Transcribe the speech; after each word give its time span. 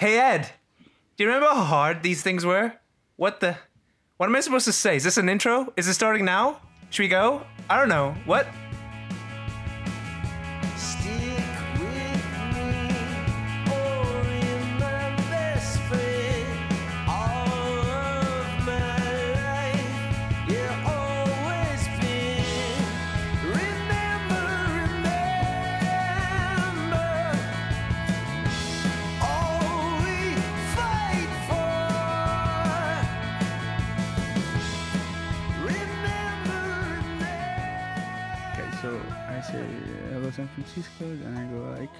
Hey 0.00 0.16
Ed, 0.18 0.48
do 1.18 1.24
you 1.24 1.28
remember 1.28 1.48
how 1.48 1.62
hard 1.62 2.02
these 2.02 2.22
things 2.22 2.42
were? 2.42 2.72
What 3.16 3.40
the? 3.40 3.58
What 4.16 4.30
am 4.30 4.34
I 4.34 4.40
supposed 4.40 4.64
to 4.64 4.72
say? 4.72 4.96
Is 4.96 5.04
this 5.04 5.18
an 5.18 5.28
intro? 5.28 5.74
Is 5.76 5.88
it 5.88 5.92
starting 5.92 6.24
now? 6.24 6.62
Should 6.88 7.02
we 7.02 7.08
go? 7.08 7.42
I 7.68 7.76
don't 7.78 7.90
know. 7.90 8.14
What? 8.24 8.46
San 40.40 40.48
Francisco, 40.54 41.04
then 41.22 41.36
I 41.36 41.44
go 41.52 41.78
like, 41.78 41.90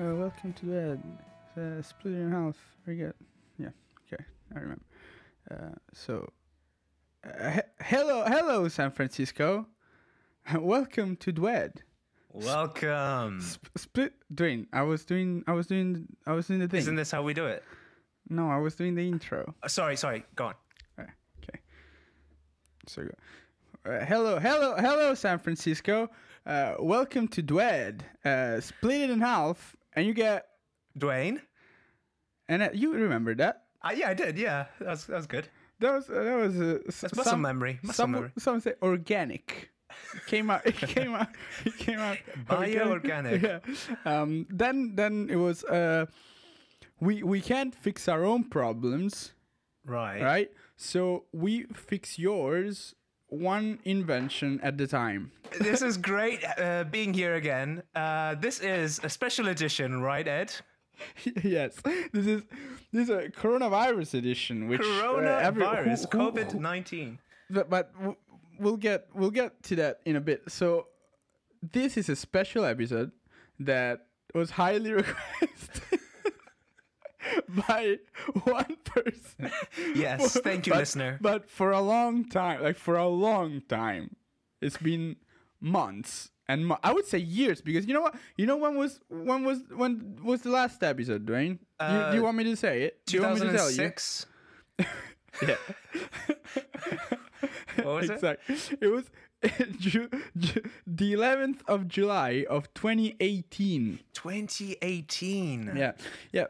uh, 0.00 0.16
welcome 0.16 0.52
to 0.54 0.66
bed, 0.66 1.02
uh, 1.56 1.80
split 1.80 2.14
in 2.14 2.32
half, 2.32 2.56
good. 2.84 3.14
Yeah, 3.56 3.68
okay, 4.12 4.24
I 4.52 4.58
remember. 4.58 4.82
Uh, 5.48 5.54
so, 5.92 6.28
uh, 7.24 7.50
he- 7.52 7.60
hello, 7.84 8.24
hello 8.26 8.66
San 8.66 8.90
Francisco, 8.90 9.68
welcome 10.58 11.14
to 11.18 11.32
Dwed. 11.32 11.76
Welcome. 12.32 13.40
Sp- 13.46 13.70
split, 13.76 14.14
Dwayne. 14.34 14.66
I 14.72 14.82
was 14.82 15.04
doing, 15.04 15.44
I 15.46 15.52
was 15.52 15.68
doing, 15.68 16.08
I 16.26 16.32
was 16.32 16.48
doing 16.48 16.58
the 16.58 16.66
thing. 16.66 16.80
Isn't 16.80 16.96
this 16.96 17.12
how 17.12 17.22
we 17.22 17.32
do 17.32 17.46
it? 17.46 17.62
no, 18.28 18.50
I 18.50 18.56
was 18.58 18.74
doing 18.74 18.96
the 18.96 19.06
intro. 19.06 19.54
Uh, 19.62 19.68
sorry, 19.68 19.96
sorry. 19.96 20.24
Go 20.34 20.46
on. 20.46 20.54
Uh, 20.98 21.02
Okay. 21.44 21.60
So, 22.88 23.02
uh, 23.86 24.04
hello, 24.04 24.40
hello, 24.40 24.74
hello, 24.76 25.14
San 25.14 25.38
Francisco. 25.38 26.10
Uh, 26.44 26.74
welcome 26.80 27.28
to 27.28 27.42
Dwed. 27.42 28.00
Uh, 28.24 28.60
split 28.60 29.02
it 29.02 29.10
in 29.10 29.20
half, 29.20 29.76
and 29.94 30.06
you 30.06 30.14
get. 30.14 30.46
Dwayne. 30.98 31.40
And 32.48 32.62
uh, 32.62 32.68
you 32.74 32.92
remember 32.94 33.34
that? 33.36 33.64
Uh, 33.82 33.92
yeah, 33.94 34.08
I 34.08 34.14
did. 34.14 34.36
Yeah, 34.38 34.66
that 34.80 34.88
was 34.88 35.06
that 35.06 35.16
was 35.16 35.26
good. 35.26 35.48
That 35.78 35.92
was 35.94 36.10
uh, 36.10 36.22
that 36.22 36.36
was 36.36 36.60
uh, 36.60 36.78
s- 36.88 37.14
muscle 37.14 37.38
memory. 37.38 37.78
Muscle 37.82 38.02
some 38.02 38.10
memory. 38.10 38.32
some 38.38 38.60
say 38.60 38.74
organic. 38.82 39.70
It 40.14 40.26
came 40.26 40.50
out. 40.50 40.66
It 40.66 40.76
came 40.94 41.14
out. 41.14 41.28
It 41.64 41.76
came 41.78 41.98
out. 41.98 42.18
Bio-organic. 42.48 43.42
Yeah. 43.42 43.58
Um. 44.04 44.46
Then 44.50 44.96
then 44.96 45.28
it 45.30 45.36
was. 45.36 45.64
Uh. 45.64 46.06
We 47.00 47.22
we 47.22 47.40
can't 47.40 47.74
fix 47.74 48.08
our 48.08 48.24
own 48.24 48.44
problems. 48.44 49.32
Right. 49.84 50.22
right? 50.22 50.50
So 50.76 51.24
we 51.32 51.64
fix 51.74 52.16
yours 52.18 52.94
one 53.32 53.78
invention 53.84 54.60
at 54.62 54.76
the 54.76 54.86
time. 54.86 55.32
this 55.58 55.80
is 55.82 55.96
great 55.96 56.40
uh, 56.58 56.84
being 56.84 57.14
here 57.14 57.34
again. 57.34 57.82
Uh, 57.94 58.34
this 58.36 58.60
is 58.60 59.00
a 59.02 59.08
special 59.08 59.48
edition, 59.48 60.02
right, 60.02 60.26
Ed? 60.28 60.52
yes, 61.42 61.74
this 62.12 62.26
is 62.26 62.42
this 62.92 63.08
is 63.08 63.10
a 63.10 63.28
coronavirus 63.30 64.14
edition, 64.14 64.68
which 64.68 64.82
uh, 64.82 64.84
Coronavirus, 64.84 66.12
who- 66.12 66.18
COVID 66.18 66.54
nineteen. 66.60 67.18
But, 67.50 67.68
but 67.70 67.92
we'll 68.58 68.76
get 68.76 69.08
we'll 69.14 69.30
get 69.30 69.62
to 69.64 69.76
that 69.76 70.00
in 70.04 70.16
a 70.16 70.20
bit. 70.20 70.42
So 70.48 70.86
this 71.72 71.96
is 71.96 72.08
a 72.08 72.16
special 72.16 72.64
episode 72.64 73.10
that 73.60 74.06
was 74.34 74.50
highly 74.50 74.92
requested. 75.02 76.00
by 77.68 77.98
one 78.44 78.76
person. 78.84 79.50
Yes, 79.94 80.38
thank 80.44 80.66
you, 80.66 80.72
But- 80.72 80.78
listener. 80.80 81.18
But 81.20 81.48
for 81.50 81.70
a 81.72 81.80
long 81.80 82.24
time, 82.28 82.62
like 82.62 82.76
for 82.76 82.96
a 82.96 83.06
long 83.08 83.62
time, 83.68 84.16
it's 84.60 84.76
been 84.78 85.16
months 85.60 86.30
and 86.48 86.66
mo- 86.66 86.78
I 86.82 86.92
would 86.92 87.06
say 87.06 87.18
years 87.18 87.60
because 87.60 87.86
you 87.86 87.94
know 87.94 88.00
what? 88.02 88.14
You 88.36 88.46
know 88.46 88.56
when 88.56 88.76
was 88.76 89.00
when 89.08 89.44
was 89.44 89.60
when 89.74 90.18
was 90.22 90.42
the 90.42 90.50
last 90.50 90.82
episode, 90.82 91.24
Dwayne? 91.26 91.58
you, 91.58 91.58
Uh, 91.80 92.10
do 92.10 92.16
you 92.16 92.22
want 92.24 92.36
me 92.36 92.44
to 92.44 92.56
say 92.56 92.82
it? 92.82 93.00
Do 93.06 93.16
you 93.16 93.22
want 93.22 93.34
me 93.40 93.46
to 93.46 93.52
tell 93.52 93.70
you? 93.70 93.76
2006. 93.76 94.26
Yeah. 95.46 95.56
What 97.82 98.02
was 98.02 98.10
it? 98.10 98.40
It 98.80 98.86
was 98.86 99.10
Ju- 99.78 100.10
Ju- 100.36 100.62
the 100.86 101.14
11th 101.14 101.60
of 101.66 101.88
July 101.88 102.44
of 102.48 102.72
2018. 102.74 103.98
2018. 104.12 105.72
Yeah. 105.74 105.92
Yeah. 106.32 106.44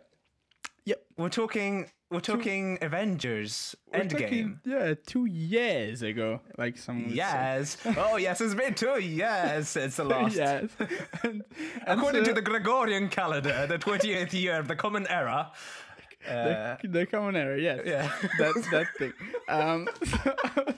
Yep. 0.86 1.02
We're 1.16 1.28
talking. 1.28 1.90
We're 2.10 2.20
talking 2.20 2.76
Avengers 2.82 3.74
We're 3.90 4.00
Endgame. 4.00 4.10
talking, 4.20 4.60
yeah, 4.66 4.92
two 5.06 5.24
years 5.24 6.02
ago, 6.02 6.40
like 6.58 6.76
some. 6.76 7.06
Yes. 7.08 7.78
Oh, 7.96 8.16
yes. 8.16 8.38
It's 8.42 8.54
been 8.54 8.74
two 8.74 9.00
years 9.00 9.68
since 9.68 9.96
the 9.96 10.04
last. 10.04 10.36
yes. 10.36 10.68
And, 11.22 11.42
and 11.86 11.98
According 11.98 12.24
so 12.26 12.30
to 12.30 12.34
the 12.34 12.42
Gregorian 12.42 13.08
calendar, 13.08 13.66
the 13.66 13.78
28th 13.78 14.34
year 14.34 14.58
of 14.58 14.68
the 14.68 14.76
Common 14.76 15.06
Era. 15.06 15.52
Uh, 16.28 16.76
the, 16.82 16.88
the 16.88 17.06
common 17.06 17.34
era, 17.34 17.58
yes. 17.58 17.80
yeah. 17.84 18.12
That's 18.38 18.70
that 18.70 18.86
thing. 18.98 19.12
Um, 19.48 19.88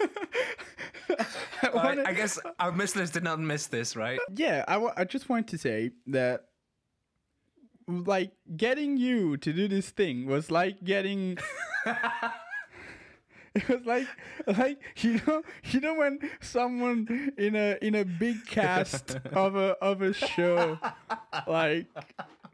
I 0.00 1.66
All 1.68 1.74
right, 1.74 1.74
wanna- 1.98 2.04
I 2.06 2.12
guess 2.14 2.38
our 2.58 2.72
listeners 2.72 3.10
did 3.10 3.22
not 3.22 3.38
miss 3.40 3.66
this, 3.66 3.96
right? 3.96 4.18
yeah, 4.34 4.64
I, 4.68 4.80
I 4.96 5.04
just 5.04 5.28
wanted 5.28 5.48
to 5.48 5.58
say 5.58 5.90
that 6.06 6.44
like 8.00 8.32
getting 8.56 8.96
you 8.96 9.36
to 9.36 9.52
do 9.52 9.68
this 9.68 9.90
thing 9.90 10.26
was 10.26 10.50
like 10.50 10.82
getting 10.84 11.38
it 13.54 13.68
was 13.68 13.84
like 13.84 14.06
like 14.46 14.78
you 14.98 15.20
know 15.26 15.42
you 15.64 15.80
know 15.80 15.94
when 15.94 16.18
someone 16.40 17.32
in 17.36 17.54
a 17.54 17.76
in 17.82 17.94
a 17.94 18.04
big 18.04 18.46
cast 18.46 19.16
of 19.32 19.56
a 19.56 19.76
of 19.82 20.00
a 20.00 20.12
show 20.14 20.78
like 21.46 21.86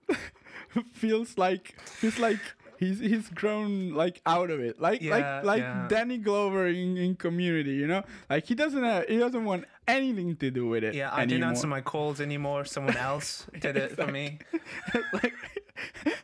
feels 0.93 1.39
like 1.39 1.81
feels 1.83 2.19
like 2.19 2.41
he's 2.79 2.99
he's 3.01 3.29
grown 3.31 3.93
like 3.95 4.21
out 4.25 4.51
of 4.51 4.61
it 4.61 4.81
like 4.81 5.03
Yeah, 5.03 5.17
like 5.17 5.45
like 5.45 5.61
yeah. 5.63 5.87
Danny 5.89 6.19
Glover 6.19 6.67
in, 6.69 6.97
in 6.97 7.15
community 7.17 7.73
you 7.75 7.87
know 7.87 8.03
like 8.31 8.47
he 8.47 8.55
doesn't 8.55 8.83
have, 8.83 9.07
he 9.09 9.19
doesn't 9.19 9.45
want 9.45 9.65
anything 9.87 10.37
to 10.37 10.51
do 10.51 10.67
with 10.69 10.85
it 10.85 10.95
Yeah, 10.95 11.11
I 11.11 11.23
anymore. 11.23 11.27
didn't 11.29 11.45
answer 11.51 11.67
my 11.67 11.81
calls 11.81 12.21
anymore. 12.21 12.65
Someone 12.65 12.97
else 13.11 13.47
did 13.61 13.77
it 13.77 13.93
for 13.97 14.07
me. 14.07 14.39
like 15.13 15.35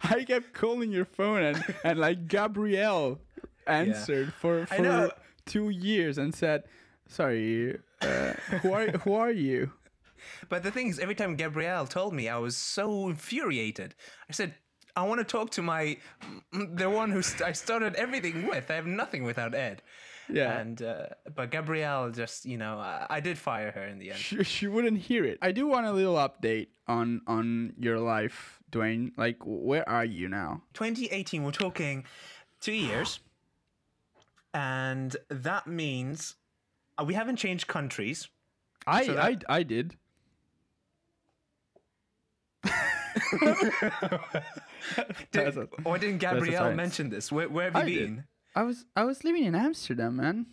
I 0.02 0.24
kept 0.24 0.52
calling 0.52 0.90
your 0.92 1.04
phone 1.04 1.42
and, 1.42 1.64
and 1.84 1.98
like 1.98 2.28
Gabrielle 2.28 3.20
answered 3.66 4.32
for 4.34 4.66
for 4.66 5.10
two 5.46 5.70
years 5.70 6.18
and 6.18 6.34
said, 6.34 6.64
"Sorry, 7.08 7.78
uh, 8.02 8.32
who 8.62 8.72
are 8.72 8.88
who 9.04 9.14
are 9.14 9.30
you?" 9.32 9.72
But 10.48 10.62
the 10.62 10.70
thing 10.70 10.88
is, 10.88 10.98
every 10.98 11.14
time 11.14 11.36
Gabrielle 11.36 11.86
told 11.86 12.14
me, 12.14 12.28
I 12.28 12.38
was 12.38 12.56
so 12.56 13.08
infuriated. 13.08 13.94
I 14.28 14.32
said, 14.32 14.54
I 14.96 15.02
want 15.02 15.20
to 15.20 15.24
talk 15.24 15.50
to 15.52 15.62
my, 15.62 15.96
the 16.52 16.88
one 16.88 17.10
who 17.10 17.22
st- 17.22 17.42
I 17.42 17.52
started 17.52 17.94
everything 17.96 18.46
with. 18.46 18.70
I 18.70 18.74
have 18.74 18.86
nothing 18.86 19.24
without 19.24 19.54
Ed. 19.54 19.82
Yeah. 20.28 20.58
And, 20.58 20.80
uh, 20.80 21.06
but 21.34 21.50
Gabrielle 21.50 22.10
just, 22.10 22.46
you 22.46 22.56
know, 22.56 22.78
I, 22.78 23.06
I 23.10 23.20
did 23.20 23.36
fire 23.36 23.70
her 23.72 23.84
in 23.84 23.98
the 23.98 24.10
end. 24.10 24.18
She, 24.18 24.42
she 24.44 24.66
wouldn't 24.66 24.98
hear 24.98 25.24
it. 25.24 25.38
I 25.42 25.52
do 25.52 25.66
want 25.66 25.86
a 25.86 25.92
little 25.92 26.14
update 26.14 26.68
on 26.86 27.20
on 27.26 27.74
your 27.78 27.98
life, 27.98 28.60
Dwayne. 28.70 29.12
Like, 29.16 29.36
where 29.44 29.86
are 29.88 30.04
you 30.04 30.28
now? 30.28 30.62
2018, 30.74 31.42
we're 31.42 31.50
talking 31.50 32.04
two 32.60 32.72
years. 32.72 33.20
And 34.54 35.16
that 35.28 35.66
means 35.66 36.36
uh, 36.98 37.04
we 37.04 37.14
haven't 37.14 37.36
changed 37.36 37.66
countries. 37.66 38.28
I 38.86 39.06
So 39.06 39.18
I 39.18 39.36
I 39.48 39.62
did. 39.62 39.96
Did, 45.32 45.46
That's 45.46 45.56
a- 45.56 45.68
or 45.84 45.98
didn't 45.98 46.18
Gabrielle 46.18 46.72
mention 46.74 47.08
this? 47.10 47.32
Where, 47.32 47.48
where 47.48 47.70
have 47.70 47.76
you 47.76 47.80
I 47.80 47.98
did. 47.98 47.98
been? 48.16 48.24
I 48.54 48.62
was 48.62 48.84
I 48.94 49.04
was 49.04 49.24
living 49.24 49.44
in 49.44 49.54
Amsterdam, 49.54 50.16
man. 50.16 50.46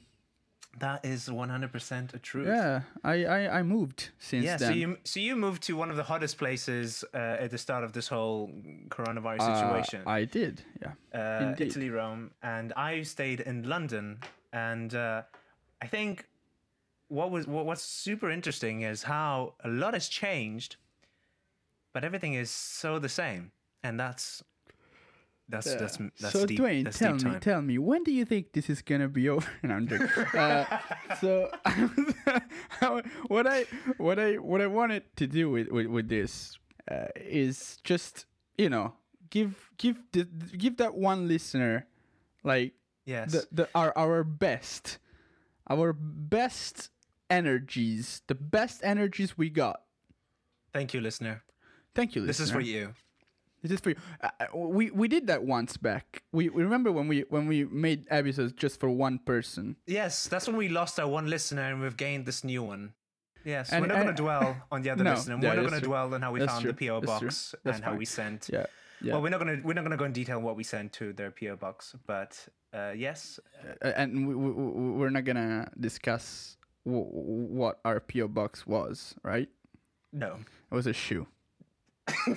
That 0.80 1.04
is 1.06 1.28
100% 1.28 2.14
a 2.14 2.20
truth. 2.20 2.48
Yeah, 2.48 2.82
I 3.04 3.26
I, 3.26 3.60
I 3.60 3.64
moved 3.64 4.10
since 4.20 4.46
Yeah, 4.46 4.56
then. 4.58 4.72
so 4.72 4.76
you 4.76 4.98
so 5.04 5.20
you 5.20 5.36
moved 5.36 5.64
to 5.64 5.76
one 5.76 5.92
of 5.92 5.98
the 5.98 6.04
hottest 6.04 6.38
places 6.38 7.04
uh, 7.14 7.18
at 7.44 7.52
the 7.52 7.58
start 7.58 7.84
of 7.84 7.92
this 7.92 8.08
whole 8.08 8.50
coronavirus 8.90 9.42
Uh, 9.42 9.56
situation, 9.60 10.04
I 10.08 10.24
did. 10.26 10.64
Yeah. 10.82 10.94
uh. 11.14 11.56
Italy, 11.60 11.90
Rome, 11.90 12.32
and 12.42 12.72
I 12.78 13.04
stayed 13.04 13.42
in 13.42 13.64
London. 13.68 14.20
And 14.54 14.96
uh, 14.96 15.22
I 15.82 15.88
think 15.88 16.26
what 17.10 17.32
was 17.32 17.46
what, 17.48 17.66
what's 17.66 17.84
super 17.84 18.30
interesting 18.32 18.82
is 18.82 19.04
how 19.04 19.54
a 19.64 19.70
lot 19.70 19.94
has 19.94 20.08
changed, 20.08 20.78
but 21.94 22.04
everything 22.04 22.34
is 22.34 22.50
so 22.52 23.00
the 23.00 23.10
same, 23.10 23.52
and 23.84 24.00
that's 24.00 24.44
that's 25.50 25.76
that's 25.76 25.98
that's 26.20 26.34
so 26.34 26.46
deep. 26.46 26.60
Dwayne, 26.60 26.84
that's 26.86 26.98
tell 27.00 27.14
me, 27.14 27.20
time. 27.24 27.40
tell 27.40 27.62
me, 27.62 27.78
when 27.78 28.04
do 28.04 28.12
you 28.12 28.26
think 28.26 28.54
this 28.54 28.70
is 28.70 28.82
gonna 28.82 29.08
be 29.10 29.28
over? 29.34 29.48
no, 29.64 29.76
I'm 29.76 29.88
joking. 29.88 30.08
uh, 30.40 30.66
so 31.20 31.52
what 33.28 33.48
I 33.48 33.66
what 33.98 34.20
I 34.20 34.36
what 34.36 34.62
I 34.62 34.68
wanted 34.68 35.04
to 35.18 35.28
do 35.28 35.50
with 35.50 35.68
with, 35.70 35.88
with 35.88 36.08
this 36.10 36.58
uh, 36.90 37.08
is 37.16 37.78
just 37.84 38.26
you 38.58 38.70
know 38.70 38.94
give 39.30 39.70
give 39.78 39.98
the, 40.12 40.26
give 40.58 40.78
that 40.78 40.96
one 40.96 41.28
listener 41.28 41.88
like 42.44 42.74
Yes. 43.04 43.32
the, 43.32 43.48
the 43.52 43.70
our 43.74 43.92
our 43.98 44.24
best 44.24 45.00
our 45.68 45.92
best 45.92 46.92
energies 47.32 48.22
the 48.28 48.36
best 48.36 48.82
energies 48.84 49.38
we 49.38 49.50
got 49.50 49.82
Thank 50.72 50.94
you, 50.94 51.02
listener. 51.02 51.44
Thank 51.96 52.16
you 52.16 52.26
This 52.26 52.40
is 52.40 52.52
for 52.52 52.62
you. 52.62 52.94
this 53.62 53.72
is 53.72 53.80
for 53.80 53.90
you 53.92 53.96
uh, 54.22 54.30
uh, 54.40 54.58
we 54.58 54.90
we 54.92 55.08
did 55.08 55.28
that 55.28 55.44
once 55.44 55.78
back 55.78 56.24
we, 56.32 56.50
we 56.50 56.64
remember 56.64 56.92
when 56.92 57.08
we 57.08 57.22
when 57.30 57.48
we 57.48 57.66
made 57.66 58.06
episodes 58.10 58.54
just 58.54 58.80
for 58.80 58.90
one 58.90 59.20
person 59.20 59.76
Yes, 59.88 60.28
that's 60.28 60.48
when 60.48 60.58
we 60.58 60.70
lost 60.70 61.00
our 61.00 61.08
one 61.08 61.28
listener 61.30 61.64
and 61.64 61.82
we've 61.82 61.98
gained 61.98 62.26
this 62.26 62.44
new 62.44 62.64
one. 62.64 62.94
Yes, 63.44 63.72
And- 63.72 63.82
we're 63.82 63.88
not 63.88 63.96
going 64.04 64.16
to 64.16 64.22
dwell 64.22 64.56
on 64.72 64.82
the 64.84 64.90
other 64.92 65.04
No, 65.10 65.14
listener. 65.14 65.36
yeah, 65.42 65.50
we're 65.50 65.62
not 65.62 65.70
going 65.70 65.82
to 65.82 65.88
dwell 65.88 66.14
on 66.14 66.22
how 66.22 66.32
we 66.32 66.40
That's 66.40 66.52
found 66.54 66.64
true. 66.64 66.72
the 66.74 66.88
PO 66.88 67.02
box 67.02 67.56
That's 67.64 67.78
and 67.78 67.84
how 67.86 67.96
we 67.96 68.06
sent. 68.06 68.50
yeah 68.54 68.66
yeah 69.02 69.14
Well, 69.14 69.22
we're 69.24 69.30
not 69.36 69.40
going 69.44 69.58
to 69.58 69.68
we're 69.68 69.74
not 69.74 69.82
going 69.82 69.98
to 69.98 69.98
go 69.98 70.06
in 70.06 70.14
detail 70.14 70.40
what 70.42 70.56
we 70.56 70.64
sent 70.64 70.94
to 71.00 71.12
their 71.14 71.32
PO 71.32 71.56
box, 71.58 71.96
but 72.06 72.32
uh, 72.74 72.94
yes, 72.96 73.40
Uh, 73.82 73.88
and 74.02 74.10
we, 74.28 74.34
we, 74.36 74.50
we- 74.52 74.92
we're 75.00 75.10
not 75.18 75.26
gonna 75.26 75.70
discuss 75.80 76.56
w- 76.86 77.04
what 77.60 77.80
our 77.84 78.00
PO 78.00 78.28
box 78.30 78.66
was, 78.66 79.14
right? 79.24 79.50
no. 80.14 80.32
It 80.72 80.76
was 80.76 80.88
a 80.88 80.94
shoe. 80.94 81.26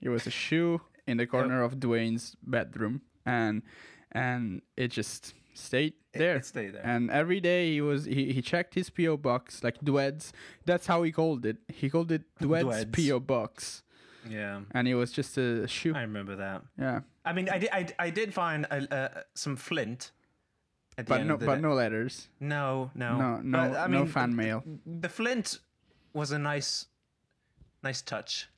it 0.00 0.08
was 0.08 0.26
a 0.26 0.30
shoe 0.30 0.80
in 1.06 1.16
the 1.16 1.26
corner 1.26 1.62
of 1.62 1.76
Dwayne's 1.76 2.36
bedroom, 2.42 3.02
and 3.26 3.62
and 4.12 4.62
it 4.76 4.88
just 4.88 5.34
stayed 5.54 5.94
there. 6.12 6.36
it 6.36 6.46
stayed 6.46 6.74
there. 6.74 6.84
And 6.84 7.10
every 7.10 7.40
day 7.40 7.72
he 7.72 7.80
was 7.80 8.04
he, 8.04 8.32
he 8.32 8.42
checked 8.42 8.74
his 8.74 8.90
PO 8.90 9.16
box 9.18 9.62
like 9.62 9.78
Dwed's. 9.80 10.32
That's 10.64 10.86
how 10.86 11.02
he 11.02 11.12
called 11.12 11.44
it. 11.46 11.58
He 11.68 11.90
called 11.90 12.10
it 12.12 12.22
Dwed's 12.40 12.64
Dwed's. 12.84 13.08
PO 13.08 13.20
box, 13.20 13.82
Yeah, 14.28 14.60
and 14.72 14.88
it 14.88 14.94
was 14.94 15.12
just 15.12 15.36
a 15.38 15.66
shoe. 15.66 15.94
I 15.94 16.02
remember 16.02 16.36
that. 16.36 16.62
yeah, 16.78 17.00
I 17.24 17.32
mean, 17.32 17.48
I 17.48 17.58
did 17.58 17.70
I, 17.72 17.86
I 17.98 18.10
did 18.10 18.32
find 18.34 18.66
a, 18.70 18.94
uh, 18.94 19.20
some 19.34 19.56
flint. 19.56 20.12
At 20.98 21.06
the 21.06 21.10
but 21.10 21.20
end 21.20 21.28
no 21.28 21.36
but 21.38 21.54
day. 21.54 21.60
no 21.62 21.72
letters. 21.74 22.28
no, 22.40 22.90
no, 22.94 23.16
No 23.16 23.40
no 23.40 23.58
But, 23.70 23.78
I 23.78 23.86
no 23.86 23.98
mean, 24.00 24.06
fan 24.08 24.34
mail. 24.36 24.62
The 24.84 25.08
flint 25.08 25.60
was 26.12 26.32
a 26.32 26.38
nice, 26.38 26.86
nice 27.82 28.02
touch. 28.02 28.48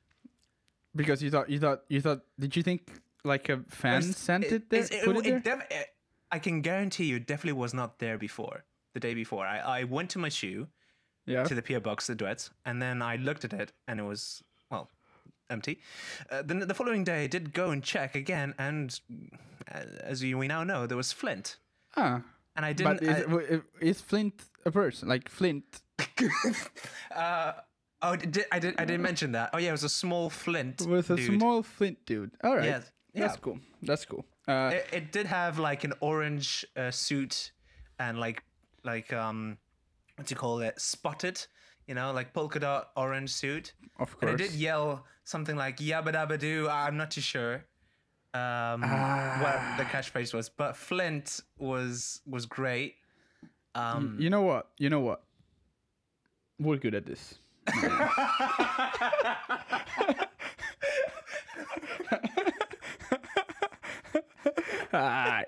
Because 0.95 1.23
you 1.23 1.31
thought 1.31 1.49
you 1.49 1.59
thought 1.59 1.83
you 1.89 2.01
thought 2.01 2.21
did 2.39 2.55
you 2.55 2.63
think 2.63 2.89
like 3.23 3.49
a 3.49 3.61
fan 3.69 3.99
It's- 3.99 4.17
sent 4.17 4.43
it, 4.45 4.69
there? 4.69 4.81
it's- 4.83 5.05
put 5.05 5.17
it 5.25 5.43
there? 5.43 5.57
def- 5.57 5.67
it- 5.71 5.89
I 6.31 6.39
can 6.39 6.61
guarantee 6.61 7.05
you, 7.05 7.17
it 7.17 7.27
definitely 7.27 7.59
was 7.59 7.73
not 7.73 7.99
there 7.99 8.17
before. 8.17 8.63
The 8.93 8.99
day 8.99 9.13
before, 9.15 9.45
I, 9.45 9.59
I 9.59 9.83
went 9.85 10.09
to 10.11 10.19
my 10.19 10.29
shoe 10.29 10.67
yeah. 11.25 11.43
to 11.43 11.55
the 11.55 11.61
PO 11.61 11.79
box, 11.79 12.05
the 12.07 12.15
duets, 12.15 12.49
and 12.65 12.81
then 12.81 13.01
I 13.01 13.15
looked 13.15 13.43
at 13.45 13.53
it, 13.53 13.71
and 13.87 13.99
it 13.99 14.03
was 14.03 14.43
well 14.69 14.89
empty. 15.49 15.79
Uh, 16.29 16.41
then 16.43 16.59
the 16.59 16.73
following 16.73 17.03
day, 17.03 17.23
I 17.23 17.27
did 17.27 17.53
go 17.53 17.69
and 17.71 17.83
check 17.83 18.13
again, 18.15 18.53
and 18.59 18.99
uh, 19.73 19.79
as 20.01 20.21
you, 20.23 20.37
we 20.37 20.47
now 20.47 20.63
know, 20.63 20.85
there 20.85 20.97
was 20.97 21.11
flint, 21.11 21.57
Ah, 21.95 22.21
and 22.55 22.65
I 22.65 22.73
didn't. 22.73 22.99
but 22.99 23.03
is, 23.07 23.59
i- 23.59 23.85
is 23.85 24.01
Flint 24.01 24.43
a 24.65 24.71
person 24.71 25.07
like 25.07 25.29
Flint? 25.29 25.81
uh, 27.15 27.53
oh, 28.03 28.15
did, 28.15 28.45
I 28.51 28.59
did. 28.59 28.75
I 28.77 28.85
didn't 28.85 29.01
mention 29.01 29.31
that. 29.31 29.49
Oh 29.53 29.57
yeah, 29.57 29.69
it 29.69 29.71
was 29.71 29.83
a 29.83 29.89
small 29.89 30.29
flint. 30.29 30.85
Was 30.87 31.09
a 31.09 31.15
dude. 31.15 31.39
small 31.39 31.63
Flint 31.63 31.97
dude. 32.05 32.31
All 32.43 32.55
right, 32.55 32.65
Yes, 32.65 32.91
that's 33.15 33.37
cool. 33.37 33.59
That's 33.81 34.05
cool. 34.05 34.25
Uh, 34.47 34.71
it, 34.73 34.85
it 34.91 35.11
did 35.11 35.25
have 35.25 35.57
like 35.57 35.83
an 35.83 35.93
orange 36.01 36.65
uh, 36.75 36.91
suit 36.91 37.51
and 37.99 38.19
like 38.19 38.43
like 38.83 39.13
um 39.13 39.57
what 40.17 40.27
do 40.27 40.33
you 40.33 40.37
call 40.37 40.59
it 40.59 40.79
spotted 40.81 41.45
you 41.87 41.95
know 41.95 42.11
like 42.11 42.33
polka 42.33 42.59
dot 42.59 42.89
orange 42.97 43.29
suit 43.29 43.71
of 43.99 44.09
and 44.21 44.31
course. 44.31 44.33
it 44.33 44.37
did 44.37 44.51
yell 44.53 45.05
something 45.23 45.55
like 45.55 45.77
yabba 45.77 46.11
dabba 46.11 46.37
doo 46.37 46.67
i'm 46.69 46.97
not 46.97 47.09
too 47.11 47.21
sure 47.21 47.55
um 48.33 48.81
Ah. 48.83 49.39
what 49.43 49.77
the 49.77 49.85
catchphrase 49.89 50.33
was 50.33 50.49
but 50.49 50.75
flint 50.75 51.39
was 51.57 52.19
was 52.27 52.45
great 52.45 52.95
um 53.75 54.17
you 54.19 54.29
know 54.29 54.41
what? 54.41 54.67
You 54.77 54.89
know 54.89 54.99
what? 54.99 55.23
We're 56.59 56.77
good 56.77 56.95
at 56.95 57.05
this. 57.05 57.35
Alright. 64.93 65.45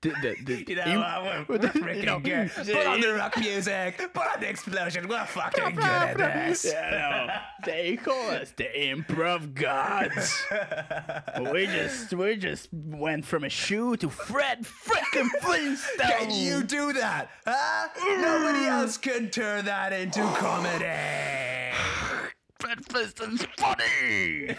The- 0.00 0.10
the- 0.22 0.36
the- 0.44 0.64
you 0.68 0.76
know, 0.76 0.84
im- 0.86 1.00
uh, 1.02 1.22
we're, 1.24 1.44
we're 1.48 1.58
the- 1.58 1.68
freaking 1.68 1.96
you 2.00 2.06
know, 2.06 2.20
good. 2.20 2.50
Put 2.54 2.86
on 2.86 3.00
the 3.00 3.14
rock 3.14 3.36
music. 3.36 3.98
Put 4.14 4.26
on 4.34 4.40
the 4.40 4.48
explosion. 4.48 5.08
We're 5.08 5.26
fucking 5.26 5.74
good 5.74 5.84
at 5.84 6.16
this. 6.16 6.64
Yeah, 6.64 7.26
no, 7.26 7.34
they 7.66 7.96
call 7.96 8.30
us 8.30 8.52
the 8.56 8.64
improv 8.64 9.54
gods. 9.54 10.40
we 11.52 11.66
just 11.66 12.14
we 12.14 12.36
just 12.36 12.68
went 12.72 13.26
from 13.26 13.42
a 13.42 13.48
shoe 13.48 13.96
to 13.96 14.08
Fred 14.08 14.64
frickin' 14.64 15.28
Flintstone. 15.42 16.06
Can 16.08 16.30
you 16.30 16.62
do 16.62 16.92
that? 16.92 17.28
Huh? 17.44 17.88
Nobody 18.20 18.66
else 18.66 18.96
can 18.98 19.30
turn 19.30 19.64
that 19.64 19.92
into 19.92 20.20
comedy. 20.36 20.84
Fred 22.58 22.84
Flintstone's 22.86 23.46
funny. 23.56 24.56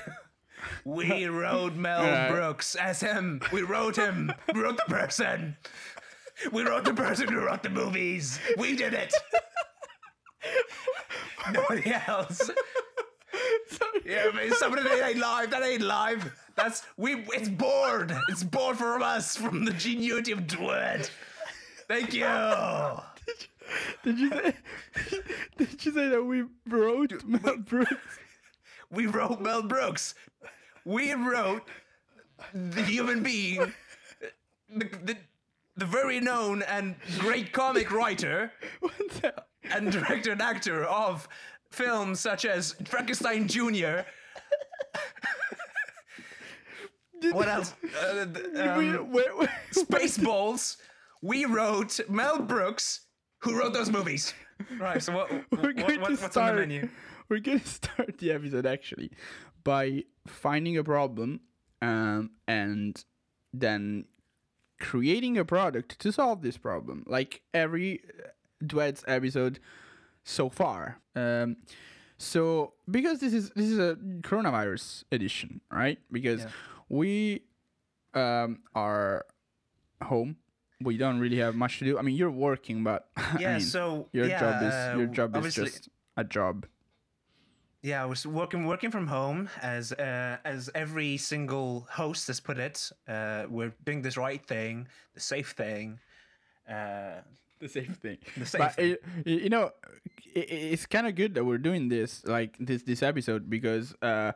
We 0.85 1.25
wrote 1.25 1.75
Mel 1.75 2.01
Alright. 2.01 2.31
Brooks 2.31 2.75
as 2.75 3.01
him. 3.01 3.41
We 3.51 3.61
wrote 3.61 3.97
him. 3.97 4.31
We 4.53 4.61
wrote 4.61 4.77
the 4.77 4.93
person. 4.93 5.57
We 6.51 6.63
wrote 6.63 6.85
the 6.85 6.93
person 6.93 7.27
who 7.27 7.39
wrote 7.39 7.63
the 7.63 7.69
movies. 7.69 8.39
We 8.57 8.75
did 8.75 8.93
it. 8.93 9.13
Nobody 11.51 11.93
else. 12.07 12.49
Yeah, 14.05 14.27
but 14.33 14.53
somebody 14.57 14.83
that 14.83 15.09
ain't 15.09 15.19
live. 15.19 15.51
That 15.51 15.63
ain't 15.63 15.81
live. 15.81 16.31
That's 16.55 16.83
we. 16.97 17.25
It's 17.33 17.49
bored. 17.49 18.15
It's 18.29 18.43
bored 18.43 18.77
from 18.77 19.03
us 19.03 19.35
from 19.35 19.65
the 19.65 19.71
genuity 19.71 20.31
of 20.33 20.47
Dwight. 20.47 21.11
Thank 21.87 22.13
you. 22.13 22.25
Did 24.03 24.19
you? 24.19 24.29
Did 24.29 25.11
you 25.11 25.18
say 25.99 26.07
that 26.07 26.23
we 26.23 26.45
wrote 26.67 27.23
Mel 27.25 27.57
Brooks? 27.57 27.93
We 28.91 29.05
wrote 29.05 29.39
Mel 29.39 29.61
Brooks. 29.61 30.15
We 30.83 31.13
wrote 31.13 31.61
the 32.55 32.81
human 32.81 33.21
being, 33.21 33.71
the, 34.67 34.85
the, 35.03 35.15
the 35.77 35.85
very 35.85 36.19
known 36.19 36.63
and 36.63 36.95
great 37.19 37.51
comic 37.51 37.91
writer 37.91 38.51
and 39.71 39.91
director 39.91 40.31
and 40.31 40.41
actor 40.41 40.85
of 40.85 41.29
films 41.69 42.19
such 42.19 42.45
as 42.45 42.73
Frankenstein 42.85 43.47
Jr. 43.47 43.99
what 47.31 47.47
else? 47.47 47.75
Uh, 48.01 48.21
um, 48.21 49.47
Spaceballs. 49.71 50.77
We 51.21 51.45
wrote 51.45 51.99
Mel 52.09 52.39
Brooks, 52.39 53.01
who 53.41 53.55
wrote 53.59 53.73
those 53.73 53.91
movies. 53.91 54.33
Right. 54.79 55.01
So 55.01 55.13
what? 55.15 55.31
we're 55.51 55.73
going 55.73 56.01
what 56.01 56.09
to 56.09 56.11
what's 56.21 56.31
start. 56.31 56.51
on 56.51 56.55
the 56.55 56.61
menu? 56.61 56.89
We're 57.29 57.39
going 57.39 57.59
to 57.59 57.67
start 57.67 58.17
the 58.17 58.31
episode 58.31 58.65
actually 58.65 59.11
by 59.63 60.03
finding 60.25 60.77
a 60.79 60.83
problem, 60.83 61.41
um, 61.81 62.31
and 62.47 63.03
then 63.53 64.05
creating 64.79 65.37
a 65.37 65.45
product 65.45 65.99
to 65.99 66.11
solve 66.11 66.41
this 66.41 66.57
problem, 66.57 67.03
like 67.05 67.41
every 67.53 68.01
duets 68.65 69.03
episode 69.07 69.59
so 70.23 70.49
far. 70.49 70.99
Um, 71.15 71.57
so 72.17 72.73
because 72.89 73.19
this 73.19 73.31
is 73.33 73.51
this 73.51 73.67
is 73.67 73.77
a 73.77 73.95
coronavirus 74.21 75.03
edition, 75.11 75.61
right? 75.71 75.99
Because 76.11 76.41
Yeah. 76.41 76.49
we 76.89 77.43
um, 78.15 78.59
are 78.73 79.25
home. 80.03 80.37
We 80.81 80.95
don't 80.97 81.19
really 81.19 81.37
have 81.37 81.55
much 81.55 81.79
to 81.79 81.85
do. 81.85 81.99
I 81.99 82.01
mean, 82.01 82.15
you're 82.15 82.31
working, 82.31 82.83
but 82.83 83.09
I 83.17 83.37
Yeah. 83.39 83.51
mean, 83.57 83.61
so 83.65 84.07
your 84.13 84.27
yeah, 84.27 84.39
job 84.39 84.63
is 84.63 84.73
uh, 84.73 84.93
your 84.97 85.07
job 85.07 85.35
is 85.35 85.53
just 85.53 85.89
a 86.15 86.23
job. 86.23 86.65
Yeah, 87.81 88.03
I 88.03 88.05
was 88.05 88.25
working 88.27 88.65
working 88.65 88.91
from 88.91 89.07
home 89.07 89.49
as 89.61 89.91
uh, 89.93 90.37
as 90.43 90.69
every 90.75 91.17
single 91.17 91.87
host 91.91 92.27
has 92.27 92.39
put 92.39 92.57
it. 92.57 92.91
Uh, 93.07 93.45
we're 93.49 93.73
doing 93.85 94.01
this 94.01 94.17
right 94.17 94.45
thing, 94.45 94.87
the 95.13 95.19
safe 95.21 95.51
thing. 95.51 95.99
Uh, 96.67 97.21
the 97.59 97.67
safe 97.69 97.95
thing. 97.95 98.17
The 98.37 98.45
same 98.45 98.59
but 98.61 98.75
thing. 98.75 98.95
it- 99.25 99.43
you 99.43 99.49
know, 99.49 99.71
i 100.35 100.39
i- 100.39 100.73
it's 100.75 100.85
kind 100.85 101.07
of 101.07 101.15
good 101.15 101.35
that 101.35 101.43
we're 101.43 101.57
doing 101.57 101.87
this, 101.89 102.23
like 102.25 102.55
this 102.59 102.83
this 102.83 103.01
episode, 103.03 103.49
because 103.49 103.95
uh, 104.01 104.31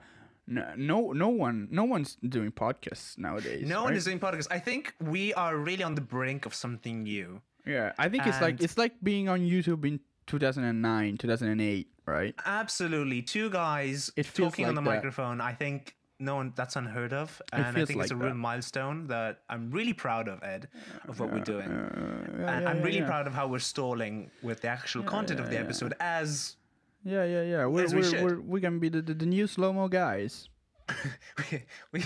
no 0.48 0.74
no 0.76 1.12
no 1.14 1.30
one 1.30 1.68
no 1.72 1.84
one's 1.84 2.18
doing 2.28 2.52
podcasts 2.52 3.18
nowadays. 3.18 3.68
no 3.68 3.84
one 3.84 3.94
is 3.96 4.06
doing 4.06 4.20
podcasts. 4.20 4.48
I 4.52 4.60
think 4.60 4.94
we 5.00 5.34
are 5.34 5.58
really 5.58 5.84
on 5.84 5.96
the 5.96 6.02
brink 6.02 6.46
of 6.46 6.54
something 6.54 7.04
new. 7.04 7.42
Yeah, 7.66 7.94
I 7.98 8.10
think 8.10 8.28
it's 8.28 8.42
like 8.42 8.62
it's 8.62 8.78
like 8.78 8.94
being 9.02 9.30
on 9.30 9.40
YouTube 9.40 9.86
in 9.86 10.00
2009, 10.28 11.18
2008, 11.18 11.88
right? 12.06 12.36
Absolutely, 12.46 13.22
two 13.22 13.50
guys 13.50 14.12
It 14.18 14.30
talking 14.34 14.66
on 14.66 14.76
the 14.76 14.82
that. 14.82 14.86
microphone. 14.86 15.40
I 15.40 15.54
think 15.54 15.96
no 16.20 16.36
one 16.36 16.54
that's 16.56 16.76
unheard 16.76 17.14
of, 17.14 17.42
and 17.52 17.66
I 17.66 17.72
think 17.72 17.90
it's 17.90 18.12
a 18.12 18.16
like 18.16 18.22
real 18.24 18.30
that. 18.30 18.36
milestone 18.36 19.08
that 19.08 19.40
I'm 19.50 19.72
really 19.72 19.94
proud 19.94 20.28
of, 20.28 20.44
Ed, 20.44 20.68
of 21.08 21.20
what 21.20 21.32
we're 21.32 21.40
doing. 21.40 21.70
Yeah, 21.70 22.54
and 22.54 22.64
yeah, 22.64 22.70
I'm 22.70 22.78
yeah, 22.78 22.84
really 22.84 23.00
yeah. 23.00 23.08
proud 23.08 23.28
of 23.28 23.34
how 23.34 23.48
we're 23.48 23.60
stalling 23.60 24.30
with 24.42 24.62
the 24.62 24.68
actual 24.68 25.04
content 25.04 25.40
of 25.40 25.48
the 25.48 25.54
yeah, 25.54 25.60
yeah. 25.60 25.66
episode 25.66 25.94
as 26.00 26.56
Yeah, 27.04 27.26
yeah, 27.26 27.44
yeah. 27.44 27.66
We're 27.66 27.84
As 27.86 27.94
we 27.94 28.02
we're, 28.02 28.24
we're 28.24 28.42
we 28.42 28.62
can 28.62 28.80
be 28.80 28.90
the, 28.90 29.02
the, 29.02 29.14
the 29.14 29.26
new 29.26 29.48
slow 29.48 29.74
mo 29.74 29.88
guys. 29.88 30.48
we, 31.52 31.64
we 31.92 32.04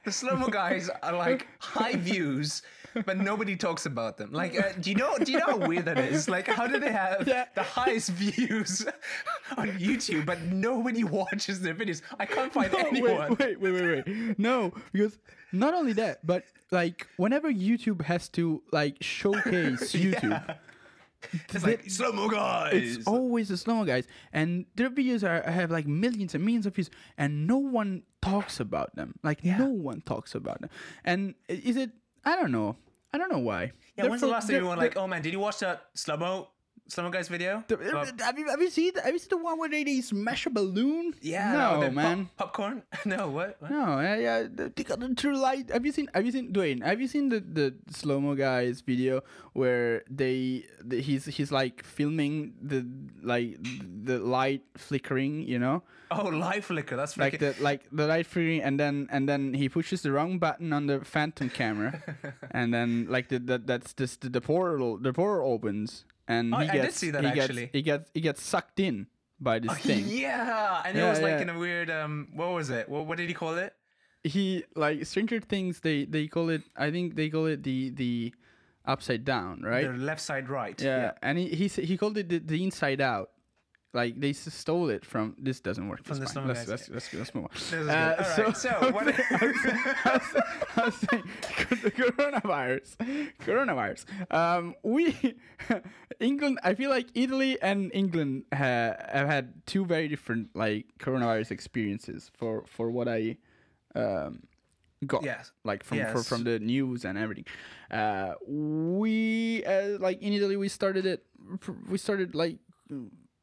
the 0.06 0.12
slow 0.12 0.36
mo 0.36 0.48
guys 0.48 0.90
are 1.02 1.14
like 1.14 1.48
high 1.60 1.96
views, 1.96 2.62
but 3.06 3.18
nobody 3.18 3.56
talks 3.56 3.86
about 3.86 4.18
them. 4.18 4.32
Like, 4.34 4.60
uh, 4.60 4.74
do 4.80 4.90
you 4.90 4.96
know? 4.96 5.18
Do 5.18 5.32
you 5.32 5.40
know 5.40 5.46
how 5.60 5.68
weird 5.68 5.86
that 5.86 5.98
is? 5.98 6.28
Like, 6.28 6.48
how 6.48 6.68
do 6.68 6.80
they 6.80 6.92
have 6.92 7.28
Yeah. 7.28 7.46
the 7.56 7.64
highest 7.64 8.10
views 8.12 8.86
on 9.58 9.70
YouTube, 9.80 10.26
but 10.26 10.42
nobody 10.44 11.04
watches 11.04 11.62
their 11.62 11.74
videos? 11.76 12.02
I 12.20 12.26
can't 12.26 12.52
find 12.52 12.72
No, 12.72 12.80
anyone. 12.80 13.36
wait, 13.40 13.60
wait, 13.60 13.72
wait, 13.72 13.72
wait, 13.74 14.08
wait. 14.08 14.40
No, 14.40 14.74
because 14.92 15.18
not 15.52 15.74
only 15.74 15.94
that, 15.94 16.26
but 16.26 16.44
like 16.72 17.08
whenever 17.18 17.52
YouTube 17.52 18.02
has 18.04 18.28
to 18.30 18.62
like 18.72 18.98
showcase 19.02 19.94
YouTube, 19.94 20.58
It's 21.50 21.64
like 21.64 21.90
slow 21.90 22.12
mo 22.12 22.28
guys. 22.30 22.98
it's 22.98 23.08
always 23.08 23.50
the 23.50 23.58
slow 23.58 23.76
mo 23.76 23.86
guys, 23.86 24.08
and 24.32 24.66
their 24.76 24.90
videos 24.90 25.24
are 25.24 25.50
have 25.50 25.72
like 25.72 25.88
millions 25.88 26.36
and 26.36 26.44
millions 26.44 26.66
of 26.66 26.76
views, 26.76 26.90
and 27.18 27.48
no 27.48 27.58
one 27.58 28.04
talks 28.22 28.60
about 28.60 28.96
them. 28.96 29.16
Like 29.24 29.44
no 29.44 29.68
one 29.68 30.02
talks 30.02 30.36
about 30.36 30.62
them. 30.62 30.70
And 31.04 31.36
is 31.48 31.78
it? 31.78 31.92
I 32.26 32.36
don't 32.36 32.52
know. 32.52 32.78
I 33.14 33.18
don't 33.20 33.32
know 33.32 33.40
why. 33.40 33.74
yeah, 33.96 34.08
when's 34.08 34.22
the 34.22 34.28
last 34.28 34.50
time 34.50 34.64
you 34.64 34.68
were 34.68 34.76
like, 34.76 34.98
oh 34.98 35.08
man, 35.08 35.22
did 35.22 35.34
you 35.34 35.40
watch 35.40 35.60
that 35.60 35.86
slow 35.94 36.18
mo 36.18 36.50
mo 36.98 37.10
guys 37.10 37.28
video? 37.28 37.64
they're- 37.68 37.80
have 38.20 38.38
you 38.38 38.48
have 38.50 38.62
you 38.62 38.70
seen 38.70 38.92
have 39.04 39.14
you 39.14 39.20
seen 39.20 39.30
the 39.30 39.38
one 39.38 39.58
where 39.58 39.70
they, 39.70 39.84
they 39.84 40.02
smash 40.02 40.46
a 40.46 40.50
balloon? 40.50 41.14
yeah, 41.22 41.52
no, 41.54 41.80
the 41.80 41.88
pop- 41.88 41.96
man. 41.96 42.30
popcorn. 42.38 42.84
no, 43.06 43.30
what? 43.30 43.56
what? 43.60 43.72
No, 43.72 44.00
yeah, 44.00 44.16
yeah, 44.18 44.38
the- 44.44 44.72
they 44.76 44.84
got 44.84 45.00
the 45.00 45.14
true 45.16 45.38
light. 45.38 45.70
Have 45.72 45.86
you 45.86 45.92
seen? 45.92 46.10
Have 46.14 46.26
you 46.26 46.32
seen 46.32 46.52
Dwayne? 46.54 46.84
Have 46.84 47.00
you 47.02 47.08
seen 47.08 47.30
the 47.30 47.40
the 47.40 47.74
slow 47.90 48.20
mo 48.20 48.36
guys 48.36 48.82
video 48.82 49.22
where 49.54 50.04
they 50.10 50.66
the, 50.84 51.02
he's 51.02 51.26
he's 51.26 51.52
like 51.52 51.84
filming 51.84 52.54
the 52.62 52.86
like 53.24 53.58
the 54.04 54.20
light 54.20 54.64
flickering, 54.78 55.48
you 55.48 55.58
know, 55.60 55.82
Oh, 56.12 56.30
light 56.30 56.64
flicker. 56.64 56.96
That's 56.96 57.18
like 57.18 57.40
the 57.40 57.56
like 57.60 57.88
the 57.92 58.06
light 58.06 58.28
flickering, 58.28 58.62
and 58.62 58.78
then 58.80 59.08
and 59.10 59.26
then 59.28 59.54
he 59.56 59.70
pushes 59.70 60.02
the 60.04 60.12
wrong 60.12 60.38
button 60.38 60.74
on 60.74 60.86
the 60.86 61.02
phantom 61.02 61.50
camera, 61.50 62.04
and 62.52 62.74
then 62.74 63.08
like 63.10 63.30
the, 63.30 63.40
the 63.40 63.58
that's 63.58 63.94
just 63.98 64.22
the, 64.22 64.30
the 64.30 64.42
portal 64.42 64.98
the 65.02 65.14
portal 65.14 65.50
opens, 65.50 66.06
and 66.28 66.54
Oh, 66.54 66.60
he 66.60 66.70
I 66.70 66.72
did 66.74 66.82
gets 66.84 66.98
see 66.98 67.12
that, 67.12 67.24
he 67.24 67.40
actually. 67.40 67.64
gets 67.68 67.74
he 67.74 67.82
gets 67.82 68.12
he 68.14 68.22
gets 68.22 68.42
sucked 68.44 68.80
in 68.80 69.08
by 69.40 69.60
this 69.60 69.78
thing. 69.80 70.06
Yeah, 70.08 70.82
and 70.86 70.98
it 70.98 71.02
Yeah, 71.02 71.10
was 71.10 71.20
like 71.22 71.42
in 71.42 71.50
a 71.50 71.58
weird 71.58 71.90
um. 71.90 72.30
What 72.34 72.52
was 72.54 72.70
it? 72.70 72.88
What, 72.88 73.06
what 73.08 73.18
did 73.18 73.28
he 73.28 73.34
call 73.36 73.56
it? 73.58 73.74
he 74.24 74.64
like 74.76 75.06
Stranger 75.06 75.42
Things. 75.42 75.82
They 75.82 76.06
they 76.06 76.28
call 76.28 76.48
it. 76.50 76.64
I 76.78 76.92
think 76.92 77.16
they 77.16 77.30
call 77.30 77.48
it 77.48 77.62
the 77.64 77.90
the 77.92 78.34
upside 78.86 79.26
down, 79.26 79.62
right? 79.64 79.84
The 79.86 79.98
left 80.00 80.22
side, 80.22 80.48
right. 80.48 80.80
yeah. 80.80 81.12
and 81.22 81.38
he 81.38 81.50
he 81.50 81.68
he 81.68 81.98
called 81.98 82.18
it 82.18 82.30
the, 82.30 82.40
the 82.40 82.64
inside 82.64 83.02
out. 83.02 83.32
Like 83.94 84.20
they 84.20 84.34
stole 84.34 84.90
it 84.90 85.06
from. 85.06 85.36
This 85.38 85.60
doesn't 85.60 85.88
work. 85.88 86.04
From 86.04 86.18
fine. 86.18 86.48
Let's, 86.48 86.68
let's, 86.68 86.90
let's, 86.90 87.14
let's 87.14 87.36
move 87.36 87.46
on. 87.46 87.50
This 87.54 87.74
Uh. 87.74 88.34
All 88.38 88.44
right, 88.46 88.58
so, 88.58 88.72
what? 88.92 89.08
I 90.76 90.86
was 90.86 90.96
saying, 90.96 91.24
the 91.70 91.92
coronavirus, 91.96 92.98
coronavirus. 93.40 94.34
Um, 94.34 94.74
we, 94.82 95.36
England. 96.20 96.60
I 96.64 96.74
feel 96.74 96.90
like 96.90 97.08
Italy 97.14 97.62
and 97.62 97.92
England 97.94 98.46
ha- 98.52 98.96
have 99.12 99.28
had 99.28 99.66
two 99.68 99.86
very 99.86 100.08
different 100.08 100.56
like 100.56 100.88
coronavirus 100.98 101.52
experiences 101.52 102.32
for 102.34 102.64
for 102.66 102.90
what 102.90 103.08
I 103.08 103.38
um 103.94 104.42
got. 105.06 105.24
Yes. 105.24 105.52
Like 105.64 105.84
from 105.84 106.00
for, 106.08 106.24
from 106.24 106.44
the 106.46 106.58
news 106.58 107.06
and 107.06 107.16
everything. 107.16 107.46
Uh, 107.92 108.34
we 108.48 109.64
uh, 109.66 110.00
like 110.00 110.20
in 110.24 110.34
Italy 110.34 110.58
we 110.58 110.68
started 110.68 111.06
it. 111.06 111.26
We 111.88 112.00
started 112.00 112.34
like 112.34 112.58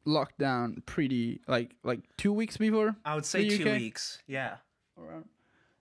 lockdown 0.05 0.85
pretty 0.85 1.41
like 1.47 1.75
like 1.83 1.99
two 2.17 2.33
weeks 2.33 2.57
before 2.57 2.95
I 3.05 3.15
would 3.15 3.25
say 3.25 3.49
two 3.49 3.65
weeks. 3.65 4.19
Yeah. 4.27 4.57
around. 4.97 5.25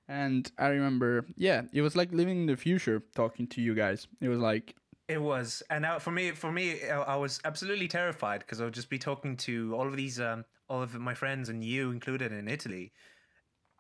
And 0.08 0.50
I 0.58 0.68
remember, 0.68 1.24
yeah, 1.36 1.62
it 1.72 1.82
was 1.82 1.94
like 1.94 2.10
living 2.12 2.40
in 2.40 2.46
the 2.46 2.56
future 2.56 3.00
talking 3.14 3.46
to 3.46 3.60
you 3.60 3.76
guys. 3.76 4.08
It 4.20 4.28
was 4.28 4.40
like, 4.40 4.74
It 5.06 5.22
was, 5.22 5.62
and 5.70 5.82
now 5.82 6.00
for 6.00 6.10
me, 6.10 6.32
for 6.32 6.50
me, 6.50 6.82
I 6.88 7.14
was 7.14 7.40
absolutely 7.44 7.86
terrified 7.86 8.40
because 8.40 8.60
I 8.60 8.64
would 8.64 8.74
just 8.74 8.90
be 8.90 8.98
talking 8.98 9.36
to 9.38 9.72
all 9.76 9.86
of 9.86 9.96
these, 9.96 10.18
um, 10.18 10.44
all 10.68 10.82
of 10.82 10.94
my 10.94 11.14
friends 11.14 11.48
and 11.48 11.62
you 11.62 11.92
included 11.92 12.32
in 12.32 12.48
Italy, 12.48 12.92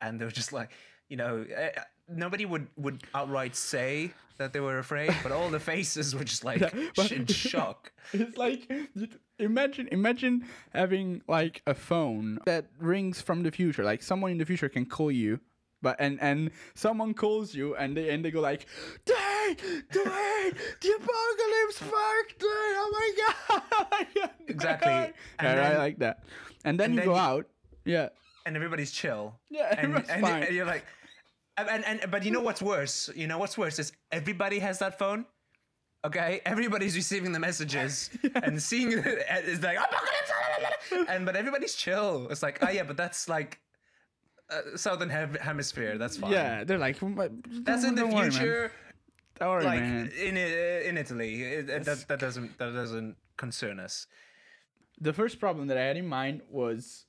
and 0.00 0.20
they 0.20 0.24
were 0.24 0.30
just 0.30 0.52
like, 0.52 0.70
you 1.10 1.16
know, 1.18 1.44
eh, 1.54 1.70
nobody 2.08 2.46
would 2.46 2.68
would 2.78 3.02
outright 3.14 3.54
say 3.54 4.12
that 4.38 4.54
they 4.54 4.60
were 4.60 4.78
afraid, 4.78 5.14
but 5.22 5.32
all 5.32 5.50
the 5.50 5.60
faces 5.60 6.14
were 6.16 6.24
just 6.24 6.44
like 6.44 6.60
but- 6.96 7.12
in 7.12 7.26
shock. 7.26 7.92
it's 8.14 8.38
like, 8.38 8.70
imagine, 9.38 9.86
imagine 9.92 10.46
having 10.72 11.20
like 11.28 11.60
a 11.66 11.74
phone 11.74 12.38
that 12.46 12.66
rings 12.78 13.20
from 13.20 13.42
the 13.42 13.50
future. 13.50 13.84
Like 13.84 14.02
someone 14.02 14.30
in 14.30 14.38
the 14.38 14.46
future 14.46 14.70
can 14.70 14.86
call 14.86 15.10
you. 15.12 15.40
But 15.82 15.96
and 15.98 16.20
and 16.20 16.50
someone 16.74 17.14
calls 17.14 17.54
you 17.54 17.74
and 17.74 17.96
they 17.96 18.10
and 18.10 18.22
they 18.24 18.30
go 18.30 18.40
like, 18.40 18.66
Dwayne, 19.06 19.56
Dwayne, 19.90 20.54
the 20.80 20.90
apocalypse 21.00 21.78
fucked 21.78 22.38
Dwayne, 22.38 22.74
oh 22.82 22.90
my 22.92 23.08
god, 23.48 23.62
oh 24.20 24.28
Exactly. 24.48 24.88
Dwayne." 24.92 25.12
And 25.38 25.48
Yeah, 25.48 25.54
then- 25.70 25.78
like 25.78 25.98
that. 26.00 26.24
And 26.64 26.78
then 26.78 26.84
and 26.90 26.94
you 26.94 27.00
then 27.00 27.06
go 27.06 27.14
you- 27.14 27.20
out, 27.20 27.46
yeah, 27.86 28.08
and 28.44 28.56
everybody's 28.56 28.90
chill. 28.92 29.34
Yeah, 29.48 29.74
everyone's 29.78 30.08
and, 30.10 30.20
fine. 30.20 30.42
and 30.42 30.54
you're 30.54 30.66
like, 30.66 30.84
and, 31.68 31.84
and 31.84 32.10
but 32.10 32.24
you 32.24 32.30
know 32.30 32.40
what's 32.40 32.62
worse? 32.62 33.10
You 33.14 33.26
know 33.26 33.38
what's 33.38 33.56
worse 33.58 33.78
is 33.78 33.92
everybody 34.12 34.58
has 34.60 34.78
that 34.78 34.98
phone. 34.98 35.26
Okay, 36.04 36.40
everybody's 36.46 36.96
receiving 36.96 37.32
the 37.32 37.38
messages 37.40 38.08
and 38.42 38.62
seeing 38.62 38.92
it. 38.92 39.04
It's 39.04 39.62
like 39.62 39.76
"Apocalypse!" 39.78 41.10
and 41.10 41.26
but 41.26 41.36
everybody's 41.36 41.74
chill. 41.74 42.28
It's 42.30 42.42
like, 42.42 42.58
oh 42.62 42.70
yeah, 42.70 42.84
but 42.84 42.96
that's 42.96 43.28
like 43.28 43.60
uh, 44.50 44.76
southern 44.76 45.10
hem- 45.10 45.34
hemisphere. 45.40 45.98
That's 45.98 46.16
fine. 46.16 46.32
yeah. 46.32 46.64
They're 46.64 46.78
like, 46.78 46.98
that's 47.64 47.84
in 47.84 47.94
the 47.96 48.02
"Don't 48.02 48.14
man. 48.14 48.30
future. 48.30 48.72
Don't 49.38 49.48
worry, 49.50 49.64
Like 49.64 49.80
man. 49.80 50.10
in 50.18 50.36
in 50.36 50.96
Italy, 50.96 51.42
it, 51.42 51.68
it- 51.68 51.84
that 51.84 52.08
that 52.08 52.18
doesn't 52.18 52.56
that 52.58 52.72
doesn't 52.72 53.16
concern 53.36 53.78
us. 53.80 54.06
the 55.00 55.12
first 55.12 55.38
problem 55.40 55.66
that 55.68 55.78
I 55.78 55.82
had 55.82 55.96
in 55.96 56.06
mind 56.06 56.42
was 56.50 57.06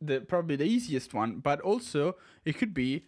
the 0.00 0.20
probably 0.20 0.56
the 0.56 0.64
easiest 0.64 1.14
one, 1.14 1.38
but 1.40 1.60
also 1.60 2.14
it 2.44 2.56
could 2.58 2.74
be 2.74 3.04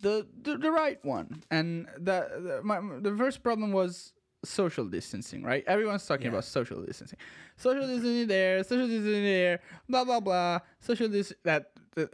the 0.00 0.26
the, 0.42 0.56
the 0.58 0.70
right 0.70 0.98
one. 1.04 1.42
And 1.50 1.86
the 1.98 2.28
the, 2.46 2.60
my, 2.64 2.80
the 3.00 3.16
first 3.16 3.42
problem 3.42 3.72
was 3.72 4.12
social 4.44 4.86
distancing, 4.86 5.42
right? 5.42 5.62
Everyone's 5.66 6.06
talking 6.06 6.24
Yeah. 6.26 6.32
about 6.32 6.44
social 6.44 6.80
distancing. 6.82 7.18
Social 7.56 7.86
distancing 7.86 8.26
there, 8.28 8.62
social 8.64 8.86
distancing 8.88 9.24
there, 9.24 9.60
blah 9.88 10.04
blah 10.04 10.20
blah. 10.20 10.58
Social 10.78 11.08
dis 11.08 11.32
that 11.44 11.72
uh, 11.96 12.06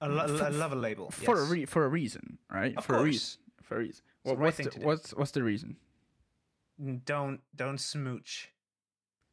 I, 0.00 0.06
lo- 0.06 0.38
I 0.42 0.48
love 0.48 0.72
a 0.72 0.76
label 0.76 1.10
for 1.10 1.40
a 1.40 1.44
re- 1.44 1.66
for 1.66 1.84
a 1.84 1.88
reason, 1.88 2.38
right? 2.50 2.76
Of 2.76 2.84
for 2.84 2.96
a 2.96 3.02
reason. 3.02 3.38
For 3.62 3.76
a 3.76 3.80
reason. 3.80 4.04
What, 4.22 4.38
right 4.38 4.44
what's 4.46 4.56
thing 4.56 4.64
the, 4.66 4.70
to 4.72 4.78
do. 4.80 4.86
what's 4.86 5.10
what's 5.14 5.30
the 5.32 5.42
reason? 5.42 5.76
Don't 7.04 7.40
don't 7.54 7.78
smooch. 7.78 8.50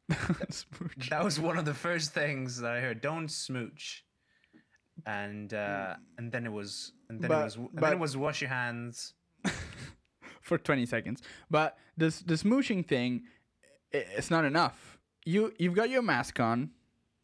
Smooch. 0.50 1.08
That 1.10 1.24
was 1.24 1.40
one 1.40 1.58
of 1.58 1.64
the 1.64 1.74
first 1.74 2.12
things 2.12 2.58
that 2.60 2.70
I 2.72 2.80
heard. 2.80 3.00
Don't 3.00 3.28
smooch. 3.28 4.04
And 5.06 5.54
uh, 5.54 5.94
and 6.18 6.32
then 6.32 6.44
it 6.46 6.52
was 6.52 6.92
and 7.08 7.20
then 7.20 7.28
But- 7.28 7.40
it 7.40 7.44
was 7.44 7.56
and 7.56 7.68
then 7.78 7.92
it 7.92 7.98
was 8.00 8.16
wash 8.16 8.40
your 8.42 8.50
hands. 8.50 9.14
for 10.42 10.58
20 10.58 10.86
seconds. 10.86 11.22
But 11.50 11.76
this 11.96 12.20
the 12.20 12.34
smooching 12.34 12.86
thing, 12.86 13.24
it's 13.92 14.30
not 14.30 14.44
enough. 14.44 14.98
You 15.24 15.52
you've 15.58 15.74
got 15.74 15.90
your 15.90 16.02
mask 16.02 16.38
on, 16.40 16.70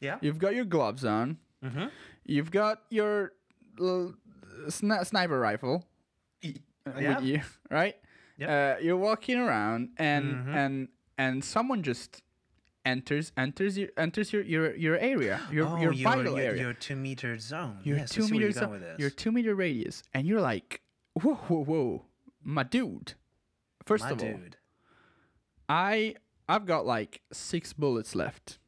Yeah. 0.01 0.19
you've 0.21 0.39
got 0.39 0.55
your 0.55 0.65
gloves 0.65 1.05
on, 1.05 1.39
Mm-hmm. 1.65 1.87
you've 2.25 2.51
got 2.51 2.83
your 2.91 3.33
l- 3.81 4.15
sni- 4.67 5.07
sniper 5.07 5.39
rifle 5.39 5.87
uh, 6.45 6.49
Yeah. 6.99 7.17
with 7.17 7.25
you, 7.25 7.41
right? 7.71 7.95
Yep. 8.39 8.49
Uh, 8.51 8.81
you're 8.83 8.97
walking 8.97 9.39
around, 9.39 9.91
and 9.99 10.25
Mhm. 10.35 10.57
and 10.57 10.89
and 11.19 11.45
someone 11.45 11.83
just 11.85 12.23
enters 12.85 13.33
enters 13.37 13.79
your 13.79 13.89
enters 13.97 14.33
your 14.33 14.43
your, 14.43 14.75
your 14.77 14.97
area, 14.99 15.41
your 15.51 15.67
Oh, 15.67 15.77
your 15.81 15.93
your, 15.93 16.11
vital 16.13 16.37
your, 16.37 16.41
area. 16.47 16.63
your 16.63 16.73
two 16.73 16.97
meter 16.97 17.39
zone. 17.39 17.79
your 17.85 17.99
yes, 17.99 18.11
two 18.11 18.23
see 18.23 18.33
where 18.33 18.41
you're 18.41 18.49
meters, 18.49 18.61
going 18.61 18.73
with 18.73 18.81
this. 18.83 18.99
your 18.99 19.11
two 19.11 19.33
meter 19.33 19.55
radius, 19.55 20.03
and 20.15 20.27
you're 20.27 20.41
like, 20.41 20.81
whoa, 21.15 21.35
whoa, 21.35 21.65
whoa, 21.65 22.03
my 22.43 22.63
dude. 22.63 23.15
First 23.85 24.05
My 24.05 24.11
of 24.11 24.23
all, 24.23 24.29
dude. 24.33 24.57
I 25.69 26.17
I've 26.49 26.67
got 26.67 26.85
like 26.87 27.21
six 27.33 27.73
bullets 27.73 28.15
left, 28.15 28.59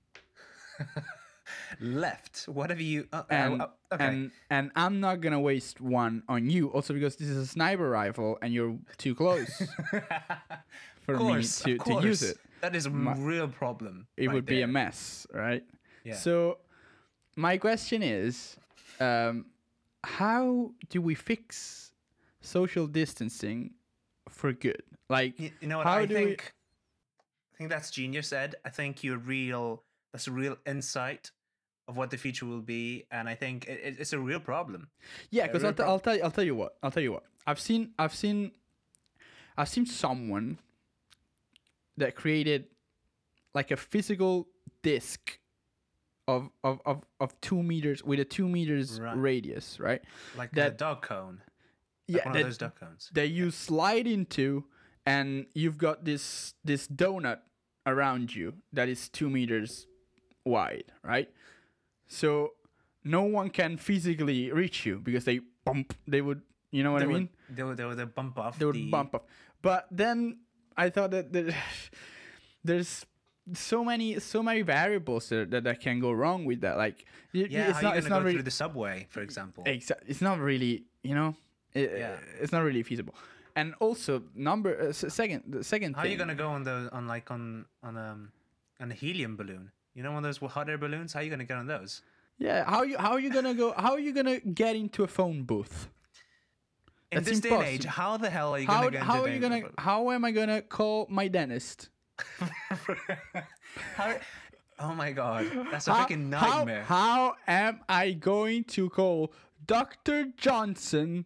Left. 1.80 2.44
What 2.49 2.71
have 2.71 2.80
you? 2.80 3.06
Uh, 3.12 3.23
and 3.30 3.62
uh, 3.62 3.68
okay. 3.92 4.04
and 4.06 4.30
and 4.49 4.71
I'm 4.76 5.00
not 5.00 5.21
gonna 5.21 5.40
waste 5.40 5.80
one 5.80 6.23
on 6.28 6.49
you. 6.49 6.68
Also 6.68 6.94
because 6.94 7.16
this 7.16 7.28
is 7.28 7.37
a 7.37 7.47
sniper 7.47 7.88
rifle, 7.90 8.38
and 8.42 8.52
you're 8.54 8.78
too 8.97 9.14
close 9.14 9.62
for 11.02 11.16
course, 11.16 11.64
me 11.66 11.78
to, 11.78 11.85
to 11.85 12.02
use 12.06 12.23
it. 12.23 12.38
That 12.64 12.75
is 12.75 12.87
a 12.87 12.90
My- 12.90 13.14
real 13.18 13.47
problem. 13.47 14.06
It 14.16 14.28
right 14.28 14.35
would 14.35 14.47
be 14.47 14.62
a 14.62 14.66
mess, 14.66 15.26
right? 15.35 15.62
Yeah. 16.02 16.14
So 16.14 16.56
my 17.37 17.59
question 17.59 18.02
is, 18.02 18.56
um, 19.00 19.47
how 20.02 20.73
do 20.88 21.02
we 21.02 21.14
fix 21.14 21.92
social 22.40 22.87
distancing 22.87 23.75
for 24.30 24.54
good? 24.54 24.83
Like, 25.11 25.38
You, 25.38 25.50
you 25.61 25.68
know 25.68 25.76
what? 25.76 25.87
how 25.87 25.99
I 25.99 26.06
do 26.06 26.14
we- 26.14 26.25
think. 26.25 26.54
I 27.52 27.56
think 27.59 27.68
that's 27.68 27.90
genius, 27.90 28.33
Ed. 28.33 28.54
I 28.64 28.71
think 28.71 29.04
you're 29.04 29.18
real. 29.18 29.85
That's 30.12 30.26
a 30.26 30.33
real 30.33 30.56
insight 30.64 31.33
of 31.87 31.99
what 31.99 32.09
the 32.11 32.16
future 32.16 32.47
will 32.47 32.62
be, 32.62 33.04
and 33.11 33.28
I 33.28 33.35
think 33.35 33.66
it, 33.68 33.78
it- 33.85 33.97
it's 34.00 34.14
a 34.14 34.18
real 34.18 34.40
problem. 34.40 34.88
Yeah, 35.30 35.49
because 35.49 35.64
I'll, 35.64 35.75
t- 35.75 35.83
I'll 35.83 36.00
tell 36.00 36.16
you, 36.16 36.23
I'll 36.23 36.30
tell 36.30 36.44
you 36.44 36.54
what 36.54 36.78
I'll 36.83 36.90
tell 36.90 37.02
you 37.02 37.12
what 37.12 37.25
I've 37.47 37.61
seen 37.61 37.92
I've 37.99 38.14
seen 38.14 38.52
I've 39.59 39.68
seen 39.68 39.85
someone 39.85 40.59
that 41.96 42.14
created 42.14 42.66
like 43.54 43.70
a 43.70 43.76
physical 43.76 44.48
disc 44.82 45.38
of 46.26 46.50
of 46.62 46.80
of, 46.86 47.04
of 47.20 47.38
two 47.40 47.62
meters 47.62 48.02
with 48.02 48.18
a 48.20 48.24
two 48.24 48.48
meters 48.48 49.00
Right. 49.00 49.16
radius, 49.16 49.78
right? 49.80 50.02
Like 50.36 50.52
a 50.52 50.56
That- 50.56 50.78
dog 50.78 51.02
cone. 51.02 51.42
Yeah, 52.06 52.16
Like 52.16 52.24
one 52.26 52.32
that, 52.34 52.40
of 52.40 52.46
those 52.46 52.58
dog 52.58 52.74
cones. 52.78 53.10
that 53.14 53.28
you 53.28 53.50
slide 53.50 54.06
into, 54.06 54.64
and 55.06 55.46
you've 55.54 55.78
got 55.78 56.04
this 56.04 56.54
this 56.64 56.86
donut 56.88 57.38
around 57.86 58.34
you 58.34 58.54
that 58.72 58.88
is 58.88 59.08
two 59.08 59.30
meters 59.30 59.86
wide, 60.44 60.92
right? 61.02 61.30
So 62.06 62.54
no 63.04 63.22
one 63.22 63.48
can 63.50 63.76
physically 63.78 64.50
reach 64.52 64.84
you 64.86 64.98
because 65.00 65.24
they 65.24 65.40
bump. 65.64 65.94
They 66.06 66.20
would, 66.20 66.42
you 66.70 66.82
know 66.82 66.92
what 66.92 67.00
They 67.00 67.04
I 67.06 67.08
mean? 67.08 67.28
would, 67.48 67.56
they 67.56 67.62
would, 67.62 67.76
they 67.78 67.84
would 68.04 68.14
bump 68.14 68.38
off. 68.38 68.58
they 68.58 68.64
would 68.66 68.76
the, 68.76 68.90
bump 68.90 69.14
off. 69.14 69.22
But 69.62 69.86
then 69.90 70.40
I 70.76 70.90
thought 70.90 71.10
that 71.12 71.32
there, 71.32 71.54
there's 72.64 73.06
so 73.52 73.84
many 73.84 74.18
so 74.20 74.42
many 74.42 74.62
variables 74.62 75.28
that, 75.28 75.50
that, 75.50 75.64
that 75.64 75.80
can 75.80 76.00
go 76.00 76.12
wrong 76.12 76.44
with 76.44 76.60
that. 76.62 76.76
Like 76.78 77.04
Yeah, 77.32 77.68
it's 77.68 77.76
how 77.78 77.82
not 77.82 77.92
you 77.94 77.98
it's 77.98 78.08
not 78.08 78.22
really 78.22 78.34
through 78.34 78.42
the 78.44 78.50
subway, 78.50 79.06
for 79.10 79.20
example? 79.20 79.64
exa- 79.64 80.00
it's 80.06 80.22
not 80.22 80.38
really 80.38 80.84
you 81.02 81.14
know 81.14 81.36
it, 81.74 81.90
Yeah. 81.98 82.16
it's 82.40 82.52
not 82.52 82.62
really 82.64 82.82
feasible. 82.82 83.14
And 83.56 83.74
also 83.80 84.22
number 84.34 84.88
uh, 84.88 84.92
second 84.92 85.42
the 85.46 85.62
second 85.62 85.94
How 85.94 86.02
are 86.02 86.06
you 86.06 86.16
gonna 86.16 86.34
go 86.34 86.48
on 86.48 86.62
the 86.64 86.88
on 86.92 87.06
like 87.06 87.30
on 87.30 87.66
on 87.82 87.96
um 87.96 88.32
on 88.80 88.90
a 88.90 88.94
helium 88.94 89.36
balloon? 89.36 89.70
You 89.94 90.02
know, 90.02 90.10
one 90.10 90.24
of 90.24 90.28
those 90.34 90.50
hot 90.52 90.68
air 90.68 90.78
balloons. 90.78 91.12
How 91.12 91.20
are 91.20 91.22
you 91.22 91.30
gonna 91.30 91.44
get 91.44 91.56
on 91.58 91.66
those? 91.66 92.02
yeah 92.36 92.64
how 92.68 92.82
you 92.82 92.98
how 92.98 93.12
are 93.12 93.20
you 93.20 93.30
gonna 93.32 93.54
go 93.54 93.72
how 93.76 93.92
are 93.92 94.00
you 94.00 94.12
gonna 94.12 94.40
get 94.40 94.74
into 94.74 95.04
a 95.04 95.06
phone 95.06 95.44
booth? 95.44 95.88
In 97.14 97.23
That's 97.23 97.40
this 97.40 97.40
day 97.40 97.54
and 97.54 97.62
age, 97.62 97.85
how 97.85 98.16
the 98.16 98.28
hell 98.28 98.54
are 98.54 98.59
you 98.59 98.66
How 98.66 98.80
gonna 98.80 98.90
get 98.90 99.02
how 99.02 99.23
are 99.23 99.28
you 99.28 99.38
gonna 99.38 99.62
how 99.78 100.11
am 100.11 100.25
I 100.25 100.30
gonna 100.33 100.62
call 100.62 101.06
my 101.09 101.28
dentist? 101.28 101.88
How- 103.97 104.16
oh 104.78 104.94
my 104.94 105.12
god, 105.12 105.47
that's 105.71 105.87
a 105.88 105.94
How- 105.94 106.06
freaking 106.06 106.28
nightmare. 106.28 106.83
How, 106.85 107.35
am 107.47 107.80
I 107.88 108.12
going 108.12 108.64
to 108.64 108.88
call 108.90 109.33
Dr. 109.64 110.26
Johnson 110.37 111.25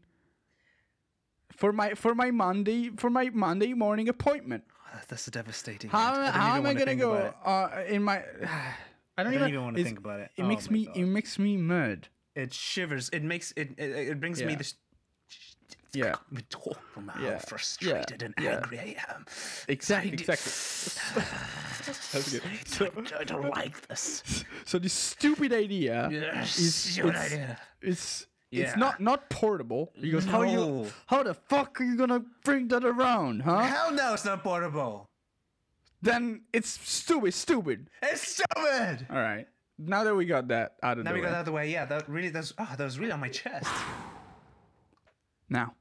for 1.50 1.72
my 1.72 1.94
for 1.94 2.14
my 2.14 2.30
Monday 2.30 2.90
for 2.96 3.10
my 3.10 3.30
Monday 3.32 3.72
morning 3.74 4.08
appointment? 4.08 4.64
That's 5.08 5.26
a 5.28 5.30
devastating. 5.30 5.90
How, 5.90 6.30
how 6.30 6.56
am 6.56 6.66
I 6.66 6.74
gonna 6.74 6.96
go 6.96 7.14
uh, 7.44 7.82
in 7.88 8.02
my? 8.02 8.16
I 9.18 9.24
don't, 9.24 9.34
I 9.34 9.38
don't 9.38 9.48
even 9.48 9.62
want 9.64 9.76
to 9.76 9.84
think 9.84 9.98
about 9.98 10.20
it. 10.20 10.30
It 10.36 10.42
Oh 10.42 10.46
makes 10.46 10.70
me 10.70 10.86
God. 10.86 10.96
it 10.96 11.06
makes 11.06 11.38
me 11.38 11.56
mad. 11.56 12.08
It 12.36 12.54
shivers. 12.54 13.08
It 13.10 13.24
makes 13.24 13.52
it. 13.56 13.72
It, 13.76 13.90
it 13.90 14.20
brings 14.20 14.42
me 14.42 14.54
this. 14.54 14.74
Yeah. 15.92 16.16
Rhetorical 16.30 16.76
how 17.08 17.20
Yeah. 17.22 17.38
frustrated 17.38 18.22
and 18.22 18.34
Yeah. 18.38 18.56
angry 18.56 18.78
I 18.78 18.96
am. 19.14 19.24
Exactly. 19.68 20.10
I 20.10 20.14
Exactly. 20.18 20.52
That's 22.12 22.30
good. 22.32 22.42
I 22.44 22.88
don't, 22.94 23.12
I 23.20 23.24
don't 23.24 23.50
like 23.50 23.86
this. 23.88 24.44
so 24.64 24.78
this 24.78 24.92
stupid 24.92 25.52
idea 25.52 26.08
Yes, 26.10 26.58
is 26.58 26.74
stupid 26.74 27.14
it's, 27.14 27.32
idea. 27.32 27.58
it's 27.80 28.26
Yeah. 28.50 28.64
it's 28.64 28.76
not 28.76 29.00
not 29.00 29.28
portable 29.30 29.92
because 30.00 30.24
how 30.26 30.42
you 30.42 30.86
how 31.06 31.22
the 31.22 31.34
fuck 31.34 31.80
are 31.80 31.84
you 31.84 31.96
gonna 31.96 32.20
bring 32.44 32.68
that 32.68 32.84
around, 32.84 33.42
huh? 33.42 33.62
Hell 33.62 33.92
no, 33.92 34.12
it's 34.14 34.24
not 34.24 34.42
portable. 34.42 35.06
Then 36.02 36.42
it's 36.52 36.68
stupid, 36.88 37.34
stupid. 37.34 37.90
It's 38.02 38.22
stupid. 38.36 39.06
All 39.10 39.16
right. 39.16 39.46
Now 39.78 40.04
that 40.04 40.14
we 40.14 40.24
got 40.26 40.48
that 40.48 40.76
out 40.82 40.98
of 40.98 41.04
Now 41.04 41.10
the 41.12 41.14
we 41.16 41.20
got 41.20 41.26
way. 41.28 41.30
that 41.32 41.36
out 41.36 41.40
of 41.40 41.46
the 41.46 41.52
way. 41.52 41.70
Yeah, 41.70 41.84
that 41.86 42.08
really. 42.08 42.28
That's. 42.30 42.52
Oh, 42.58 42.74
that 42.76 42.82
was 42.84 42.98
really 42.98 43.12
on 43.12 43.20
my 43.20 43.28
chest. 43.28 43.70
Now, 45.48 45.74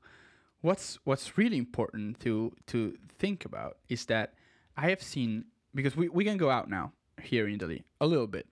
what's 0.62 1.00
what's 1.04 1.38
really 1.38 1.58
important 1.58 2.20
to 2.22 2.52
to 2.68 2.98
think 3.20 3.46
about 3.46 3.78
is 3.90 4.06
that 4.06 4.34
I 4.76 4.90
have 4.90 5.02
seen 5.02 5.46
because 5.74 5.96
we, 5.96 6.10
we 6.10 6.24
can 6.24 6.38
go 6.38 6.50
out 6.50 6.70
now 6.70 6.94
here 7.22 7.48
in 7.48 7.56
Italy 7.56 7.84
a 8.02 8.06
little 8.08 8.28
bit, 8.28 8.48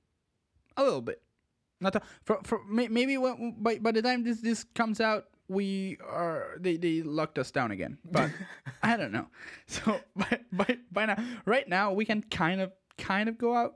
a 0.77 0.83
little 0.83 1.01
bit. 1.01 1.21
Not 1.81 1.95
a, 1.95 2.01
for, 2.23 2.39
for 2.43 2.59
maybe 2.69 3.17
when, 3.17 3.55
by 3.59 3.79
by 3.79 3.91
the 3.91 4.01
time 4.01 4.23
this 4.23 4.41
this 4.41 4.63
comes 4.75 4.99
out, 5.01 5.25
we 5.47 5.97
are 6.07 6.57
they, 6.59 6.77
they 6.77 7.01
locked 7.03 7.37
us 7.37 7.51
down 7.51 7.71
again. 7.71 7.97
But 8.09 8.31
I 8.83 8.97
don't 8.97 9.11
know. 9.11 9.27
So 9.67 9.99
by, 10.15 10.39
by 10.51 10.77
by 10.91 11.05
now, 11.05 11.17
right 11.45 11.67
now 11.67 11.91
we 11.93 12.05
can 12.05 12.21
kind 12.23 12.61
of 12.61 12.71
kind 12.97 13.29
of 13.29 13.37
go 13.37 13.53
out, 13.55 13.75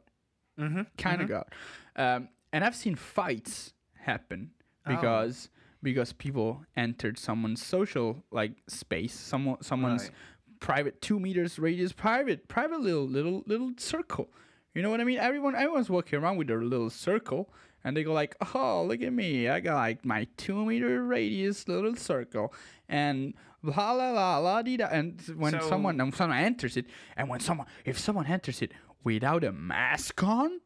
Mm-hmm. 0.59 0.81
kind 0.97 1.21
of 1.21 1.27
go 1.27 1.37
out. 1.37 1.53
Um, 1.95 2.29
and 2.51 2.63
I've 2.65 2.75
seen 2.75 2.95
fights 2.95 3.73
happen 3.95 4.51
Oh. 4.85 4.95
because 4.95 5.49
because 5.81 6.13
people 6.13 6.63
entered 6.75 7.17
someone's 7.17 7.65
social 7.65 8.23
like 8.31 8.51
space, 8.67 9.13
someone 9.13 9.61
someone's 9.61 10.03
Right. 10.03 10.11
private 10.59 11.01
two 11.01 11.19
meters 11.19 11.57
radius 11.59 11.93
private 11.93 12.47
private 12.47 12.79
little 12.81 13.07
little 13.07 13.43
little 13.47 13.71
circle. 13.77 14.29
You 14.75 14.81
know 14.81 14.89
what 14.89 15.01
I 15.01 15.03
mean? 15.03 15.19
Everyone 15.19 15.55
everyone's 15.55 15.89
walking 15.89 16.19
around 16.19 16.37
with 16.37 16.47
their 16.47 16.61
little 16.63 16.89
circle 16.89 17.53
and 17.83 17.95
they 17.95 18.03
go 18.03 18.13
like, 18.13 18.35
Oh, 18.53 18.83
look 18.83 19.01
at 19.01 19.13
me. 19.13 19.47
I 19.47 19.59
got 19.61 19.75
like 19.75 20.03
my 20.05 20.27
two 20.37 20.65
meter 20.65 21.03
radius 21.03 21.67
little 21.67 21.95
circle 21.95 22.53
and 22.87 23.33
blah 23.63 23.91
la 23.93 24.11
la 24.11 24.37
la 24.37 24.61
dee 24.61 24.77
da 24.77 24.87
and 24.91 25.21
when 25.37 25.53
So- 25.53 25.69
someone 25.69 25.97
when 25.97 26.11
someone 26.11 26.37
enters 26.37 26.75
it 26.77 26.85
and 27.17 27.29
when 27.29 27.39
someone 27.39 27.67
if 27.85 27.97
someone 27.97 28.25
enters 28.27 28.61
it 28.61 28.73
without 29.03 29.43
a 29.45 29.51
mask 29.51 30.21
on 30.23 30.59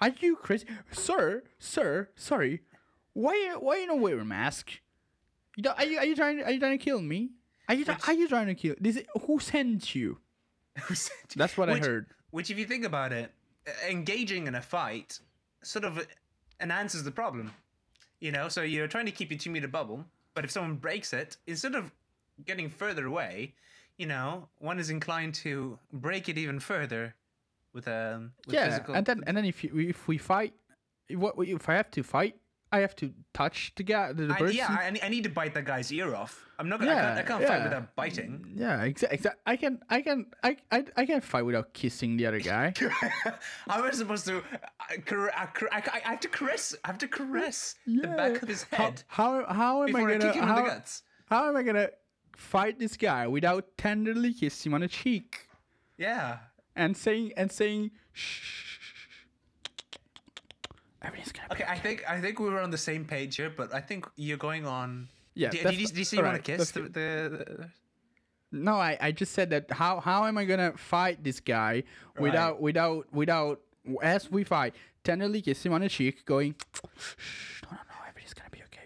are 0.00 0.10
you 0.20 0.36
crazy, 0.36 0.66
sir? 0.92 1.42
Sir, 1.58 2.10
sorry. 2.16 2.60
Why? 3.16 3.54
Why 3.58 3.76
you 3.78 3.86
don't 3.86 4.02
wear 4.02 4.18
a 4.18 4.24
mask? 4.26 4.70
You 5.56 5.62
don't, 5.62 5.78
are 5.78 5.86
you? 5.86 5.96
Are 5.98 6.04
you 6.04 6.14
trying? 6.14 6.42
Are 6.42 6.50
you 6.50 6.58
trying 6.60 6.78
to 6.78 6.84
kill 6.84 7.00
me? 7.00 7.30
Are 7.66 7.74
you? 7.74 7.84
try- 7.86 7.96
are 8.08 8.12
you 8.12 8.28
trying 8.28 8.46
to 8.48 8.54
kill? 8.54 8.74
This 8.78 8.96
is, 8.96 9.04
who 9.26 9.40
sent 9.40 9.94
you? 9.94 10.18
That's 11.34 11.56
what 11.56 11.70
I 11.70 11.74
Which- 11.74 11.84
heard. 11.84 12.06
Which, 12.30 12.50
if 12.50 12.58
you 12.58 12.66
think 12.66 12.84
about 12.84 13.12
it, 13.12 13.32
engaging 13.88 14.46
in 14.46 14.54
a 14.54 14.60
fight 14.60 15.18
sort 15.62 15.86
of 15.86 16.06
enhances 16.60 17.04
the 17.04 17.10
problem. 17.10 17.52
You 18.20 18.32
know, 18.32 18.48
so 18.50 18.60
you're 18.60 18.86
trying 18.88 19.06
to 19.06 19.12
keep 19.12 19.30
your 19.30 19.38
two 19.38 19.50
meter 19.50 19.68
bubble, 19.68 20.04
but 20.34 20.44
if 20.44 20.50
someone 20.50 20.74
breaks 20.76 21.14
it, 21.14 21.38
instead 21.46 21.74
of 21.74 21.90
getting 22.44 22.68
further 22.68 23.06
away, 23.06 23.54
you 23.96 24.06
know, 24.06 24.48
one 24.58 24.78
is 24.78 24.90
inclined 24.90 25.32
to 25.36 25.78
break 25.92 26.28
it 26.28 26.36
even 26.36 26.60
further 26.60 27.14
with 27.72 27.88
um 27.88 28.32
with 28.46 28.54
Yeah, 28.56 28.68
physical. 28.68 28.94
and 28.94 29.06
then 29.06 29.24
and 29.26 29.34
then 29.36 29.46
if 29.46 29.64
you, 29.64 29.70
if 29.78 30.06
we 30.06 30.18
fight, 30.18 30.52
what 31.10 31.34
if 31.38 31.66
I 31.70 31.74
have 31.76 31.90
to 31.92 32.02
fight? 32.02 32.36
I 32.72 32.80
have 32.80 32.96
to 32.96 33.12
touch 33.32 33.72
the 33.76 33.84
guy, 33.84 34.12
the, 34.12 34.28
I, 34.32 34.38
person. 34.38 34.56
yeah, 34.56 34.68
I, 34.68 34.98
I 35.06 35.08
need 35.08 35.22
to 35.24 35.30
bite 35.30 35.54
that 35.54 35.64
guy's 35.64 35.92
ear 35.92 36.14
off. 36.16 36.44
I'm 36.58 36.68
not 36.68 36.80
gonna. 36.80 36.90
I 36.90 36.94
Yeah, 36.94 37.02
can't, 37.14 37.18
I 37.18 37.22
can't 37.22 37.44
fight 37.48 37.62
without 37.64 37.94
biting. 37.96 38.52
yeah, 38.56 38.82
exactly. 38.82 39.18
Exa- 39.18 39.34
I 39.46 39.56
can, 39.56 39.80
I 39.88 40.00
can, 40.02 40.26
I, 40.42 40.56
I, 40.72 40.84
I 40.96 41.06
can 41.06 41.20
fight 41.20 41.42
without 41.42 41.72
kissing 41.74 42.16
the 42.16 42.26
other 42.26 42.40
guy. 42.40 42.72
How 43.68 43.78
am 43.78 43.84
I 43.84 43.90
supposed 43.92 44.26
to? 44.26 44.42
I, 44.90 44.96
car- 44.96 45.30
I, 45.36 45.48
I, 45.70 45.82
I 46.06 46.08
have 46.10 46.20
to 46.20 46.28
caress. 46.28 46.74
I 46.84 46.88
have 46.88 46.98
to 46.98 47.08
caress 47.08 47.76
the 47.86 48.08
back 48.08 48.42
of 48.42 48.48
his 48.48 48.64
head 48.64 49.04
how, 49.06 49.44
how 49.46 49.82
am 49.84 49.94
I 49.94 50.00
I 50.00 50.02
gonna? 50.02 50.18
kick 50.18 50.34
him 50.34 50.44
how, 50.44 50.58
in 50.58 50.64
the 50.64 50.70
guts. 50.70 51.02
how 51.26 51.48
am 51.48 51.56
I 51.56 51.62
gonna 51.62 51.88
fight 52.36 52.78
this 52.78 52.96
guy 52.96 53.26
without 53.28 53.76
tenderly 53.78 54.32
kissing 54.34 54.70
him 54.70 54.74
on 54.74 54.80
the 54.80 54.88
cheek 54.88 55.46
Yeah. 55.98 56.38
and 56.74 56.96
saying 56.96 57.32
and 57.36 57.52
saying 57.52 57.92
shh? 58.12 58.64
Everything's 61.06 61.32
gonna 61.32 61.48
be 61.48 61.54
Okay, 61.54 61.64
I 61.68 61.78
think 61.78 62.04
I 62.08 62.20
think 62.20 62.38
we 62.40 62.48
were 62.48 62.60
on 62.60 62.70
the 62.70 62.78
same 62.78 63.04
page 63.04 63.36
here, 63.36 63.50
but 63.50 63.72
I 63.72 63.80
think 63.80 64.06
you're 64.16 64.36
going 64.36 64.66
on. 64.66 65.08
Yeah, 65.34 65.50
Did, 65.50 65.64
that's 65.64 65.76
did 65.76 65.80
you, 65.80 65.86
fi- 65.86 65.92
did 65.92 65.98
you 65.98 66.04
say 66.04 66.16
you 66.16 66.22
want 66.22 66.44
to 66.44 66.56
kiss 66.56 66.70
the, 66.70 66.80
the, 66.82 66.88
the? 66.90 67.68
No, 68.52 68.76
I, 68.76 68.96
I 69.00 69.12
just 69.12 69.32
said 69.32 69.50
that 69.50 69.70
how 69.70 70.00
how 70.00 70.24
am 70.26 70.38
I 70.38 70.44
gonna 70.44 70.72
fight 70.76 71.22
this 71.22 71.40
guy 71.40 71.84
without 72.18 72.60
without 72.60 73.06
without 73.12 73.60
as 74.02 74.30
we 74.30 74.44
fight 74.44 74.74
tenderly 75.04 75.42
kiss 75.42 75.64
him 75.64 75.72
on 75.72 75.82
the 75.82 75.88
cheek, 75.88 76.24
going, 76.24 76.54
Shh, 76.98 77.62
no 77.64 77.70
no 77.70 77.76
no, 77.76 77.94
everything's 78.08 78.34
gonna 78.34 78.50
be 78.50 78.62
okay. 78.64 78.80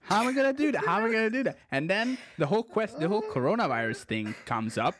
How 0.00 0.20
am 0.22 0.28
I 0.28 0.32
gonna 0.32 0.52
do 0.52 0.72
that? 0.72 0.84
How 0.84 0.98
am 0.98 1.04
I 1.04 1.12
gonna 1.12 1.30
do 1.30 1.42
that? 1.44 1.56
And 1.70 1.88
then 1.88 2.18
the 2.36 2.46
whole 2.46 2.62
quest, 2.62 2.98
the 3.00 3.08
whole 3.08 3.22
coronavirus 3.22 4.04
thing 4.04 4.34
comes 4.44 4.76
up, 4.76 4.94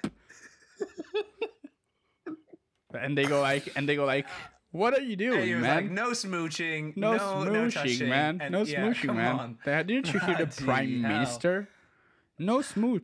and 2.94 3.16
they 3.16 3.24
go 3.24 3.40
like, 3.40 3.72
and 3.76 3.88
they 3.88 3.96
go 3.96 4.04
like, 4.04 4.26
what 4.70 4.94
are 4.94 5.02
you 5.02 5.16
doing, 5.16 5.38
And 5.40 5.48
he 5.48 5.54
was 5.54 5.62
man? 5.62 5.76
like, 5.76 5.90
no 5.90 6.10
smooching, 6.10 6.96
No, 6.96 7.16
no, 7.16 7.44
no, 7.44 7.50
smooching, 7.50 7.72
touching, 7.74 8.08
man. 8.08 8.40
and- 8.40 8.52
no 8.52 8.62
yeah, 8.62 8.80
smooching, 8.84 9.14
man. 9.14 9.34
on. 9.38 9.58
Didn't 9.64 10.12
you 10.12 10.18
hear 10.20 10.36
the 10.36 10.46
prime 10.64 11.02
hell. 11.02 11.12
minister? 11.12 11.68
No 12.38 12.62
smooth. 12.62 13.02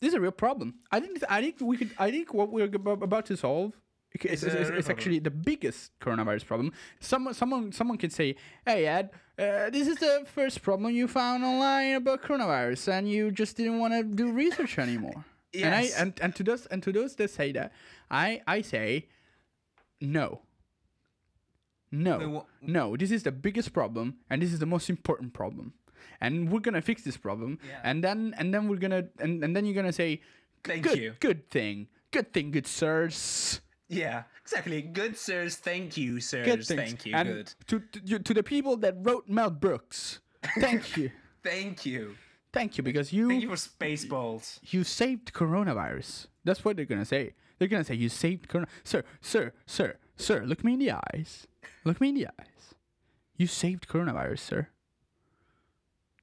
This 0.00 0.08
is 0.08 0.14
a 0.14 0.20
real 0.20 0.30
problem. 0.32 0.76
I 0.92 1.00
think. 1.00 1.18
I 1.28 1.40
think 1.40 1.56
we 1.60 1.76
could. 1.76 1.90
I 1.98 2.10
think 2.10 2.32
what 2.32 2.50
we're 2.52 2.64
about 3.10 3.26
to 3.26 3.36
solve. 3.36 3.72
It's, 4.12 4.24
It's 4.24 4.54
it's, 4.54 4.70
it's, 4.70 4.88
actually 4.90 5.18
the 5.18 5.30
biggest 5.30 5.92
coronavirus 6.00 6.46
problem. 6.46 6.72
Someone, 6.98 7.34
someone, 7.34 7.72
someone 7.72 7.98
can 7.98 8.10
say, 8.10 8.36
"Hey, 8.64 8.86
Ed, 8.86 9.10
uh, 9.38 9.70
this 9.70 9.86
is 9.86 9.96
the 9.96 10.24
first 10.34 10.62
problem 10.62 10.94
you 10.94 11.08
found 11.08 11.44
online 11.44 11.94
about 11.96 12.22
coronavirus, 12.22 12.88
and 12.92 13.08
you 13.10 13.30
just 13.30 13.56
didn't 13.56 13.78
want 13.80 13.92
to 13.92 14.02
do 14.04 14.32
research 14.32 14.78
anymore." 14.78 15.24
And 15.54 15.74
I 15.74 15.82
Yes. 15.82 15.96
and, 16.00 16.12
and 16.22 16.34
to 16.36 16.42
those 16.44 16.66
and 16.66 16.82
to 16.84 16.92
those 16.92 17.16
that 17.16 17.30
say 17.30 17.52
that, 17.52 17.72
I 18.10 18.40
I 18.46 18.62
say 18.62 19.06
no. 20.00 20.42
No. 21.90 22.46
No, 22.60 22.96
this 22.96 23.10
is 23.10 23.22
the 23.22 23.32
biggest 23.32 23.72
problem 23.72 24.16
and 24.28 24.42
this 24.42 24.52
is 24.52 24.58
the 24.58 24.66
most 24.66 24.90
important 24.90 25.32
problem. 25.32 25.72
And 26.20 26.50
we're 26.50 26.60
gonna 26.60 26.82
fix 26.82 27.02
this 27.02 27.16
problem. 27.16 27.58
Yeah. 27.66 27.80
And 27.84 28.04
then 28.04 28.34
and 28.38 28.52
then 28.52 28.68
we're 28.68 28.76
gonna 28.76 29.04
and, 29.20 29.42
and 29.42 29.54
then 29.56 29.64
you're 29.64 29.74
gonna 29.74 29.92
say 29.92 30.20
Thank 30.64 30.82
good 30.84 30.98
you. 30.98 31.14
good 31.20 31.48
thing. 31.50 31.88
Good 32.10 32.32
thing, 32.32 32.50
good 32.50 32.66
sirs. 32.66 33.60
Yeah, 33.88 34.24
exactly. 34.42 34.82
Good 34.82 35.16
sirs, 35.16 35.56
thank 35.56 35.96
you, 35.96 36.20
sirs. 36.20 36.68
Thank 36.68 37.06
you. 37.06 37.14
And 37.14 37.28
Good. 37.28 37.54
To, 37.68 37.80
to 37.80 38.00
you- 38.04 38.18
to 38.18 38.34
the 38.34 38.42
people 38.42 38.76
that 38.78 38.96
wrote 39.00 39.28
Mel 39.28 39.50
Brooks, 39.50 40.20
thank 40.60 40.96
you. 40.96 41.10
Thank 41.42 41.86
you. 41.86 42.16
Thank 42.52 42.76
you 42.76 42.82
because 42.84 43.12
you 43.12 43.28
Thank 43.28 43.42
you 43.44 43.48
for 43.48 43.54
Spaceballs. 43.56 44.58
you 44.64 44.82
saved 44.84 45.32
coronavirus. 45.32 46.26
That's 46.44 46.62
what 46.64 46.76
they're 46.76 46.84
gonna 46.84 47.04
say. 47.06 47.32
They're 47.58 47.68
gonna 47.68 47.84
say 47.84 47.94
you 47.94 48.08
saved 48.08 48.48
corona. 48.48 48.68
Sir, 48.84 49.04
sir, 49.20 49.52
sir, 49.66 49.96
sir. 50.16 50.44
Look 50.44 50.64
me 50.64 50.74
in 50.74 50.78
the 50.78 50.92
eyes. 50.92 51.46
Look 51.84 52.00
me 52.00 52.10
in 52.10 52.14
the 52.14 52.26
eyes. 52.28 52.74
You 53.36 53.46
saved 53.46 53.88
coronavirus, 53.88 54.38
sir. 54.40 54.68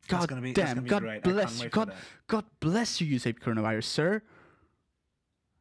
God 0.07 0.27
gonna 0.29 0.41
be- 0.41 0.53
damn. 0.53 0.85
God 0.85 1.01
great. 1.01 1.23
Bless 1.23 1.61
you. 1.63 1.69
God. 1.69 1.93
God 2.27 2.45
bless 2.59 3.01
you. 3.01 3.07
You 3.07 3.19
saved 3.19 3.41
coronavirus, 3.41 3.85
sir. 3.85 4.21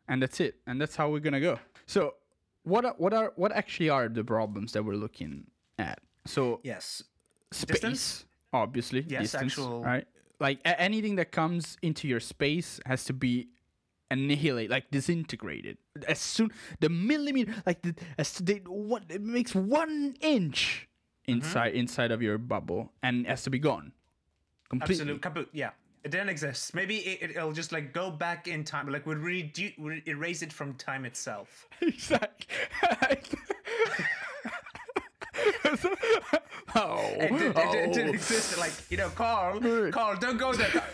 And 0.06 0.22
that's 0.22 0.38
it. 0.40 0.60
And 0.66 0.80
that's 0.80 0.96
how 0.96 1.08
we're 1.10 1.20
gonna 1.20 1.40
go. 1.40 1.58
So, 1.87 2.14
what 2.62 2.84
are 2.84 2.94
what 2.98 3.14
are 3.14 3.32
what 3.37 3.52
actually 3.52 3.88
are 3.88 4.08
the 4.08 4.22
problems 4.24 4.72
that 4.72 4.82
we're 4.84 4.96
looking 4.96 5.46
at? 5.78 6.00
So, 6.26 6.60
Yes. 6.62 7.02
space, 7.52 7.66
Distance? 7.80 8.26
obviously. 8.52 9.00
Yes, 9.08 9.22
distance, 9.32 9.52
actual- 9.52 9.82
Right. 9.82 10.06
Like 10.40 10.60
a- 10.64 10.78
anything 10.80 11.16
that 11.16 11.30
comes 11.32 11.78
into 11.80 12.06
your 12.08 12.20
space 12.20 12.80
has 12.87 13.04
to 13.04 13.12
be 13.12 13.48
annihilate, 14.14 14.70
like 14.70 14.90
disintegrated. 14.90 15.77
As 16.07 16.18
soon 16.22 16.50
the 16.79 16.88
millimeter, 16.88 17.53
like 17.66 17.83
the 17.83 17.94
as 18.16 18.38
they 18.38 18.62
what 18.64 19.03
it 19.11 19.20
makes 19.20 19.55
one 19.55 20.14
inch 20.22 20.87
Mm-hmm. 21.24 21.40
inside 21.40 21.72
inside 21.72 22.11
of 22.12 22.20
your 22.20 22.37
bubble 22.37 22.92
and 23.03 23.27
has 23.27 23.42
to 23.44 23.50
be 23.50 23.59
gone. 23.59 23.92
Completely. 24.68 25.00
Absolute 25.03 25.22
kaput. 25.22 25.48
Yeah. 25.53 25.70
It 26.05 26.11
didn't 26.11 26.29
exist. 26.29 26.74
Maybe 26.74 26.96
it, 26.98 27.31
it'll 27.31 27.53
just 27.57 27.72
like 27.72 27.94
go 27.94 28.11
back 28.11 28.46
in 28.46 28.62
time. 28.62 28.92
Like 28.92 29.07
we'll 29.07 29.16
redu- 29.16 29.72
we'll 29.79 30.00
erase 30.07 30.42
it 30.42 30.53
from 30.53 30.74
time 30.74 31.07
itself. 31.07 31.66
exactly. 31.81 32.46
oh, 36.74 36.98
It, 37.24 37.33
did, 37.33 37.42
it, 37.42 37.57
oh. 37.57 37.72
it 37.72 37.92
didn't 37.94 38.14
exist. 38.14 38.59
Like 38.59 38.72
you 38.90 38.98
know, 38.98 39.09
Carl. 39.09 39.61
Carl, 39.90 40.16
don't 40.20 40.37
go 40.37 40.53
there. 40.53 40.85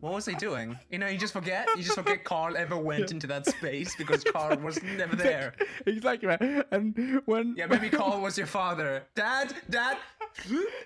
What 0.00 0.12
was 0.14 0.26
he 0.26 0.34
doing? 0.36 0.78
You 0.90 0.98
know, 0.98 1.08
you 1.08 1.18
just 1.18 1.32
forget. 1.32 1.68
You 1.76 1.82
just 1.82 1.96
forget 1.96 2.22
Carl 2.22 2.56
ever 2.56 2.76
went 2.76 3.10
into 3.10 3.26
that 3.26 3.46
space 3.46 3.96
because 3.96 4.22
Carl 4.22 4.56
was 4.58 4.80
never 4.96 5.16
there. 5.16 5.54
exactly 5.86 6.28
right. 6.28 6.40
And 6.70 7.20
when 7.26 7.54
Yeah, 7.56 7.66
maybe 7.66 7.88
Carl 7.90 8.20
was 8.20 8.38
your 8.38 8.46
father. 8.46 9.02
Dad, 9.16 9.54
dad. 9.68 9.96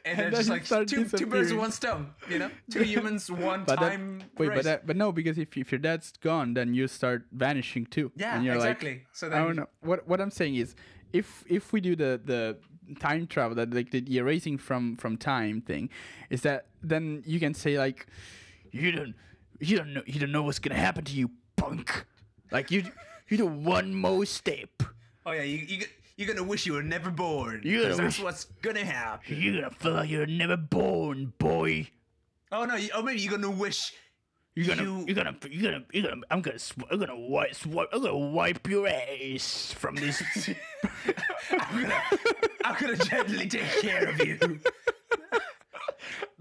And, 0.06 0.18
then 0.18 0.30
then 0.30 0.32
just 0.32 0.48
like 0.48 0.64
two, 0.88 1.04
two 1.04 1.26
birds 1.26 1.52
one 1.52 1.72
stone. 1.72 2.14
You 2.30 2.38
know, 2.38 2.50
two 2.70 2.84
humans, 2.84 3.30
one 3.30 3.64
But 3.64 3.80
that- 3.80 3.98
wait, 4.38 4.48
race. 4.48 4.56
but 4.56 4.64
that, 4.64 4.86
but 4.86 4.96
no, 4.96 5.12
because 5.12 5.36
if 5.36 5.56
if 5.58 5.70
your 5.72 5.78
dad's 5.78 6.12
gone, 6.22 6.54
then 6.54 6.72
you 6.72 6.88
start 6.88 7.24
vanishing 7.32 7.84
too. 7.86 8.12
Yeah, 8.16 8.36
and 8.36 8.44
you're 8.44 8.54
exactly. 8.54 8.90
Like, 8.90 9.06
So 9.12 9.26
I 9.28 9.38
don't 9.44 9.56
know. 9.56 9.68
What 9.80 10.08
what 10.08 10.20
I'm 10.22 10.30
saying 10.30 10.54
is, 10.54 10.74
if 11.12 11.44
if 11.48 11.72
we 11.72 11.80
do 11.82 11.94
the 11.96 12.18
the 12.24 12.56
time 12.98 13.26
travel, 13.26 13.54
that 13.56 13.74
like 13.74 13.90
the 13.90 14.02
erasing 14.16 14.56
from 14.58 14.96
from 14.96 15.16
time 15.18 15.60
thing, 15.60 15.90
is 16.30 16.40
that 16.42 16.66
then 16.82 17.22
you 17.26 17.38
can 17.38 17.52
say 17.52 17.78
like, 17.78 18.06
you 18.72 18.92
don't 18.92 19.14
you 19.60 19.76
don't 19.76 19.94
know 19.94 20.02
you 20.06 20.18
don't 20.20 20.32
know 20.32 20.42
what's 20.42 20.58
gonna 20.58 20.78
happen 20.80 21.04
to 21.04 21.12
you, 21.12 21.30
punk. 21.56 22.04
Like 22.50 22.70
you 22.70 22.84
you 23.28 23.36
do 23.36 23.46
one 23.46 23.94
more 23.94 24.26
step. 24.26 24.82
Oh 25.24 25.32
yeah, 25.32 25.42
you 25.42 25.58
you 25.58 25.84
you're 26.16 26.28
gonna 26.28 26.46
wish 26.46 26.66
you 26.66 26.72
were 26.74 26.82
never 26.82 27.10
born. 27.10 27.60
You're 27.64 27.82
gonna 27.82 27.94
that's 27.96 28.18
wish- 28.18 28.24
what's 28.24 28.44
gonna 28.62 28.84
happen. 28.84 29.40
You're 29.40 29.54
gonna 29.62 29.70
feel 29.74 29.92
like 29.92 30.10
you're 30.10 30.26
never 30.26 30.56
born, 30.56 31.32
boy. 31.38 31.88
Oh 32.50 32.64
no, 32.64 32.74
you, 32.76 32.90
oh 32.94 33.02
maybe 33.02 33.20
you're 33.20 33.32
gonna 33.38 33.50
wish. 33.50 33.92
You're 34.54 34.76
gonna, 34.76 34.82
you, 34.82 35.12
are 35.12 35.14
gonna, 35.14 35.34
you're 35.50 35.72
gonna, 35.72 35.84
you're 35.94 36.02
gonna. 36.02 36.20
I'm 36.30 36.42
gonna, 36.42 36.58
sw- 36.58 36.74
I'm 36.90 36.98
gonna 36.98 37.18
wipe, 37.18 37.54
swipe, 37.54 37.88
I'm 37.90 38.02
gonna 38.02 38.18
wipe 38.18 38.68
your 38.68 38.86
ass 38.86 39.72
from 39.72 39.94
this. 39.94 40.22
I'm 41.50 41.82
gonna, 41.82 42.02
I'm 42.62 42.76
gonna 42.78 42.96
gently 42.96 43.48
take 43.48 43.80
care 43.80 44.10
of 44.10 44.18
you. 44.22 44.38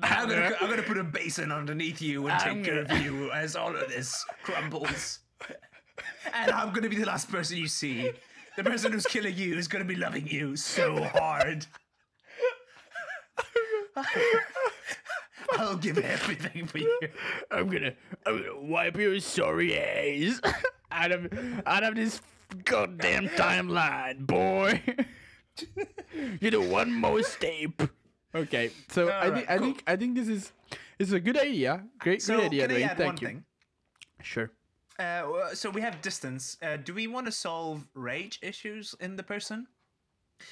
I'm 0.03 0.29
gonna, 0.29 0.55
I'm 0.59 0.69
gonna 0.69 0.83
put 0.83 0.97
a 0.97 1.03
basin 1.03 1.51
underneath 1.51 2.01
you 2.01 2.27
and 2.27 2.33
I'm 2.33 2.55
take 2.55 2.65
care 2.65 2.81
of 2.81 2.91
you 3.01 3.31
as 3.31 3.55
all 3.55 3.75
of 3.75 3.89
this 3.89 4.25
crumbles. 4.43 5.19
And 6.33 6.51
I'm 6.51 6.73
gonna 6.73 6.89
be 6.89 6.97
the 6.97 7.05
last 7.05 7.29
person 7.29 7.57
you 7.57 7.67
see. 7.67 8.11
The 8.57 8.63
person 8.63 8.91
who's 8.91 9.05
killing 9.05 9.35
you 9.35 9.57
is 9.57 9.67
gonna 9.67 9.85
be 9.85 9.95
loving 9.95 10.27
you 10.27 10.55
so 10.55 11.03
hard. 11.03 11.65
I'll 15.57 15.77
give 15.77 15.97
everything 15.97 16.65
for 16.65 16.77
you. 16.79 16.99
I'm 17.51 17.67
gonna, 17.69 17.93
I'm 18.25 18.41
gonna 18.41 18.61
wipe 18.61 18.97
your 18.97 19.19
sorry 19.19 19.77
ass 19.77 20.41
out 20.91 21.11
of, 21.11 21.31
out 21.65 21.83
of 21.83 21.95
this 21.95 22.21
goddamn 22.65 23.27
timeline, 23.29 24.25
boy. 24.25 24.81
you 26.41 26.51
do 26.51 26.61
one 26.61 26.93
more 26.93 27.23
step. 27.23 27.71
Okay, 28.33 28.71
so 28.89 29.09
I 29.09 29.25
Alright, 29.25 29.33
think, 29.33 29.49
I 29.49 29.57
cool. 29.57 29.65
think, 29.65 29.83
I 29.87 29.95
think 29.97 30.15
this 30.15 30.27
is, 30.29 30.51
this 30.97 31.07
is 31.09 31.13
a 31.13 31.19
good 31.19 31.37
idea. 31.37 31.83
Great, 31.99 32.21
So 32.21 32.37
good 32.37 32.45
idea, 32.45 32.67
can 32.67 32.75
I 32.75 32.79
Dwayne. 32.79 32.87
add 32.89 32.97
Thank 32.97 33.07
one 33.07 33.17
you. 33.21 33.27
thing? 33.27 33.43
Sure. 34.23 34.51
Uh, 34.99 35.53
so 35.53 35.69
we 35.69 35.81
have 35.81 36.01
distance. 36.01 36.57
Uh, 36.61 36.77
do 36.77 36.93
we 36.93 37.07
want 37.07 37.25
to 37.25 37.31
solve 37.31 37.87
rage 37.93 38.39
issues 38.41 38.95
in 38.99 39.15
the 39.15 39.23
person? 39.23 39.67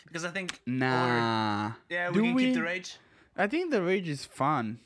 Because 0.08 0.26
I 0.26 0.30
think. 0.32 0.54
or- 0.68 0.72
Nah. 0.74 1.74
yeah, 1.90 2.10
we 2.10 2.14
Do 2.16 2.22
can 2.24 2.34
we? 2.34 2.46
keep 2.46 2.54
the 2.56 2.64
rage. 2.64 2.98
I 3.38 3.48
think 3.48 3.72
the 3.72 3.82
rage 3.82 4.10
is 4.10 4.26
fun. 4.26 4.80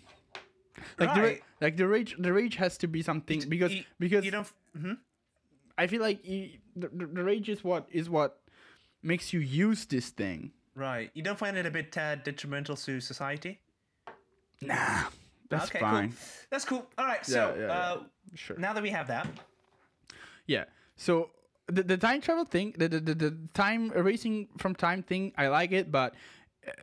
Like 0.99 1.13
the 1.15 1.21
ra- 1.21 1.27
Right. 1.27 1.43
like 1.61 1.77
the 1.77 1.87
rage 1.87 2.15
the 2.19 2.33
rage 2.33 2.55
has 2.57 2.77
to 2.79 2.87
be 2.87 3.01
something 3.01 3.47
because 3.47 3.73
You- 3.73 3.83
because 3.99 4.25
you 4.25 4.31
don't. 4.31 4.51
mhm. 4.77 4.97
I 5.77 5.87
feel 5.87 6.01
like 6.01 6.25
you, 6.25 6.59
the, 6.75 6.89
the 6.89 7.05
the 7.07 7.23
rage 7.23 7.47
is 7.49 7.63
what 7.63 7.87
is 7.91 8.09
what 8.09 8.41
makes 9.01 9.31
you 9.33 9.39
use 9.39 9.85
this 9.85 10.09
thing. 10.09 10.51
Right. 10.75 11.11
You 11.13 11.21
don't 11.23 11.37
find 11.37 11.57
it 11.57 11.65
a 11.65 11.71
bit 11.71 11.95
uh, 11.97 12.15
detrimental 12.15 12.75
to 12.75 12.99
society? 12.99 13.59
Nah, 14.61 15.03
that's 15.49 15.65
okay, 15.69 15.79
fine. 15.79 16.09
cool. 16.09 16.17
That's 16.49 16.65
cool. 16.65 16.87
All 16.97 17.05
right. 17.05 17.25
So 17.25 17.53
Yeah, 17.55 17.61
yeah, 17.61 17.67
yeah. 17.67 17.73
Uh, 17.73 17.97
Sure. 18.35 18.57
now 18.57 18.73
that 18.73 18.81
we 18.81 18.89
have 18.89 19.07
that, 19.07 19.27
Yeah. 20.47 20.65
So 20.95 21.29
the 21.67 21.83
the 21.83 21.97
time 21.97 22.21
travel 22.21 22.45
thing, 22.45 22.73
the, 22.77 22.87
the 22.87 22.99
the 22.99 23.15
the 23.15 23.37
time 23.53 23.91
erasing 23.95 24.47
from 24.57 24.73
time 24.75 25.03
thing, 25.03 25.33
I 25.37 25.47
like 25.47 25.71
it, 25.71 25.91
but 25.91 26.15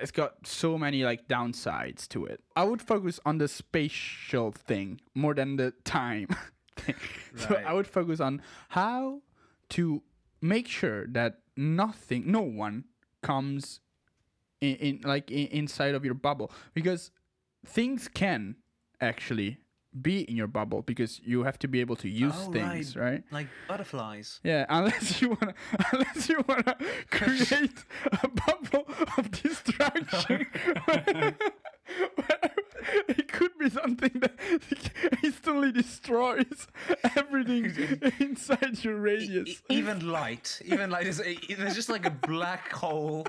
it's 0.00 0.10
got 0.12 0.46
so 0.46 0.76
many 0.78 1.02
like 1.04 1.26
downsides 1.26 2.06
to 2.08 2.26
it. 2.26 2.40
I 2.54 2.64
would 2.64 2.82
focus 2.82 3.18
on 3.24 3.38
the 3.38 3.48
spatial 3.48 4.52
thing 4.52 5.00
more 5.14 5.34
than 5.34 5.56
the 5.56 5.72
time 5.84 6.28
thing. 6.76 6.94
Right. 7.34 7.48
So 7.48 7.54
I 7.66 7.72
would 7.72 7.86
focus 7.86 8.20
on 8.20 8.42
how 8.68 9.22
to 9.70 10.02
make 10.42 10.68
sure 10.68 11.06
that 11.08 11.40
nothing, 11.56 12.30
no 12.30 12.42
one 12.42 12.84
comes 13.22 13.80
in, 14.60 14.76
in 14.76 15.00
like 15.04 15.30
in, 15.30 15.46
inside 15.48 15.94
of 15.94 16.04
your 16.04 16.14
bubble 16.14 16.50
because 16.74 17.10
things 17.66 18.08
can 18.08 18.56
actually 19.00 19.58
be 20.00 20.20
in 20.22 20.36
your 20.36 20.46
bubble 20.46 20.82
because 20.82 21.20
you 21.24 21.42
have 21.42 21.58
to 21.58 21.66
be 21.66 21.80
able 21.80 21.96
to 21.96 22.08
use 22.08 22.34
Oh, 22.46 22.52
things, 22.52 22.96
right? 22.96 23.24
like 23.32 23.48
butterflies. 23.66 24.40
Yeah, 24.44 24.64
unless 24.70 25.20
you 25.20 25.30
wanna, 25.30 25.54
unless 25.92 26.28
you 26.28 26.44
wanna 26.46 26.76
create 27.10 27.84
a 28.22 28.28
bubble 28.28 28.86
of 29.16 29.30
distraction. 29.30 30.46
it 33.08 33.28
could 33.28 33.56
be 33.58 33.70
something 33.70 34.10
that 34.20 34.34
instantly 35.24 35.72
destroys 35.72 36.66
everything 37.16 38.10
inside 38.20 38.82
your 38.82 38.96
radius. 38.96 39.62
even 39.68 40.08
light, 40.10 40.60
even 40.64 40.90
light 40.90 41.06
is 41.06 41.22
there's 41.56 41.74
just 41.74 41.88
like 41.88 42.06
a 42.06 42.10
black 42.10 42.72
hole, 42.72 43.26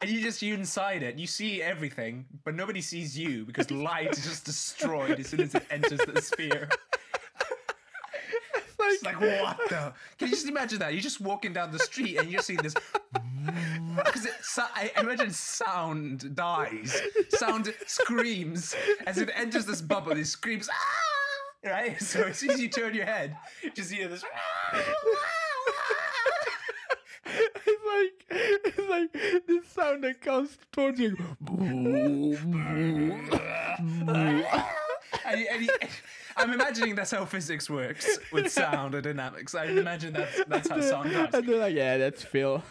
and 0.00 0.10
you 0.10 0.20
just 0.20 0.42
you 0.42 0.54
inside 0.54 1.02
it. 1.02 1.18
You 1.18 1.26
see 1.26 1.62
everything, 1.62 2.24
but 2.44 2.54
nobody 2.54 2.80
sees 2.80 3.18
you 3.18 3.44
because 3.44 3.70
light 3.70 4.12
is 4.16 4.24
just 4.24 4.44
destroyed 4.44 5.18
as 5.18 5.28
soon 5.28 5.40
as 5.40 5.54
it 5.54 5.64
enters 5.70 6.00
the 6.00 6.20
sphere. 6.20 6.68
It's 8.90 9.02
like 9.02 9.20
what 9.20 9.58
the? 9.68 9.92
Can 10.18 10.28
you 10.28 10.34
just 10.34 10.48
imagine 10.48 10.78
that? 10.80 10.92
You're 10.92 11.02
just 11.02 11.20
walking 11.20 11.52
down 11.52 11.70
the 11.72 11.78
street 11.78 12.16
and 12.18 12.30
you're 12.30 12.42
seeing 12.42 12.60
this. 12.62 12.74
Because 13.96 14.26
so, 14.42 14.64
I 14.74 14.90
imagine 14.98 15.30
sound 15.32 16.34
dies, 16.34 16.98
sound 17.30 17.74
screams 17.86 18.74
as 19.06 19.18
it 19.18 19.30
enters 19.34 19.66
this 19.66 19.82
bubble. 19.82 20.12
It 20.12 20.26
screams, 20.26 20.68
ah! 20.72 21.68
right? 21.68 22.00
So 22.00 22.22
as 22.22 22.38
soon 22.38 22.50
as 22.52 22.60
you 22.60 22.68
turn 22.68 22.94
your 22.94 23.04
head, 23.04 23.36
you 23.62 23.70
just 23.70 23.92
hear 23.92 24.08
this. 24.08 24.24
It's 27.24 27.84
like 27.86 28.24
it's 28.30 28.88
like 28.88 29.12
this 29.46 29.68
sound 29.68 30.04
that 30.04 30.20
comes 30.20 30.58
towards 30.72 30.98
you. 31.00 31.16
and, 31.48 32.34
and, 35.24 35.62
you- 35.62 35.68
I'm 36.36 36.52
imagining 36.52 36.94
that's 36.94 37.10
how 37.10 37.24
physics 37.24 37.68
works 37.70 38.18
with 38.32 38.50
sound 38.50 38.94
and 38.94 39.04
dynamics. 39.04 39.54
I 39.54 39.66
imagine 39.66 40.12
that's 40.12 40.44
that's 40.46 40.68
how 40.68 40.80
sound 40.80 41.12
works. 41.12 41.34
And 41.34 41.48
they're 41.48 41.58
like, 41.58 41.74
yeah, 41.74 41.96
that's 41.98 42.22
Phil. 42.22 42.62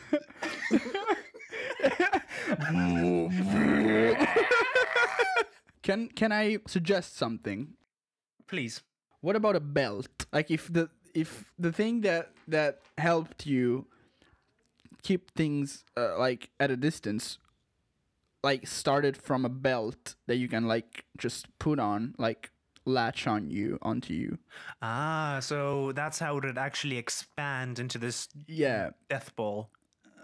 can 5.83 6.07
can 6.09 6.31
I 6.31 6.57
suggest 6.67 7.17
something? 7.17 7.73
Please. 8.47 8.81
What 9.21 9.35
about 9.35 9.55
a 9.55 9.59
belt? 9.59 10.25
Like 10.33 10.49
if 10.51 10.71
the 10.71 10.89
if 11.13 11.51
the 11.59 11.71
thing 11.71 12.01
that 12.01 12.31
that 12.47 12.79
helped 12.97 13.45
you 13.45 13.87
keep 15.03 15.31
things 15.31 15.83
uh, 15.97 16.17
like 16.17 16.49
at 16.59 16.69
a 16.69 16.77
distance 16.77 17.39
like 18.43 18.67
started 18.67 19.17
from 19.17 19.45
a 19.45 19.49
belt 19.49 20.15
that 20.27 20.37
you 20.37 20.47
can 20.47 20.67
like 20.67 21.05
just 21.17 21.47
put 21.59 21.79
on 21.79 22.13
like 22.17 22.51
latch 22.85 23.27
on 23.27 23.49
you 23.51 23.77
onto 23.81 24.13
you. 24.13 24.37
Ah, 24.81 25.39
so 25.41 25.91
that's 25.93 26.19
how 26.19 26.37
it 26.37 26.43
would 26.45 26.57
actually 26.57 26.97
expand 26.97 27.79
into 27.79 27.97
this 27.97 28.27
Yeah. 28.47 28.91
death 29.09 29.35
ball. 29.35 29.69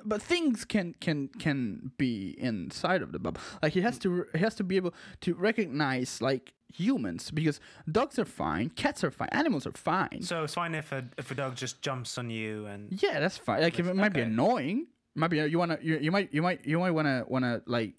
but 0.06 0.22
things 0.22 0.63
can 0.63 0.93
can 1.02 1.28
can 1.39 1.91
be 1.98 2.36
inside 2.39 3.02
of 3.02 3.12
the 3.12 3.20
bubble. 3.20 3.41
Like 3.62 3.74
he 3.74 3.82
has 3.82 3.98
to 4.00 4.26
he 4.34 4.39
has 4.39 4.56
to 4.56 4.63
be 4.63 4.78
able 4.78 4.93
to 5.22 5.34
recognize 5.34 6.22
like 6.22 6.54
humans 6.74 7.30
because 7.32 7.60
dogs 7.91 8.17
are 8.20 8.26
fine, 8.26 8.70
cats 8.70 9.04
are 9.04 9.12
fine, 9.12 9.28
animals 9.32 9.65
are 9.67 9.74
fine. 9.76 10.22
So 10.22 10.43
it's 10.46 10.54
fine 10.54 10.76
if 10.76 10.91
a 10.93 11.04
if 11.17 11.32
a 11.32 11.36
dog 11.36 11.56
just 11.56 11.82
jumps 11.82 12.17
on 12.17 12.30
you 12.30 12.67
and 12.67 12.88
yeah, 13.04 13.20
that's 13.20 13.38
fine. 13.38 13.62
Like 13.62 13.80
if 13.80 13.88
it 13.88 13.96
might 13.96 14.13
be 14.13 14.22
annoying, 14.22 14.88
might 15.15 15.30
be 15.30 15.38
you 15.43 15.60
wanna 15.60 15.78
you, 15.82 15.98
you 16.00 16.12
might 16.12 16.32
you 16.34 16.41
might 16.41 16.65
you 16.65 16.80
might 16.80 16.91
wanna 16.91 17.26
wanna 17.28 17.62
like 17.65 17.93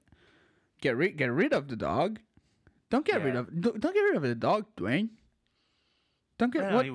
get 0.80 0.96
rid 0.96 1.16
get 1.18 1.30
rid 1.30 1.52
of 1.52 1.68
the 1.68 1.76
dog. 1.76 2.20
Don't 2.90 3.04
get 3.04 3.22
rid 3.22 3.36
of 3.36 3.48
don't, 3.60 3.80
get 3.80 4.00
rid 4.00 4.16
of 4.16 4.22
the 4.22 4.34
dog, 4.34 4.64
Dwayne. 4.76 5.10
Don't 6.38 6.52
get 6.52 6.70
No, 6.70 6.76
what 6.76 6.86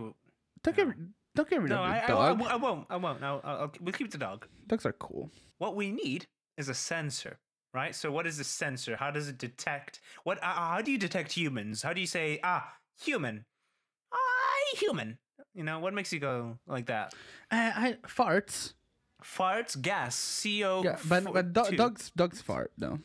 don't 0.63 0.75
get 0.75 0.87
don't 1.35 1.49
get 1.49 1.61
rid 1.61 1.69
no, 1.69 1.83
of 1.83 1.89
the 1.89 1.95
I, 1.95 1.99
I, 1.99 2.27
I 2.27 2.29
I 2.29 2.31
won't. 2.55 2.87
I 2.91 2.95
won't. 2.95 3.23
I'll, 3.23 3.41
I'll, 3.43 3.57
I'll- 3.61 3.71
we'll 3.81 3.93
keep 3.93 4.11
the 4.11 4.17
dog. 4.17 4.47
Dogs 4.67 4.85
are 4.85 4.93
cool. 4.93 5.29
What 5.57 5.75
we 5.75 5.91
need 5.91 6.25
is 6.57 6.69
a 6.69 6.73
sensor, 6.73 7.37
right? 7.73 7.95
So 7.95 8.11
what 8.11 8.25
is 8.27 8.39
a 8.39 8.43
sensor? 8.43 8.95
How 8.95 9.11
does 9.11 9.27
it 9.27 9.37
detect? 9.37 9.99
What? 10.23 10.37
Uh, 10.43 10.47
how 10.53 10.81
do 10.81 10.91
you 10.91 10.97
detect 10.97 11.31
humans? 11.33 11.81
How 11.81 11.93
do 11.93 12.01
you 12.01 12.07
say 12.07 12.39
ah 12.43 12.73
human? 12.99 13.45
I 14.11 14.73
human. 14.77 15.17
You 15.53 15.63
know 15.63 15.79
what 15.79 15.93
makes 15.93 16.11
you 16.13 16.19
go 16.19 16.57
like 16.67 16.87
that? 16.87 17.13
Uh, 17.51 17.71
I 17.75 17.97
farts. 18.07 18.73
Farts, 19.23 19.79
gas, 19.81 20.41
CO. 20.43 20.81
Yeah, 20.83 20.97
but 21.07 21.31
but 21.31 21.53
do- 21.53 21.75
dogs 21.77 22.11
dogs 22.15 22.41
fart 22.41 22.71
though. 22.77 22.99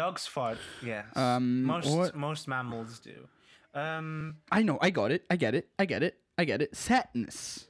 Dogs 0.00 0.26
fart. 0.26 0.56
Yes. 0.82 1.04
Um, 1.14 1.62
most 1.64 1.90
what- 1.94 2.16
most 2.16 2.48
mammals 2.48 3.00
do. 3.00 3.28
Um, 3.74 4.36
I 4.50 4.62
know, 4.62 4.78
I 4.80 4.88
got 4.90 5.10
it, 5.12 5.22
I 5.28 5.36
get 5.36 5.54
it, 5.54 5.68
I 5.78 5.84
get 5.84 6.02
it, 6.02 6.14
I 6.40 6.44
get 6.50 6.62
it. 6.64 6.74
Sadness. 6.74 7.66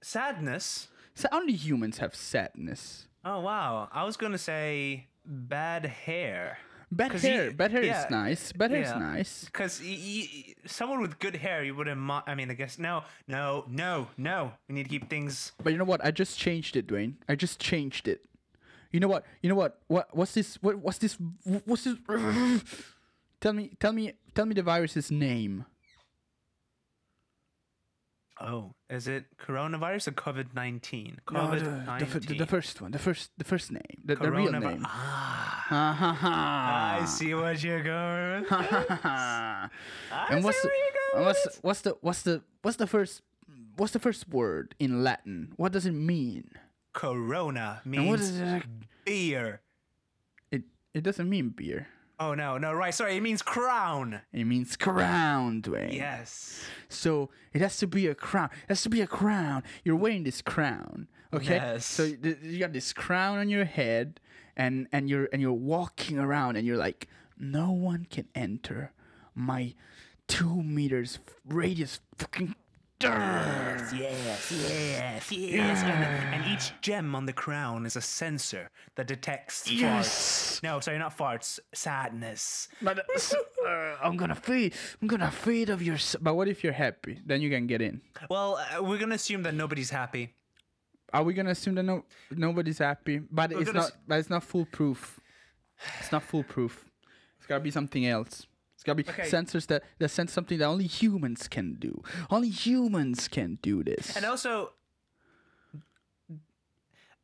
sadness. 0.00 0.88
So 1.14 1.28
only 1.32 1.54
humans 1.54 1.98
have 1.98 2.14
sadness. 2.14 3.08
Oh 3.24 3.40
wow! 3.40 3.88
I 3.92 4.04
was 4.04 4.16
gonna 4.16 4.38
say 4.38 5.06
bad 5.24 5.86
hair. 5.86 6.58
Bad 6.92 7.10
'Cause 7.10 7.22
hair, 7.22 7.44
you- 7.46 7.52
bad 7.52 7.70
hair 7.72 7.82
yeah, 7.82 8.04
is 8.04 8.10
nice. 8.10 8.52
Bad 8.52 8.70
hair 8.70 8.82
is 8.82 8.94
nice. 8.94 9.32
Because 9.46 9.80
y- 9.80 9.98
y- 9.98 10.54
someone 10.66 11.00
with 11.00 11.18
good 11.18 11.34
hair, 11.36 11.64
you 11.64 11.74
wouldn't. 11.74 12.00
Mo- 12.00 12.22
I 12.26 12.34
mean, 12.36 12.50
I 12.50 12.54
guess 12.54 12.78
no, 12.78 13.02
no, 13.26 13.64
no, 13.68 14.08
no. 14.16 14.52
We 14.68 14.74
need 14.76 14.84
to 14.84 14.88
keep 14.90 15.08
things. 15.10 15.52
But 15.62 15.72
you 15.72 15.78
know 15.78 15.84
what? 15.92 16.04
I 16.04 16.10
just 16.12 16.38
changed 16.38 16.76
it, 16.76 16.86
Dwayne. 16.86 17.14
I 17.28 17.34
just 17.34 17.58
changed 17.58 18.06
it. 18.06 18.20
You 18.94 19.00
know 19.00 19.08
what? 19.08 19.26
You 19.42 19.48
know 19.48 19.56
what? 19.56 19.80
What? 19.88 20.06
What's 20.16 20.34
this? 20.34 20.54
What? 20.62 20.78
What's 20.78 20.98
this? 20.98 21.18
What's 21.42 21.82
this? 21.82 21.96
tell 23.40 23.52
me, 23.52 23.72
tell 23.80 23.92
me, 23.92 24.12
tell 24.36 24.46
me 24.46 24.54
the 24.54 24.62
virus's 24.62 25.10
name. 25.10 25.64
Oh, 28.40 28.74
is 28.88 29.08
it 29.08 29.24
coronavirus 29.36 30.08
or 30.08 30.12
COVID 30.12 30.54
nineteen? 30.54 31.18
No, 31.28 31.40
COVID 31.40 31.58
the, 31.58 31.64
the, 31.64 31.76
nineteen. 31.78 32.20
the, 32.20 32.38
the 32.38 32.46
first 32.46 32.80
one, 32.80 32.92
the 32.92 33.00
first, 33.00 33.32
the 33.36 33.42
first 33.42 33.72
name, 33.72 33.98
the, 34.04 34.14
the 34.14 34.30
real 34.30 34.52
name. 34.52 34.86
Ah, 34.86 35.64
Ha 35.66 35.92
ha 35.92 36.12
ha. 36.12 36.98
I 37.02 37.04
see 37.04 37.34
what 37.34 37.64
you're 37.64 37.82
going. 37.82 38.42
with. 38.42 38.48
Ha 38.50 38.62
ha 38.62 38.98
ha. 39.02 39.70
I 40.12 40.26
and 40.34 40.40
see 40.40 40.44
what's 40.46 40.62
the, 40.62 40.68
you're 40.68 41.14
going. 41.14 41.26
what's 41.26 41.42
the, 41.42 41.58
what's 41.62 41.80
the 41.80 41.96
what's 42.00 42.22
the 42.22 42.42
what's 42.62 42.76
the 42.76 42.86
first 42.86 43.22
what's 43.76 43.92
the 43.92 43.98
first 43.98 44.28
word 44.28 44.76
in 44.78 45.02
Latin? 45.02 45.52
What 45.56 45.72
does 45.72 45.84
it 45.84 45.94
mean? 45.94 46.50
Corona 46.94 47.82
means 47.84 48.40
it? 48.40 48.62
beer. 49.04 49.60
It 50.50 50.62
it 50.94 51.02
doesn't 51.02 51.28
mean 51.28 51.50
beer. 51.50 51.88
Oh 52.18 52.34
no, 52.34 52.56
no, 52.58 52.72
right. 52.72 52.94
Sorry, 52.94 53.16
it 53.16 53.20
means 53.20 53.42
crown. 53.42 54.20
It 54.32 54.44
means 54.44 54.76
crown, 54.76 55.60
Dwayne. 55.62 55.92
Yes. 55.92 56.62
So 56.88 57.30
it 57.52 57.60
has 57.60 57.76
to 57.78 57.86
be 57.86 58.06
a 58.06 58.14
crown. 58.14 58.50
It 58.62 58.68
has 58.68 58.82
to 58.84 58.88
be 58.88 59.00
a 59.00 59.06
crown. 59.06 59.64
You're 59.84 59.96
wearing 59.96 60.22
this 60.22 60.40
crown, 60.40 61.08
okay? 61.32 61.56
Yes. 61.56 61.84
So 61.84 62.04
you 62.04 62.58
got 62.58 62.72
this 62.72 62.92
crown 62.92 63.38
on 63.38 63.48
your 63.48 63.64
head, 63.64 64.20
and 64.56 64.86
and 64.92 65.10
you're 65.10 65.28
and 65.32 65.42
you're 65.42 65.52
walking 65.52 66.18
around, 66.18 66.56
and 66.56 66.66
you're 66.66 66.76
like, 66.76 67.08
no 67.36 67.72
one 67.72 68.06
can 68.08 68.28
enter 68.34 68.92
my 69.34 69.74
two 70.28 70.62
meters 70.62 71.18
radius 71.44 71.98
fucking. 72.16 72.54
Yes, 73.04 73.92
yes, 73.92 74.52
yes, 74.52 75.32
yes. 75.32 75.82
And, 75.82 76.34
and 76.34 76.44
each 76.52 76.72
gem 76.80 77.14
on 77.14 77.26
the 77.26 77.32
crown 77.32 77.84
is 77.86 77.96
a 77.96 78.00
sensor 78.00 78.70
that 78.96 79.06
detects 79.06 79.70
Yes. 79.70 80.08
farts. 80.08 80.62
No, 80.62 80.80
sorry, 80.80 80.98
not 80.98 81.16
farts. 81.16 81.58
Sadness. 81.74 82.68
But 82.80 82.98
uh, 83.00 83.66
uh, 83.68 83.96
I'm 84.02 84.16
gonna 84.16 84.34
feed. 84.34 84.74
I'm 85.02 85.08
gonna 85.08 85.30
feed 85.30 85.68
of 85.70 85.82
your. 85.82 85.98
But 86.20 86.34
what 86.34 86.48
if 86.48 86.64
you're 86.64 86.72
happy? 86.72 87.20
Then 87.26 87.40
you 87.42 87.50
can 87.50 87.66
get 87.66 87.82
in. 87.82 88.00
Well, 88.30 88.56
uh, 88.56 88.82
we're 88.82 88.98
gonna 88.98 89.16
assume 89.16 89.42
that 89.44 89.54
nobody's 89.54 89.90
happy. 89.90 90.34
Are 91.12 91.22
we 91.22 91.34
gonna 91.34 91.50
assume 91.50 91.74
that 91.76 91.82
no 91.84 92.04
nobody's 92.30 92.78
happy? 92.78 93.20
But 93.30 93.52
it's 93.52 93.64
gonna 93.64 93.80
not. 93.80 93.92
But 94.08 94.18
it's 94.20 94.30
not 94.30 94.42
foolproof. 94.44 95.20
It's 96.00 96.10
not 96.10 96.22
foolproof. 96.22 96.84
It's 97.38 97.46
gotta 97.46 97.60
be 97.62 97.70
something 97.70 98.06
else. 98.06 98.46
Gotta 98.84 99.02
be 99.02 99.08
Okay. 99.08 99.22
sensors 99.22 99.66
that 99.68 99.82
that 99.98 100.10
sense 100.10 100.32
something 100.32 100.58
that 100.58 100.66
only 100.66 100.86
humans 100.86 101.48
can 101.48 101.74
do. 101.74 102.02
Only 102.30 102.50
humans 102.50 103.28
can 103.28 103.58
do 103.62 103.82
this. 103.82 104.14
And 104.16 104.24
also, 104.26 104.72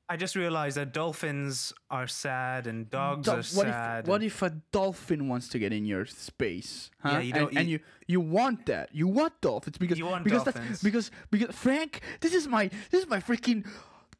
I 0.09 0.17
just 0.17 0.35
realized 0.35 0.77
that 0.77 0.93
dolphins 0.93 1.73
are 1.89 2.09
sad 2.09 2.67
and 2.67 2.91
dogs 2.91 3.27
Dol- 3.27 3.35
are 3.35 3.39
what 3.39 3.45
sad. 3.69 4.05
if 4.05 4.09
what 4.09 4.23
if 4.25 4.43
a 4.43 4.51
dolphin 4.73 5.29
wants 5.29 5.49
to 5.51 5.59
get 5.61 5.73
in 5.73 5.87
your 5.87 6.05
space? 6.05 6.91
Huh? 7.01 7.11
Yeah, 7.13 7.21
you 7.21 7.33
don't- 7.33 7.49
and, 7.51 7.59
and 7.59 7.69
you- 7.71 7.81
you 8.09 8.21
want 8.21 8.67
that. 8.67 8.93
You 8.93 9.07
want 9.07 9.41
dolphins 9.41 9.79
because 9.79 9.99
You 9.99 10.07
want 10.07 10.25
because 10.25 10.43
dolphins. 10.43 10.69
that's 10.69 10.83
because 10.83 11.11
because 11.31 11.55
Frank, 11.55 12.01
this 12.21 12.35
is 12.35 12.49
my 12.49 12.69
this 12.91 13.05
is 13.05 13.09
my 13.09 13.21
freaking 13.21 13.65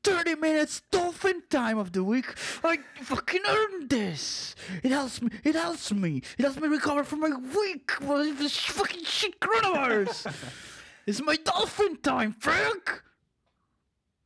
30 0.03 0.37
minutes 0.37 0.83
dolphin 0.91 1.43
time 1.51 1.79
of 1.79 1.93
the 1.93 2.03
week. 2.03 2.27
I 2.65 2.79
fucking 3.03 3.43
earned 3.49 3.91
this. 3.91 4.55
It 4.83 4.91
helps 4.91 5.21
me. 5.21 5.31
It 5.45 5.55
helps 5.55 5.93
me. 5.93 6.23
It 6.39 6.43
helps 6.43 6.59
me 6.61 6.69
recover 6.69 7.05
from 7.05 7.21
my 7.21 7.31
week. 7.55 7.91
with 8.01 8.39
this 8.39 8.57
fucking 8.57 9.05
shit 9.05 9.39
coronavirus. 9.41 10.33
it's 11.07 11.21
my 11.23 11.37
dolphin 11.37 11.97
time, 11.97 12.33
Frank. 12.39 13.03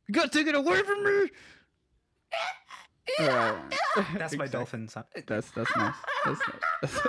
You 0.07 0.13
gotta 0.13 0.29
take 0.29 0.47
it 0.47 0.55
away 0.55 0.81
from 0.83 1.03
me. 1.03 1.29
Alright. 3.19 3.55
That's 4.17 4.35
my 4.35 4.47
dolphin 4.47 4.87
sound. 4.87 5.05
That's 5.27 5.51
that's 5.51 5.75
nice. 5.75 5.93
That's, 6.25 6.39
that's, 6.81 6.93
Is 6.95 7.01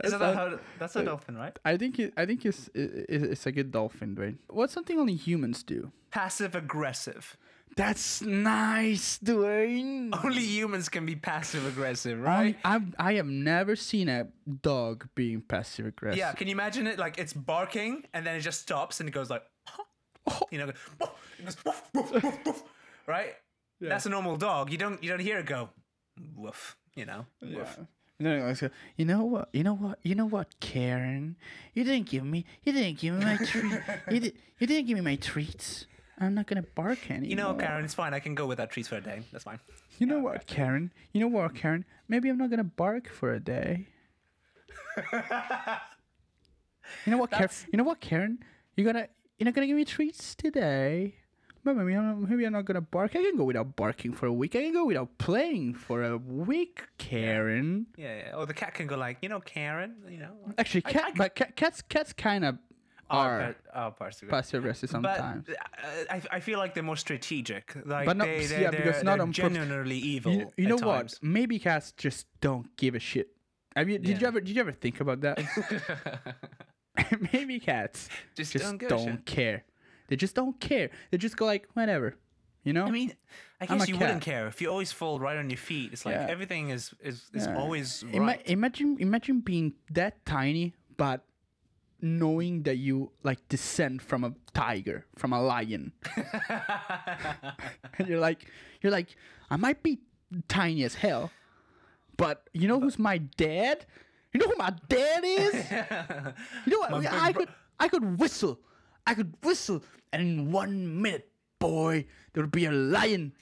that's 0.00 0.12
that 0.12 0.20
not- 0.20 0.34
how? 0.34 0.58
That's 0.78 0.96
a 0.96 1.04
dolphin, 1.04 1.36
right? 1.36 1.56
I 1.64 1.76
think 1.76 1.98
it, 1.98 2.14
I 2.16 2.24
think 2.24 2.44
it's 2.46 2.68
it, 2.74 3.06
it's 3.08 3.46
a 3.46 3.52
good 3.52 3.70
dolphin, 3.70 4.16
Dwayne. 4.16 4.38
What's 4.48 4.72
something 4.72 4.98
only 4.98 5.14
humans 5.14 5.62
do? 5.62 5.92
Passive 6.10 6.54
aggressive. 6.54 7.36
That's 7.76 8.22
nice, 8.22 9.18
Dwayne. 9.18 10.08
Only 10.24 10.42
humans 10.42 10.88
can 10.88 11.04
be 11.04 11.14
passive 11.14 11.66
aggressive, 11.66 12.18
right? 12.18 12.56
I've, 12.64 12.94
I 12.98 13.14
have 13.14 13.26
never 13.26 13.76
seen 13.76 14.08
a 14.08 14.28
dog 14.62 15.06
being 15.14 15.42
passive 15.42 15.84
aggressive. 15.84 16.16
Yeah, 16.16 16.32
can 16.32 16.48
you 16.48 16.52
imagine 16.52 16.86
it? 16.86 16.98
Like 16.98 17.18
it's 17.18 17.34
barking 17.34 18.04
and 18.14 18.26
then 18.26 18.34
it 18.34 18.40
just 18.40 18.62
stops 18.62 19.00
and 19.00 19.08
it 19.10 19.12
goes 19.12 19.28
like, 19.28 19.42
you 20.50 20.58
know, 20.58 20.68
it 21.38 21.44
goes, 21.44 21.56
woof, 21.66 21.82
woof, 21.92 22.46
woof, 22.46 22.62
right? 23.06 23.34
That's 23.78 24.06
a 24.06 24.10
normal 24.10 24.36
dog. 24.36 24.72
You 24.72 24.78
don't 24.78 25.02
you 25.02 25.10
don't 25.10 25.20
hear 25.20 25.38
it 25.38 25.44
go, 25.44 25.68
woof. 26.34 26.78
You 26.94 27.04
know, 27.04 27.26
woof. 27.42 27.78
No, 28.18 28.38
no, 28.38 28.54
no, 28.54 28.70
you 28.96 29.04
know 29.04 29.24
what? 29.24 29.50
You 29.52 29.62
know 29.62 29.74
what? 29.74 29.98
You 30.02 30.14
know 30.14 30.24
what, 30.24 30.58
Karen? 30.60 31.36
You 31.74 31.84
didn't 31.84 32.08
give 32.08 32.24
me. 32.24 32.46
You 32.64 32.72
didn't 32.72 32.98
give 32.98 33.14
me 33.14 33.22
my 33.22 33.36
treat. 33.36 33.80
you, 34.10 34.20
did, 34.20 34.32
you 34.58 34.66
didn't 34.66 34.86
give 34.86 34.96
me 34.96 35.02
my 35.02 35.16
treats. 35.16 35.84
I'm 36.18 36.34
not 36.34 36.46
gonna 36.46 36.62
bark 36.62 37.10
anymore. 37.10 37.28
You 37.28 37.36
know, 37.36 37.54
Karen, 37.54 37.84
it's 37.84 37.94
fine. 37.94 38.14
I 38.14 38.20
can 38.20 38.34
go 38.34 38.46
without 38.46 38.70
treats 38.70 38.88
for 38.88 38.96
a 38.96 39.00
day. 39.00 39.20
That's 39.32 39.44
fine. 39.44 39.60
You 39.98 40.06
know 40.06 40.20
what, 40.20 40.46
Karen? 40.46 40.92
You 41.12 41.20
know 41.20 41.28
what, 41.28 41.54
Karen? 41.54 41.84
Maybe 42.08 42.28
I'm 42.28 42.38
not 42.38 42.50
gonna 42.50 42.64
bark 42.64 43.08
for 43.08 43.34
a 43.34 43.40
day. 43.40 43.88
you 45.12 45.20
know 47.06 47.18
what, 47.18 47.30
Karen? 47.30 47.50
You 47.72 47.76
know 47.76 47.84
what, 47.84 48.00
Karen? 48.00 48.38
You're 48.76 48.86
gonna 48.90 49.08
you're 49.38 49.44
not 49.44 49.54
gonna 49.54 49.66
give 49.66 49.76
me 49.76 49.84
treats 49.84 50.34
today. 50.34 51.16
Maybe 51.64 51.94
I'm, 51.94 52.28
maybe 52.28 52.44
I'm 52.44 52.52
not 52.52 52.64
gonna 52.64 52.80
bark. 52.80 53.16
I 53.16 53.22
can 53.22 53.36
go 53.36 53.44
without 53.44 53.74
barking 53.74 54.12
for 54.12 54.26
a 54.26 54.32
week. 54.32 54.54
I 54.54 54.62
can 54.62 54.72
go 54.72 54.86
without 54.86 55.18
playing 55.18 55.74
for 55.74 56.04
a 56.04 56.16
week, 56.16 56.84
Karen. 56.96 57.86
Yeah, 57.96 58.16
yeah. 58.16 58.36
Or 58.36 58.46
the 58.46 58.54
cat 58.54 58.74
can 58.74 58.86
go 58.86 58.96
like, 58.96 59.18
you 59.20 59.28
know, 59.28 59.40
Karen. 59.40 59.96
You 60.08 60.18
know. 60.18 60.32
Actually, 60.58 60.82
cat, 60.82 61.14
but 61.16 61.34
cat, 61.34 61.56
cats 61.56 61.82
cats 61.82 62.12
kind 62.12 62.44
of 62.44 62.58
are 63.10 63.54
oh, 63.74 63.90
passive 63.98 64.28
passive 64.28 64.58
aggressive 64.60 64.90
sometimes. 64.90 65.46
But 65.46 65.56
uh, 65.56 66.14
I, 66.14 66.36
I 66.36 66.40
feel 66.40 66.58
like 66.58 66.74
they're 66.74 66.82
more 66.82 66.96
strategic. 66.96 67.74
Like 67.84 68.06
But 68.06 68.16
not- 68.16 68.26
they, 68.26 68.46
they, 68.46 68.62
yeah, 68.62 68.70
they're, 68.70 68.82
because 68.82 69.02
not 69.04 69.14
they're 69.18 69.22
on 69.22 69.32
purpose. 69.32 69.56
genuinely 69.56 69.98
evil. 69.98 70.32
you, 70.32 70.52
you 70.56 70.66
know 70.68 70.76
at 70.78 70.84
what? 70.84 71.14
Maybe 71.22 71.58
cats 71.58 71.92
just 71.92 72.26
don't 72.40 72.76
give 72.76 72.94
a 72.94 72.98
shit. 73.00 73.28
Have 73.76 73.88
you, 73.88 73.98
did 73.98 74.20
you 74.20 74.26
ever 74.26 74.40
did 74.40 74.54
you 74.56 74.60
ever 74.60 74.72
think 74.72 75.00
about 75.00 75.20
that? 75.20 75.38
Maybe 77.32 77.60
cats 77.60 78.08
Just 78.34 78.52
just 78.52 78.64
don't 78.64 78.78
don't, 78.78 78.88
give 78.88 78.98
a 78.98 79.10
shit. 79.16 79.26
care. 79.26 79.64
They 80.08 80.16
just 80.16 80.34
don't 80.34 80.58
care. 80.60 80.90
They 81.10 81.18
just 81.18 81.36
go 81.36 81.44
like 81.44 81.68
whatever. 81.74 82.16
You 82.64 82.72
know? 82.72 82.84
I 82.84 82.90
mean, 82.90 83.12
I 83.60 83.66
guess 83.66 83.86
you 83.88 83.96
wouldn't 83.96 84.22
care 84.22 84.48
if 84.48 84.60
you 84.60 84.68
always 84.68 84.90
fall 84.90 85.20
right 85.20 85.36
on 85.36 85.50
your 85.50 85.56
feet. 85.56 85.92
It's 85.92 86.04
like 86.04 86.14
Yeah. 86.16 86.26
everything 86.28 86.70
is 86.70 86.94
is, 87.02 87.30
is 87.32 87.46
Yeah. 87.46 87.56
always 87.56 88.02
Ima- 88.12 88.26
right. 88.26 88.42
imagine 88.46 88.96
imagine 88.98 89.40
being 89.40 89.74
that 89.92 90.24
tiny 90.24 90.74
but 90.96 91.24
knowing 92.00 92.62
that 92.64 92.76
you 92.76 93.10
like 93.22 93.48
descend 93.48 94.02
from 94.02 94.24
a 94.24 94.32
tiger, 94.54 95.06
from 95.16 95.32
a 95.32 95.42
lion. 95.42 95.92
and 97.98 98.08
you're 98.08 98.20
like 98.20 98.50
you're 98.82 98.92
like 98.92 99.16
I 99.50 99.56
might 99.56 99.82
be 99.82 99.98
tiny 100.48 100.84
as 100.84 100.94
hell, 100.94 101.30
but 102.16 102.48
you 102.52 102.68
know 102.68 102.80
who's 102.80 102.98
my 102.98 103.18
dad? 103.18 103.86
You 104.32 104.40
know 104.40 104.48
who 104.48 104.56
my 104.56 104.74
dad 104.88 105.24
is? 105.24 105.54
you 106.66 106.72
know 106.72 106.80
what? 106.80 107.06
I 107.06 107.32
could 107.32 107.48
I 107.78 107.88
could 107.88 108.18
whistle. 108.18 108.60
I 109.06 109.14
could 109.14 109.32
whistle 109.42 109.82
and 110.12 110.22
in 110.22 110.52
1 110.52 111.02
minute, 111.02 111.30
boy, 111.58 112.06
there 112.32 112.42
would 112.42 112.52
be 112.52 112.66
a 112.66 112.72
lion. 112.72 113.32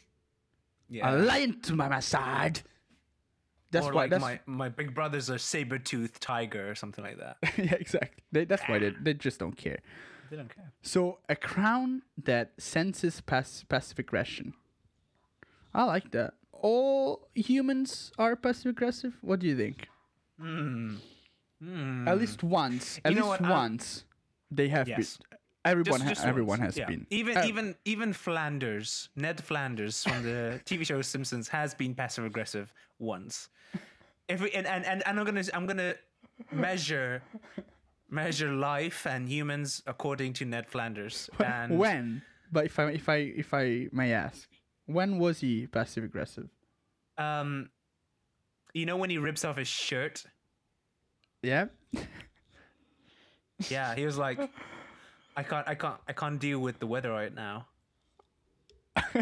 yeah. 0.89 1.11
A 1.11 1.17
lion 1.17 1.61
to 1.63 1.75
my, 1.75 1.89
my 1.89 2.01
side. 2.01 2.63
That's 3.75 3.87
or 3.87 3.93
why 3.93 4.03
like 4.03 4.11
that's 4.11 4.23
my, 4.23 4.41
my 4.47 4.69
big 4.69 4.95
brother's 4.95 5.29
a 5.29 5.39
saber-toothed 5.39 6.21
tiger 6.21 6.71
or 6.71 6.75
something 6.75 7.05
like 7.05 7.19
that. 7.19 7.37
yeah, 7.59 7.75
exactly. 7.75 8.23
They, 8.33 8.45
that's 8.45 8.63
why 8.69 8.79
they, 8.79 8.91
they 9.03 9.15
just 9.15 9.39
don't 9.39 9.57
care. 9.57 9.81
they 10.31 10.37
don't 10.37 10.55
care. 10.55 10.73
So 10.83 11.19
a 11.29 11.37
crown 11.37 12.03
that 12.25 12.53
senses 12.59 13.21
pass, 13.21 13.65
passive 13.69 13.99
aggression. 13.99 14.55
I 15.75 15.85
like 15.85 16.11
that. 16.13 16.35
All 16.53 17.29
humans 17.35 18.13
are 18.17 18.37
passive 18.37 18.71
aggressive. 18.71 19.15
What 19.21 19.41
do 19.41 19.47
you 19.47 19.57
think? 19.57 19.89
Hmm. 20.41 20.97
At 22.07 22.19
least 22.19 22.43
once. 22.43 23.01
At 23.05 23.13
You 23.13 23.25
least 23.25 23.41
once 23.41 24.05
they 24.51 24.69
have 24.69 24.89
Yes. 24.89 25.19
Everyone, 25.65 26.01
Just, 26.01 26.03
ha- 26.03 26.09
just 26.11 26.27
everyone 26.27 26.61
has 26.61 26.77
yeah. 26.77 26.87
been. 26.87 27.07
Even 27.11 27.37
Uh, 27.39 27.45
even 27.47 27.75
even 27.87 28.13
Flanders, 28.13 29.09
Ned 29.17 29.43
Flanders 29.43 30.03
from 30.05 30.23
the 30.23 30.61
TV 30.67 30.85
show 30.85 31.01
Simpsons 31.03 31.49
has 31.49 31.75
been 31.75 31.95
passive 31.95 32.25
aggressive 32.25 32.73
once. 32.99 33.49
We, 34.29 34.51
and, 34.53 34.67
and 34.67 34.85
and 34.85 35.03
and 35.07 35.19
I'm 35.19 35.25
gonna 35.25 35.45
I'm 35.55 35.67
gonna 35.67 35.95
measure 36.53 37.23
measure 38.11 38.53
life 38.53 39.07
and 39.07 39.29
humans 39.29 39.83
according 39.87 40.35
to 40.35 40.45
Ned 40.45 40.69
Flanders. 40.69 41.31
And 41.45 41.79
when? 41.79 42.23
But 42.53 42.67
if 42.67 42.79
I 42.79 42.85
if 42.91 43.09
I 43.09 43.17
if 43.17 43.55
I 43.55 43.89
may 43.91 44.13
ask, 44.13 44.49
when 44.87 45.19
was 45.19 45.41
he 45.41 45.67
passive 45.67 46.05
aggressive? 46.05 46.49
um, 47.17 47.71
you 48.75 48.85
know 48.87 48.97
when 48.99 49.09
he 49.09 49.19
rips 49.19 49.45
off 49.45 49.57
his 49.57 49.69
shirt, 49.69 50.25
Yeah. 51.43 51.67
yeah, 53.71 53.95
he 53.95 54.05
was 54.05 54.19
like, 54.19 54.39
I 55.37 55.43
can't 55.43 55.67
I 55.69 55.75
can't 55.75 55.97
I 56.09 56.13
can't 56.13 56.39
deal 56.41 56.59
with 56.61 56.79
the 56.79 56.87
weather 56.87 57.11
right 57.11 57.35
now. 57.35 57.67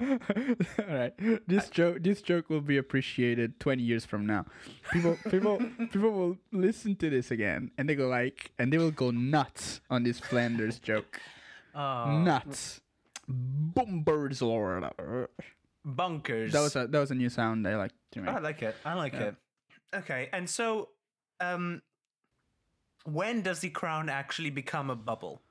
All 0.00 0.86
right. 0.88 1.12
This 1.46 1.68
joke 1.70 2.02
this 2.02 2.20
joke 2.22 2.50
will 2.50 2.60
be 2.60 2.76
appreciated 2.78 3.60
20 3.60 3.82
years 3.82 4.04
from 4.04 4.26
now. 4.26 4.46
People 4.92 5.16
people 5.30 5.58
people 5.92 6.10
will 6.10 6.36
listen 6.52 6.96
to 6.96 7.10
this 7.10 7.30
again 7.30 7.70
and 7.78 7.88
they 7.88 7.94
go 7.94 8.08
like 8.08 8.50
and 8.58 8.72
they 8.72 8.78
will 8.78 8.90
go 8.90 9.10
nuts 9.10 9.80
on 9.90 10.02
this 10.02 10.18
Flanders 10.20 10.78
joke. 10.78 11.20
Oh, 11.78 12.22
nuts. 12.24 12.80
Bombers 13.28 14.40
Lord. 14.40 14.82
bunkers. 15.84 16.52
That 16.54 16.60
was 16.62 16.74
a 16.74 16.86
that 16.86 16.98
was 16.98 17.10
a 17.10 17.14
new 17.14 17.28
sound 17.28 17.68
I 17.68 17.76
like 17.76 17.92
to 18.12 18.22
make. 18.22 18.34
I 18.34 18.38
like 18.38 18.62
it. 18.62 18.74
I 18.82 18.94
like 18.94 19.12
Yeah. 19.12 19.20
it. 19.24 19.34
Okay, 19.94 20.30
and 20.32 20.48
so, 20.48 20.88
um, 21.38 21.82
when 23.06 23.42
does 23.42 23.60
the 23.60 23.70
crown 23.70 24.08
actually 24.08 24.50
become 24.50 24.90
a 24.90 24.96
bubble, 24.96 25.42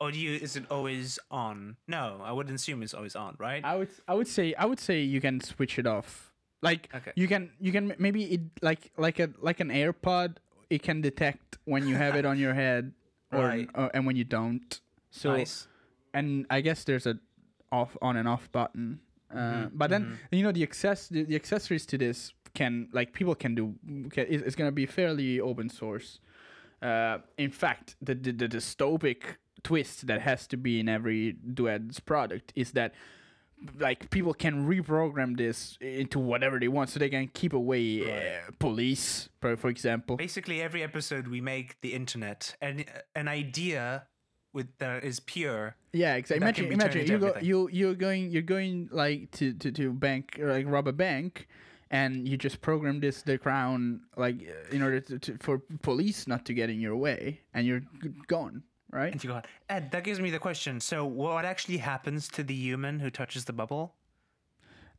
or 0.00 0.10
do 0.12 0.18
you? 0.18 0.34
Is 0.38 0.56
it 0.56 0.64
always 0.70 1.18
on? 1.30 1.76
No, 1.86 2.20
I 2.24 2.32
would 2.32 2.50
assume 2.50 2.82
it's 2.82 2.94
always 2.94 3.16
on, 3.16 3.36
right? 3.38 3.64
I 3.64 3.76
would 3.76 3.88
I 4.06 4.14
would 4.14 4.28
say 4.28 4.54
I 4.54 4.64
would 4.66 4.80
say 4.80 5.00
you 5.02 5.20
can 5.20 5.40
switch 5.40 5.78
it 5.78 5.86
off. 5.86 6.32
Like 6.62 6.88
Okay. 6.94 7.12
you 7.14 7.28
can 7.28 7.50
you 7.60 7.70
can 7.72 7.94
maybe 7.98 8.24
it 8.24 8.40
like 8.62 8.90
like 8.96 9.18
a 9.20 9.30
like 9.38 9.60
an 9.60 9.68
AirPod 9.70 10.36
it 10.70 10.82
can 10.82 11.00
detect 11.00 11.56
when 11.64 11.86
you 11.86 11.94
have 11.96 12.14
it 12.16 12.26
on 12.26 12.36
your 12.38 12.52
head 12.54 12.92
or, 13.32 13.46
Right. 13.46 13.68
or 13.74 13.90
and 13.94 14.06
when 14.06 14.16
you 14.16 14.24
don't. 14.24 14.80
So 15.10 15.32
nice. 15.36 15.66
and 16.14 16.46
I 16.50 16.60
guess 16.60 16.84
there's 16.84 17.06
a 17.06 17.18
off 17.70 17.96
on 18.02 18.16
and 18.16 18.26
off 18.28 18.50
button. 18.52 19.00
Uh, 19.30 19.34
Mm-hmm, 19.36 19.76
but 19.76 19.90
then 19.90 20.18
you 20.32 20.42
know 20.42 20.52
the 20.52 20.62
access 20.62 21.08
the, 21.08 21.22
the 21.24 21.34
accessories 21.36 21.84
to 21.86 21.98
this 21.98 22.32
can 22.54 22.88
like 22.92 23.12
people 23.12 23.34
can 23.34 23.54
do 23.54 23.74
can, 24.10 24.24
it's, 24.28 24.42
it's 24.42 24.56
gonna 24.56 24.72
be 24.72 24.86
fairly 24.86 25.38
open 25.40 25.68
source. 25.68 26.18
Uh, 26.80 27.18
in 27.36 27.50
fact, 27.50 27.96
the, 28.00 28.14
the 28.14 28.32
the 28.32 28.48
dystopic 28.48 29.36
twist 29.62 30.06
that 30.06 30.20
has 30.20 30.46
to 30.46 30.56
be 30.56 30.78
in 30.80 30.88
every 30.88 31.32
duet's 31.32 32.00
product 32.00 32.52
is 32.54 32.72
that 32.72 32.94
like 33.80 34.08
people 34.10 34.32
can 34.32 34.68
reprogram 34.68 35.36
this 35.36 35.76
into 35.80 36.18
whatever 36.20 36.60
they 36.60 36.68
want 36.68 36.88
so 36.90 37.00
they 37.00 37.08
can 37.08 37.28
keep 37.34 37.52
away 37.52 38.04
uh, 38.04 38.50
police 38.60 39.28
for, 39.40 39.56
for 39.56 39.68
example 39.68 40.16
Basically, 40.16 40.62
every 40.62 40.82
episode 40.82 41.26
we 41.26 41.40
make 41.40 41.80
the 41.80 41.92
internet 41.92 42.54
and 42.60 42.84
an 43.16 43.26
idea 43.26 44.06
with 44.52 44.68
that 44.78 45.04
is 45.04 45.20
pure. 45.20 45.76
Yeah, 45.92 46.14
exactly. 46.14 46.42
Imagine, 46.42 46.72
imagine 46.72 47.06
you 47.06 47.18
go, 47.18 47.34
you 47.40 47.68
you're 47.72 47.94
going, 47.94 48.30
you're 48.30 48.42
going 48.42 48.88
like 48.92 49.30
to 49.32 49.52
to 49.54 49.70
to 49.72 49.92
bank, 49.92 50.38
like 50.40 50.66
rob 50.66 50.88
a 50.88 50.92
bank, 50.92 51.48
and 51.90 52.28
you 52.28 52.36
just 52.36 52.60
program 52.60 53.00
this 53.00 53.22
the 53.22 53.38
crown 53.38 54.00
like 54.16 54.36
uh, 54.36 54.74
in 54.74 54.82
order 54.82 55.00
to, 55.00 55.18
to 55.18 55.36
for 55.38 55.62
police 55.82 56.26
not 56.26 56.44
to 56.46 56.54
get 56.54 56.70
in 56.70 56.80
your 56.80 56.96
way, 56.96 57.40
and 57.54 57.66
you're 57.66 57.82
gone, 58.26 58.62
right? 58.92 59.12
And 59.12 59.22
you 59.22 59.30
go, 59.30 59.42
Ed, 59.68 59.90
that 59.92 60.04
gives 60.04 60.20
me 60.20 60.30
the 60.30 60.38
question. 60.38 60.80
So, 60.80 61.04
what 61.04 61.44
actually 61.44 61.78
happens 61.78 62.28
to 62.28 62.42
the 62.42 62.54
human 62.54 63.00
who 63.00 63.10
touches 63.10 63.44
the 63.44 63.52
bubble? 63.52 63.94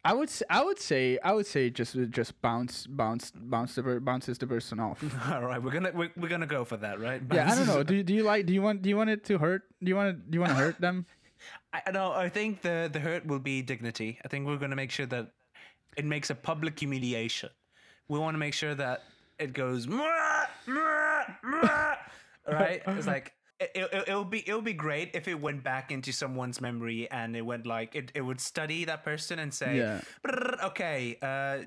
I 0.05 0.13
would, 0.13 0.31
I 0.49 0.63
would 0.63 0.79
say, 0.79 1.19
I 1.23 1.33
would 1.33 1.45
say 1.45 1.69
just 1.69 1.97
just 2.09 2.41
bounce, 2.41 2.87
bounce, 2.87 3.31
bounce 3.35 3.75
the 3.75 3.99
bounces 3.99 4.37
the 4.37 4.47
person 4.47 4.79
off. 4.79 5.03
All 5.31 5.41
right, 5.41 5.61
we're 5.61 5.71
gonna 5.71 5.91
we're, 5.93 6.11
we're 6.15 6.29
gonna 6.29 6.47
go 6.47 6.63
for 6.63 6.77
that, 6.77 7.01
right? 7.01 7.21
yeah, 7.33 7.51
I 7.51 7.55
don't 7.55 7.67
know. 7.67 7.83
Do 7.83 7.95
you, 7.95 8.03
do 8.03 8.13
you 8.13 8.23
like? 8.23 8.45
Do 8.45 8.53
you 8.53 8.61
want? 8.61 8.81
Do 8.81 8.89
you 8.89 8.95
want 8.95 9.09
it 9.09 9.25
to 9.25 9.37
hurt? 9.37 9.63
Do 9.83 9.89
you 9.89 9.95
want 9.95 10.15
to? 10.15 10.31
Do 10.31 10.35
you 10.35 10.39
want 10.39 10.51
to 10.51 10.57
hurt 10.57 10.79
them? 10.79 11.05
I 11.73 11.81
I 11.87 11.91
know. 11.91 12.13
I 12.13 12.29
think 12.29 12.61
the 12.61 12.89
the 12.91 12.99
hurt 12.99 13.25
will 13.25 13.39
be 13.39 13.61
dignity. 13.61 14.19
I 14.23 14.29
think 14.29 14.47
we're 14.47 14.57
to 14.57 14.75
make 14.75 14.91
sure 14.91 15.05
that 15.07 15.31
it 15.99 16.05
makes 16.05 16.29
a 16.29 16.35
public 16.35 16.79
humiliation. 16.79 17.49
We 18.07 18.19
want 18.19 18.33
to 18.35 18.39
make 18.39 18.53
sure 18.53 18.73
that 18.73 19.03
it 19.37 19.51
goes, 19.51 19.85
right? 22.47 22.81
It's 22.87 23.05
like 23.05 23.33
it, 23.59 23.71
it, 23.75 24.03
it'll 24.07 24.23
be 24.23 24.47
it'll 24.47 24.61
be 24.61 24.73
great 24.73 25.11
if 25.13 25.27
it 25.27 25.39
went 25.39 25.61
back 25.61 25.91
into 25.91 26.13
someone's 26.13 26.61
memory 26.61 27.11
and 27.11 27.35
it 27.35 27.41
went 27.41 27.67
like 27.67 27.95
it, 27.95 28.13
it 28.15 28.21
would 28.21 28.39
study 28.39 28.85
that 28.85 29.03
person 29.03 29.39
and 29.39 29.53
say, 29.53 29.75
Yeah. 29.75 30.01
Okay. 30.63 31.17
Uh, 31.21 31.65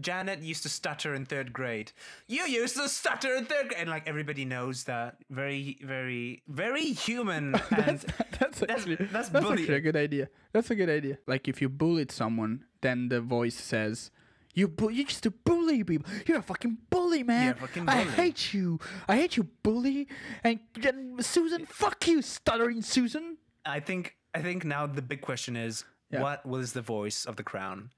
Janet 0.00 0.40
used 0.40 0.62
to 0.64 0.68
stutter 0.68 1.14
in 1.14 1.26
third 1.26 1.52
grade. 1.52 1.92
You 2.26 2.42
used 2.46 2.76
to 2.76 2.88
stutter 2.88 3.34
in 3.34 3.44
third 3.44 3.68
grade, 3.68 3.80
and 3.80 3.90
like 3.90 4.08
everybody 4.08 4.44
knows 4.44 4.84
that. 4.84 5.16
Very, 5.30 5.78
very, 5.82 6.42
very 6.48 6.92
human. 6.92 7.54
And 7.70 8.00
That's 8.38 8.62
actually 8.68 8.96
that's 8.96 9.28
that's, 9.28 9.46
actually 9.46 9.74
a 9.74 9.80
good 9.80 9.96
idea. 9.96 10.28
That's 10.52 10.70
a 10.70 10.74
good 10.74 10.88
idea. 10.88 11.18
Like 11.26 11.46
if 11.48 11.60
you 11.60 11.68
bullied 11.68 12.10
someone, 12.10 12.64
then 12.80 13.08
the 13.10 13.20
voice 13.20 13.54
says, 13.54 14.10
"You 14.54 14.66
bu- 14.68 14.90
you 14.90 15.04
used 15.04 15.22
to 15.24 15.30
bully 15.30 15.84
people. 15.84 16.10
You're 16.26 16.38
a 16.38 16.42
fucking 16.42 16.78
bully, 16.88 17.22
man. 17.22 17.44
You're 17.44 17.54
a 17.54 17.68
fucking 17.68 17.88
I 17.88 18.02
hate 18.04 18.54
you. 18.54 18.80
I 19.08 19.16
hate 19.16 19.36
you, 19.36 19.44
bully." 19.62 20.08
And, 20.42 20.60
and 20.82 21.24
Susan, 21.24 21.66
fuck 21.66 22.06
you, 22.08 22.22
stuttering 22.22 22.80
Susan. 22.82 23.36
I 23.66 23.78
think 23.80 24.16
I 24.34 24.40
think 24.40 24.64
now 24.64 24.86
the 24.86 25.02
big 25.02 25.20
question 25.20 25.54
is 25.56 25.84
Yeah. 26.10 26.22
what 26.22 26.44
was 26.46 26.72
the 26.72 26.82
voice 26.82 27.26
of 27.26 27.36
the 27.36 27.42
crown? 27.44 27.90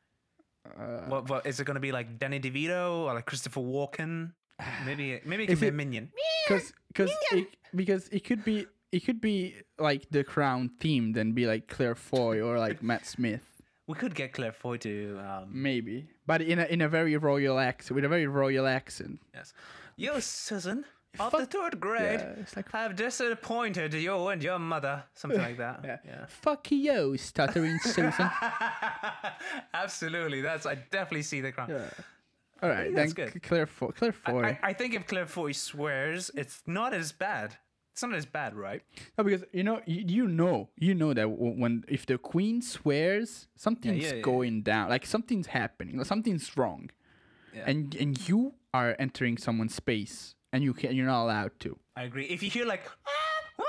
What, 1.09 1.29
what 1.29 1.47
is 1.47 1.61
it 1.61 1.65
going 1.65 1.75
to 1.75 1.81
be 1.81 1.93
like 1.93 2.19
Danny 2.19 2.41
DeVito 2.41 3.05
or 3.05 3.15
like 3.15 3.27
Christopher 3.27 3.61
Walken? 3.61 4.33
Maybe 4.87 5.21
maybe 5.25 5.45
it 5.45 5.47
can 5.47 5.53
Is 5.55 5.61
be 5.61 5.69
a 5.69 5.73
minion. 5.73 6.13
Because 6.47 6.73
because 6.89 7.11
it, 7.33 7.49
because 7.75 8.09
it 8.09 8.25
could 8.25 8.45
be 8.45 8.67
it 8.93 9.01
could 9.05 9.21
be 9.21 9.57
like 9.79 10.09
the 10.11 10.23
crown 10.23 10.71
themed 10.79 11.17
and 11.17 11.35
be 11.35 11.47
like 11.47 11.67
Claire 11.69 11.95
Foy 11.95 12.41
or 12.41 12.59
like 12.59 12.83
Matt 12.91 13.07
Smith. 13.07 13.63
We 13.89 13.95
could 13.95 14.15
get 14.15 14.33
Claire 14.33 14.53
Foy 14.53 14.77
to 14.79 15.19
um, 15.19 15.49
Maybe, 15.51 16.07
but 16.27 16.43
in 16.43 16.59
a 16.59 16.65
in 16.65 16.81
a 16.81 16.89
very 16.89 17.17
royal 17.17 17.59
accent 17.59 17.97
with 17.97 18.05
a 18.05 18.09
very 18.09 18.27
royal 18.27 18.67
accent. 18.67 19.21
yes. 19.35 19.53
You 19.97 20.21
Susan 20.21 20.85
of 21.19 21.31
Fuck- 21.31 21.41
the 21.41 21.47
third 21.47 21.81
grade 21.81 22.21
Yeah, 22.21 22.41
it's 22.41 22.57
like 22.57 22.71
have 22.73 22.97
disappointed 22.97 23.93
you 23.95 24.29
and 24.29 24.43
your 24.43 24.59
mother, 24.59 25.05
something 25.15 25.41
like 25.41 25.59
that. 25.59 25.81
Yeah. 25.85 25.99
yeah. 26.07 26.27
fuck 26.29 26.71
you, 26.71 27.17
stuttering 27.19 27.79
Susan. 27.83 28.31
Absolutely, 29.75 30.41
that's 30.41 30.67
I 30.67 30.77
definitely 30.77 31.23
see 31.23 31.41
the 31.41 31.53
crown. 31.53 31.71
Yeah. 31.71 31.89
All 32.63 32.71
I 32.71 32.75
right, 32.75 32.83
think 32.85 32.95
then 32.97 33.05
that's 33.07 33.13
good. 33.33 33.43
Claire 33.43 33.67
Foy. 33.67 33.89
Claire 33.89 34.15
I, 34.25 34.31
Foy. 34.31 34.43
I, 34.45 34.59
I 34.63 34.73
think 34.73 34.95
if 34.95 35.07
Claire 35.07 35.27
Foy 35.27 35.53
swears, 35.53 36.31
it's 36.35 36.63
not 36.67 36.95
as 36.95 37.13
bad. 37.13 37.57
It's 37.93 38.03
not 38.03 38.15
as 38.15 38.25
bad, 38.25 38.55
right? 38.55 38.81
No, 39.19 39.25
because 39.25 39.45
you 39.53 39.63
know, 39.65 39.81
you, 39.85 40.05
you 40.07 40.27
know, 40.27 40.71
you 40.79 40.95
know 40.95 41.13
that 41.13 41.27
when 41.29 41.85
if 41.89 42.07
the 42.07 42.17
queen 42.17 42.63
swears, 42.63 43.49
something's 43.57 44.05
yeah, 44.05 44.15
yeah. 44.15 44.21
going 44.23 44.63
down, 44.63 44.89
like 44.89 45.05
something's 45.05 45.49
happening, 45.49 45.99
like 45.99 46.07
something's 46.07 46.57
wrong, 46.57 46.89
and 47.67 47.95
and 47.97 48.29
you 48.29 48.55
are 48.73 48.97
entering 48.99 49.37
someone's 49.37 49.75
space, 49.75 50.35
and 50.53 50.63
you 50.63 50.73
can 50.75 50.95
you're 50.95 51.07
not 51.07 51.25
allowed 51.25 51.59
to. 51.61 51.79
I 51.97 52.05
agree. 52.05 52.27
If 52.27 52.43
you 52.43 52.51
hear 52.51 52.67
like 52.67 52.83
"Ah, 53.07 53.11
ah," 53.61 53.65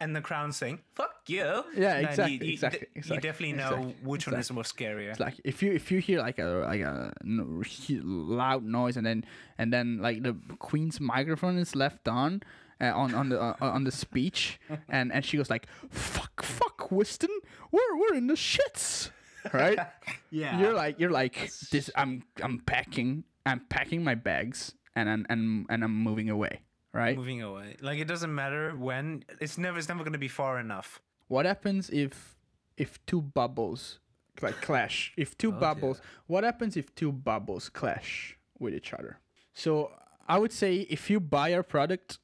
and 0.00 0.14
the 0.14 0.20
crown 0.20 0.52
saying 0.52 0.80
"fuck 0.94 1.14
you," 1.26 1.64
Yeah, 1.76 1.98
exactly, 1.98 2.34
you, 2.34 2.44
you, 2.44 2.52
exactly, 2.52 2.86
exactly, 2.94 3.16
you 3.16 3.20
definitely 3.20 3.52
know 3.56 3.68
exactly, 3.68 3.94
which 4.04 4.26
one 4.26 4.40
is 4.40 4.50
more 4.52 4.62
scarier. 4.62 5.10
It's 5.10 5.20
like 5.20 5.40
if 5.44 5.62
you 5.62 5.72
if 5.72 5.90
you 5.90 5.98
hear 6.00 6.20
like 6.20 6.38
a 6.38 6.44
like 6.44 6.80
a 6.80 7.12
loud 7.24 8.64
noise, 8.64 8.96
and 8.96 9.06
then 9.06 9.24
and 9.58 9.72
then 9.72 9.98
like 10.00 10.22
the 10.22 10.36
queen's 10.58 11.00
microphone 11.00 11.58
is 11.58 11.74
left 11.74 12.08
on. 12.08 12.42
Uh, 12.78 12.92
on 12.94 13.14
on 13.14 13.30
the 13.30 13.40
uh, 13.40 13.54
on 13.60 13.84
the 13.84 13.90
speech 13.90 14.60
and 14.90 15.10
and 15.10 15.24
she 15.24 15.38
goes 15.38 15.48
like 15.48 15.66
fuck 15.88 16.42
fuck 16.42 16.92
Weston 16.92 17.30
we're 17.72 17.96
we're 17.98 18.12
in 18.12 18.26
the 18.26 18.34
shits 18.34 19.08
right 19.54 19.78
yeah, 20.30 20.60
you're 20.60 20.74
like 20.74 21.00
you're 21.00 21.10
like 21.10 21.50
this 21.70 21.88
i'm 21.96 22.22
i'm 22.42 22.58
packing 22.58 23.24
i'm 23.46 23.60
packing 23.70 24.04
my 24.04 24.14
bags 24.14 24.74
and 24.96 25.08
and 25.08 25.26
and, 25.28 25.66
and 25.68 25.84
i'm 25.84 25.94
moving 26.02 26.28
away 26.30 26.60
right 26.92 27.16
moving 27.16 27.42
away. 27.42 27.76
Like 27.82 27.98
it 27.98 28.08
doesn't 28.08 28.34
matter 28.34 28.74
when. 28.74 29.22
It's 29.40 29.58
never. 29.58 29.76
It's 29.78 29.88
never 29.88 30.02
going 30.02 30.14
to 30.14 30.18
be 30.18 30.28
far 30.28 30.58
enough. 30.58 31.00
what 31.28 31.44
happens 31.44 31.90
if 31.90 32.36
if 32.76 33.04
two 33.06 33.20
bubbles 33.20 33.98
like 34.42 34.60
clash 34.60 35.12
if 35.16 35.36
two 35.38 35.48
oh, 35.48 35.60
bubbles 35.60 36.00
what 36.26 36.44
happens 36.44 36.76
if 36.76 36.94
two 36.94 37.10
bubbles 37.10 37.68
clash 37.68 38.36
with 38.58 38.74
each 38.74 38.92
other 38.92 39.18
so 39.54 39.90
i 40.28 40.38
would 40.38 40.52
say 40.52 40.86
if 40.90 41.08
you 41.10 41.18
buy 41.18 41.54
our 41.54 41.62
product 41.62 42.18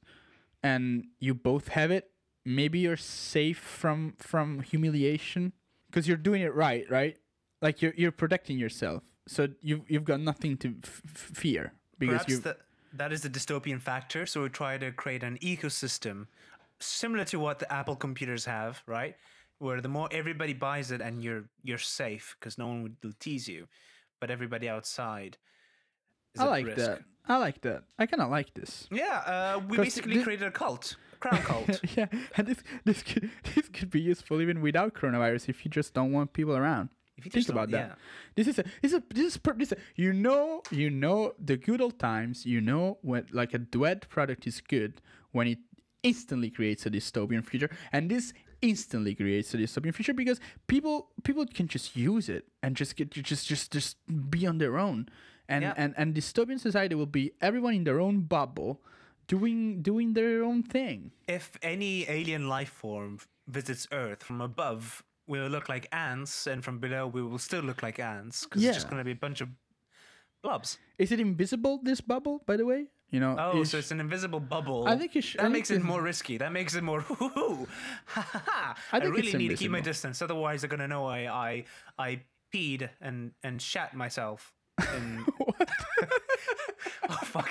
and 0.61 1.05
you 1.19 1.33
both 1.33 1.69
have 1.69 1.91
it 1.91 2.11
maybe 2.45 2.79
you're 2.79 2.97
safe 2.97 3.57
from 3.57 4.13
from 4.19 4.61
humiliation 4.61 5.53
because 5.89 6.07
you're 6.07 6.17
doing 6.17 6.41
it 6.41 6.53
right 6.53 6.85
right 6.89 7.17
like 7.61 7.81
you're 7.81 7.93
you're 7.97 8.11
protecting 8.11 8.57
yourself 8.59 9.03
so 9.27 9.47
you've 9.61 9.89
you've 9.89 10.03
got 10.03 10.19
nothing 10.19 10.55
to 10.57 10.75
f- 10.83 11.01
fear 11.05 11.73
because 12.05 12.25
Perhaps 12.25 12.31
you 12.31 12.39
that 12.39 12.57
that 12.93 13.11
is 13.11 13.21
the 13.21 13.29
dystopian 13.29 13.81
factor. 13.81 14.25
So 14.25 14.43
we 14.43 14.49
try 14.49 14.77
to 14.77 14.91
create 14.91 15.23
an 15.23 15.37
ecosystem 15.39 16.27
similar 16.79 17.25
to 17.25 17.39
what 17.39 17.59
the 17.59 17.71
Apple 17.71 17.95
computers 17.95 18.45
have, 18.45 18.83
right? 18.85 19.15
Where 19.59 19.81
the 19.81 19.89
more 19.89 20.07
everybody 20.11 20.53
buys 20.53 20.91
it, 20.91 21.01
and 21.01 21.23
you're 21.23 21.45
you're 21.63 21.77
safe 21.77 22.35
because 22.39 22.57
no 22.57 22.67
one 22.67 22.97
will 23.03 23.13
tease 23.19 23.47
you, 23.47 23.67
but 24.19 24.29
everybody 24.29 24.67
outside. 24.69 25.37
Is 26.35 26.41
i 26.41 26.45
like 26.45 26.65
risk. 26.65 26.77
that 26.77 26.99
i 27.27 27.37
like 27.37 27.61
that 27.61 27.83
i 27.99 28.07
kind 28.07 28.19
of 28.23 28.31
like 28.31 28.55
this 28.55 28.87
Yeah, 28.89 29.21
uh, 29.33 29.61
we 29.69 29.77
basically 29.77 30.15
thi- 30.17 30.23
created 30.23 30.47
a 30.47 30.51
cult, 30.51 30.95
crown 31.19 31.37
cult. 31.43 31.79
yeah, 31.95 32.07
and 32.35 32.47
this 32.47 32.57
this 32.85 33.03
could, 33.03 33.29
this 33.55 33.69
could 33.69 33.91
be 33.91 34.01
useful 34.01 34.41
even 34.41 34.59
without 34.59 34.95
coronavirus 34.95 35.47
if 35.49 35.63
you 35.63 35.69
just 35.69 35.93
don't 35.93 36.11
want 36.11 36.33
people 36.33 36.55
around. 36.57 36.89
If 37.17 37.25
you 37.25 37.31
Think 37.31 37.49
about 37.49 37.69
that. 37.71 37.87
yeah. 37.89 37.95
This 38.35 38.47
is 38.47 38.59
a 38.59 38.63
this 38.81 38.91
is 38.91 38.97
a 38.99 39.03
this 39.13 39.25
is, 39.25 39.37
per- 39.37 39.53
this 39.53 39.71
is 39.71 39.77
a, 39.77 39.81
you 39.95 40.13
know 40.13 40.61
you 40.71 40.89
know 40.89 41.33
the 41.39 41.57
good 41.57 41.79
old 41.81 41.99
times. 41.99 42.45
You 42.45 42.59
know 42.61 42.97
when 43.01 43.27
like 43.31 43.53
a 43.53 43.59
duet 43.59 44.09
product 44.09 44.47
is 44.47 44.61
good 44.61 45.01
when 45.31 45.47
it 45.47 45.59
instantly 46.01 46.49
creates 46.49 46.85
a 46.85 46.89
dystopian 46.89 47.45
future, 47.45 47.69
and 47.91 48.09
this 48.09 48.33
instantly 48.61 49.13
creates 49.13 49.53
a 49.53 49.57
dystopian 49.57 49.93
future 49.93 50.13
because 50.13 50.39
people 50.67 51.09
people 51.23 51.45
can 51.45 51.67
just 51.67 51.95
use 51.95 52.29
it 52.29 52.47
and 52.63 52.75
just 52.75 52.95
get 52.95 53.11
just 53.11 53.47
just 53.47 53.71
just 53.71 53.97
be 54.29 54.47
on 54.47 54.57
their 54.57 54.77
own. 54.77 55.07
And, 55.49 55.61
Yeah. 55.63 55.73
and 55.77 55.93
and 55.97 56.15
dystopian 56.15 56.59
society 56.59 56.95
will 56.95 57.05
be 57.21 57.31
everyone 57.41 57.73
in 57.75 57.83
their 57.83 57.99
own 57.99 58.21
bubble 58.21 58.81
doing 59.27 59.81
doing 59.81 60.13
their 60.13 60.43
own 60.43 60.63
thing. 60.63 61.11
If 61.27 61.57
any 61.61 62.09
alien 62.09 62.47
life 62.47 62.69
form 62.69 63.19
visits 63.47 63.87
Earth 63.91 64.23
from 64.23 64.41
above, 64.41 65.03
we'll 65.27 65.47
look 65.47 65.69
like 65.69 65.87
ants, 65.91 66.47
and 66.47 66.63
from 66.63 66.79
below, 66.79 67.07
we 67.07 67.21
will 67.23 67.37
still 67.39 67.61
look 67.61 67.81
like 67.83 67.99
ants 67.99 68.43
because 68.45 68.63
it's 68.63 68.75
just 68.77 68.87
going 68.89 68.99
to 68.99 69.05
be 69.05 69.11
a 69.11 69.15
bunch 69.15 69.41
of 69.41 69.49
blobs. 70.41 70.77
Is 70.97 71.11
it 71.11 71.19
invisible? 71.19 71.79
This 71.83 72.01
bubble, 72.01 72.41
by 72.45 72.57
the 72.57 72.65
way, 72.65 72.87
you 73.09 73.19
know. 73.19 73.35
Oh, 73.39 73.61
is- 73.61 73.71
so 73.71 73.77
it's 73.77 73.91
an 73.91 73.99
invisible 73.99 74.39
bubble. 74.39 74.85
I 74.87 74.97
think 74.97 75.15
you 75.15 75.21
should- 75.21 75.39
I 75.39 75.43
That 75.43 75.49
think 75.49 75.53
makes 75.59 75.71
it 75.71 75.83
more 75.83 76.01
risky. 76.01 76.37
That 76.37 76.51
makes 76.51 76.75
it 76.75 76.83
more. 76.83 77.01
hoo-hoo-hoo. 77.01 77.67
Ha 78.07 78.21
ha 78.21 78.43
ha. 78.45 78.75
I 78.91 78.97
I, 78.97 78.99
think 78.99 79.15
really 79.15 79.27
it's 79.29 79.37
need 79.37 79.49
to 79.49 79.55
keep 79.55 79.71
my 79.71 79.77
invisible. 79.79 80.09
distance, 80.09 80.21
otherwise 80.21 80.61
they're 80.61 80.69
gonna 80.69 80.87
know 80.87 81.05
I 81.05 81.27
I 81.27 81.63
I 81.97 82.21
peed 82.53 82.89
and 83.01 83.31
and 83.43 83.61
shat 83.61 83.95
myself. 83.95 84.53
In... 84.95 85.25
oh 87.09 87.19
fuck! 87.23 87.49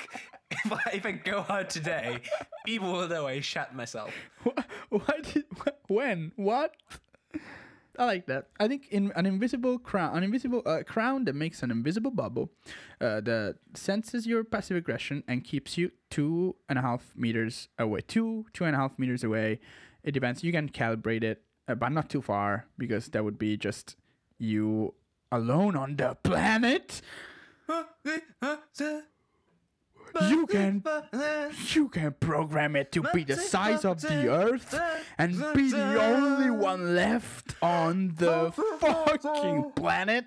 If 0.51 0.73
I, 0.73 0.91
if 0.95 1.07
I 1.07 1.13
go 1.13 1.45
out 1.49 1.71
today, 1.71 2.21
people 2.67 2.93
will 2.93 3.09
know 3.09 3.27
I 3.27 3.41
shat 3.41 3.75
myself. 3.75 4.13
Wh- 4.45 4.59
Why 4.91 5.21
did? 5.23 5.45
wh- 5.59 5.91
When? 5.91 6.33
What? 6.37 6.75
I 7.99 8.07
like 8.07 8.27
that. 8.27 8.49
I 8.59 8.69
think 8.69 8.89
in 8.91 9.13
an 9.15 9.27
invisible 9.27 9.79
crown, 9.79 10.17
an 10.17 10.25
invisible 10.25 10.63
uh, 10.65 10.83
crown 10.87 11.25
that 11.27 11.35
makes 11.35 11.63
an 11.63 11.71
invisible 11.71 12.11
bubble, 12.11 12.51
uh, 13.01 13.21
that 13.21 13.57
senses 13.75 14.27
your 14.27 14.45
passive 14.45 14.77
aggression 14.79 15.23
and 15.29 15.45
keeps 15.45 15.77
you 15.77 15.91
two 16.09 16.57
and 16.69 16.79
a 16.79 16.83
half 16.83 17.13
meters 17.15 17.69
away. 17.79 18.01
Two, 18.01 18.47
two 18.55 18.65
and 18.65 18.75
a 18.75 18.79
half 18.79 18.99
meters 18.99 19.23
away. 19.23 19.61
It 20.03 20.13
depends. 20.13 20.43
You 20.43 20.53
can 20.53 20.71
calibrate 20.71 21.23
it, 21.23 21.43
uh, 21.69 21.75
but 21.75 21.91
not 21.91 22.09
too 22.09 22.23
far 22.23 22.67
because 22.79 23.09
that 23.09 23.25
would 23.25 23.39
be 23.39 23.57
just 23.57 23.97
you 24.39 24.95
alone 25.31 25.77
on 25.77 25.97
the 25.97 26.17
planet. 26.23 27.03
You 30.29 30.47
can 30.47 30.85
you 31.73 31.89
can 31.89 32.13
program 32.21 32.77
it 32.77 32.93
to 32.93 33.03
be 33.15 33.25
the 33.25 33.37
size 33.37 33.85
of 33.85 34.01
the 34.03 34.29
earth 34.29 34.79
and 35.19 35.33
be 35.55 35.71
the 35.71 36.03
only 36.03 36.51
one 36.51 36.95
left 36.95 37.55
on 37.63 38.15
the 38.17 38.53
fucking 38.81 39.73
planet. 39.75 40.27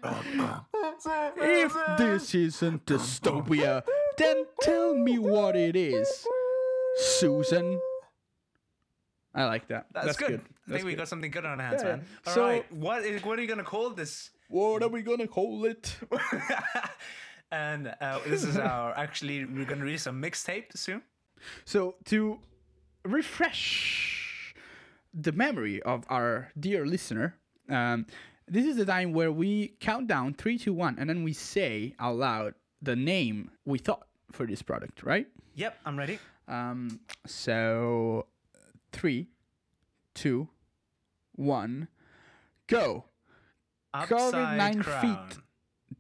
If 1.38 1.74
this 1.98 2.34
isn't 2.36 2.86
dystopia, 2.86 3.84
then 4.18 4.46
tell 4.62 4.96
me 4.96 5.20
what 5.20 5.56
it 5.56 5.76
is, 5.76 6.26
Susan. 6.98 7.80
I 9.34 9.44
like 9.46 9.68
that. 9.68 9.88
That's, 9.94 10.16
good. 10.16 10.40
I 10.40 10.44
That's 10.68 10.72
think 10.78 10.86
we 10.86 10.92
good. 10.92 10.98
got 11.00 11.08
something 11.10 11.30
good 11.30 11.46
on 11.46 11.60
our 11.60 11.68
hands, 11.68 11.82
Yeah, 11.84 11.90
man. 11.90 12.06
All 12.26 12.34
So- 12.34 12.44
right, 12.44 12.72
what 12.72 13.04
is 13.04 13.22
what 13.24 13.38
are 13.38 13.42
you 13.42 13.48
gonna 13.50 13.64
call 13.64 13.90
this? 13.90 14.30
What 14.48 14.82
are 14.82 14.88
we 14.88 15.02
gonna 15.02 15.28
call 15.28 15.66
it? 15.66 15.98
and 17.52 17.94
uh, 18.02 18.20
this 18.26 18.44
is 18.44 18.58
our 18.58 18.94
actually 18.98 19.46
we're 19.46 19.66
gonna 19.66 19.84
release 19.86 20.08
a 20.08 20.12
mixtape 20.12 20.76
soon. 20.76 21.02
So 21.66 21.96
to 22.06 22.40
refresh 23.04 24.56
the 25.14 25.32
memory 25.32 25.82
of 25.84 26.06
our 26.10 26.50
dear 26.60 26.86
listener, 26.86 27.38
um, 27.70 28.06
this 28.48 28.66
is 28.66 28.78
the 28.78 28.86
time 28.86 29.14
where 29.14 29.32
we 29.32 29.76
count 29.80 30.08
down 30.08 30.34
three, 30.34 30.58
two, 30.58 30.74
one, 30.74 30.98
and 31.00 31.10
then 31.10 31.24
we 31.24 31.34
say 31.34 31.96
out 32.00 32.18
loud 32.18 32.54
the 32.82 32.96
name 32.96 33.52
we 33.66 33.80
thought 33.80 34.08
for 34.32 34.46
this 34.46 34.62
product, 34.62 35.04
right? 35.04 35.28
Yep, 35.56 35.78
I'm 35.86 35.98
ready. 35.98 36.20
Um, 36.48 37.00
so 37.26 38.28
three, 38.92 39.28
two, 40.14 40.48
one, 41.36 41.88
go. 42.68 43.06
Upside 43.94 44.34
COVID 44.34 44.58
nine 44.58 44.84
crown. 44.84 45.02
feet. 45.30 45.38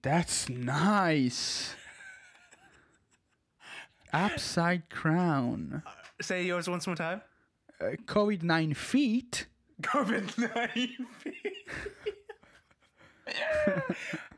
That's 0.05 0.47
nice. 0.49 1.73
Upside 4.13 4.87
crown. 4.91 5.81
Say 6.21 6.45
yours 6.45 6.69
once 6.69 6.85
more 6.85 6.95
time. 6.95 7.23
Uh, 7.81 7.95
COVID 8.05 8.43
nine 8.43 8.75
feet. 8.75 9.47
COVID 9.81 10.37
nine 10.37 10.51
nineteen. 10.55 11.07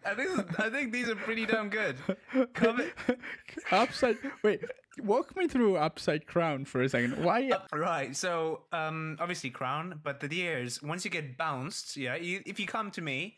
I 0.05 0.15
think 0.15 0.59
I 0.59 0.69
think 0.69 0.93
these 0.93 1.09
are 1.09 1.17
pretty 1.17 1.45
damn 1.45 1.69
good. 1.69 1.97
COVID, 2.33 2.89
upside. 3.71 4.15
Wait, 4.43 4.63
walk 5.01 5.35
me 5.35 5.49
through 5.49 5.75
upside 5.75 6.27
crown 6.27 6.63
for 6.63 6.81
a 6.81 6.87
second. 6.87 7.21
Why? 7.21 7.51
right. 7.73 8.15
So 8.15 8.61
um, 8.71 9.17
obviously 9.19 9.49
crown, 9.49 9.99
but 10.01 10.21
the 10.21 10.27
idea 10.27 10.59
is 10.59 10.81
once 10.81 11.03
you 11.03 11.11
get 11.11 11.37
bounced, 11.37 11.97
yeah. 11.97 12.15
You, 12.15 12.41
if 12.45 12.57
you 12.57 12.67
come 12.67 12.89
to 12.91 13.01
me, 13.01 13.35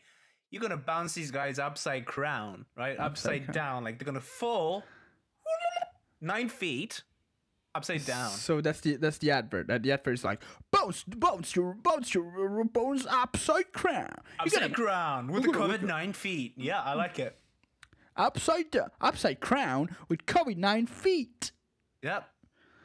you're 0.50 0.62
gonna 0.62 0.76
bounce 0.76 1.14
these 1.14 1.30
guys 1.30 1.58
upside 1.58 2.06
crown, 2.06 2.66
right? 2.76 2.98
Upside, 2.98 3.44
crown. 3.44 3.54
down, 3.54 3.84
like 3.84 3.98
they're 3.98 4.06
gonna 4.06 4.20
fall 4.20 4.84
nine 6.20 6.48
feet 6.48 7.02
upside 7.74 8.04
down. 8.04 8.30
So 8.30 8.60
that's 8.60 8.80
the 8.80 8.96
that's 8.96 9.18
the 9.18 9.30
advert. 9.30 9.68
That 9.68 9.82
the 9.82 9.92
advert 9.92 10.14
is 10.14 10.24
like 10.24 10.42
bounce, 10.70 11.04
bounce 11.04 11.54
your 11.54 11.74
bounce 11.74 12.14
your 12.14 12.64
bones 12.64 13.06
upside 13.08 13.72
crown. 13.72 14.14
Upside 14.38 14.60
gonna 14.60 14.74
crown 14.74 15.28
with 15.28 15.44
the 15.44 15.50
COVID 15.50 15.82
nine 15.82 16.12
feet. 16.12 16.54
Yeah, 16.56 16.80
I 16.82 16.94
like 16.94 17.18
it. 17.18 17.36
upside 18.16 18.76
upside 19.00 19.40
crown 19.40 19.96
with 20.08 20.26
COVID 20.26 20.56
nine 20.56 20.86
feet. 20.86 21.52
Yep. 22.02 22.28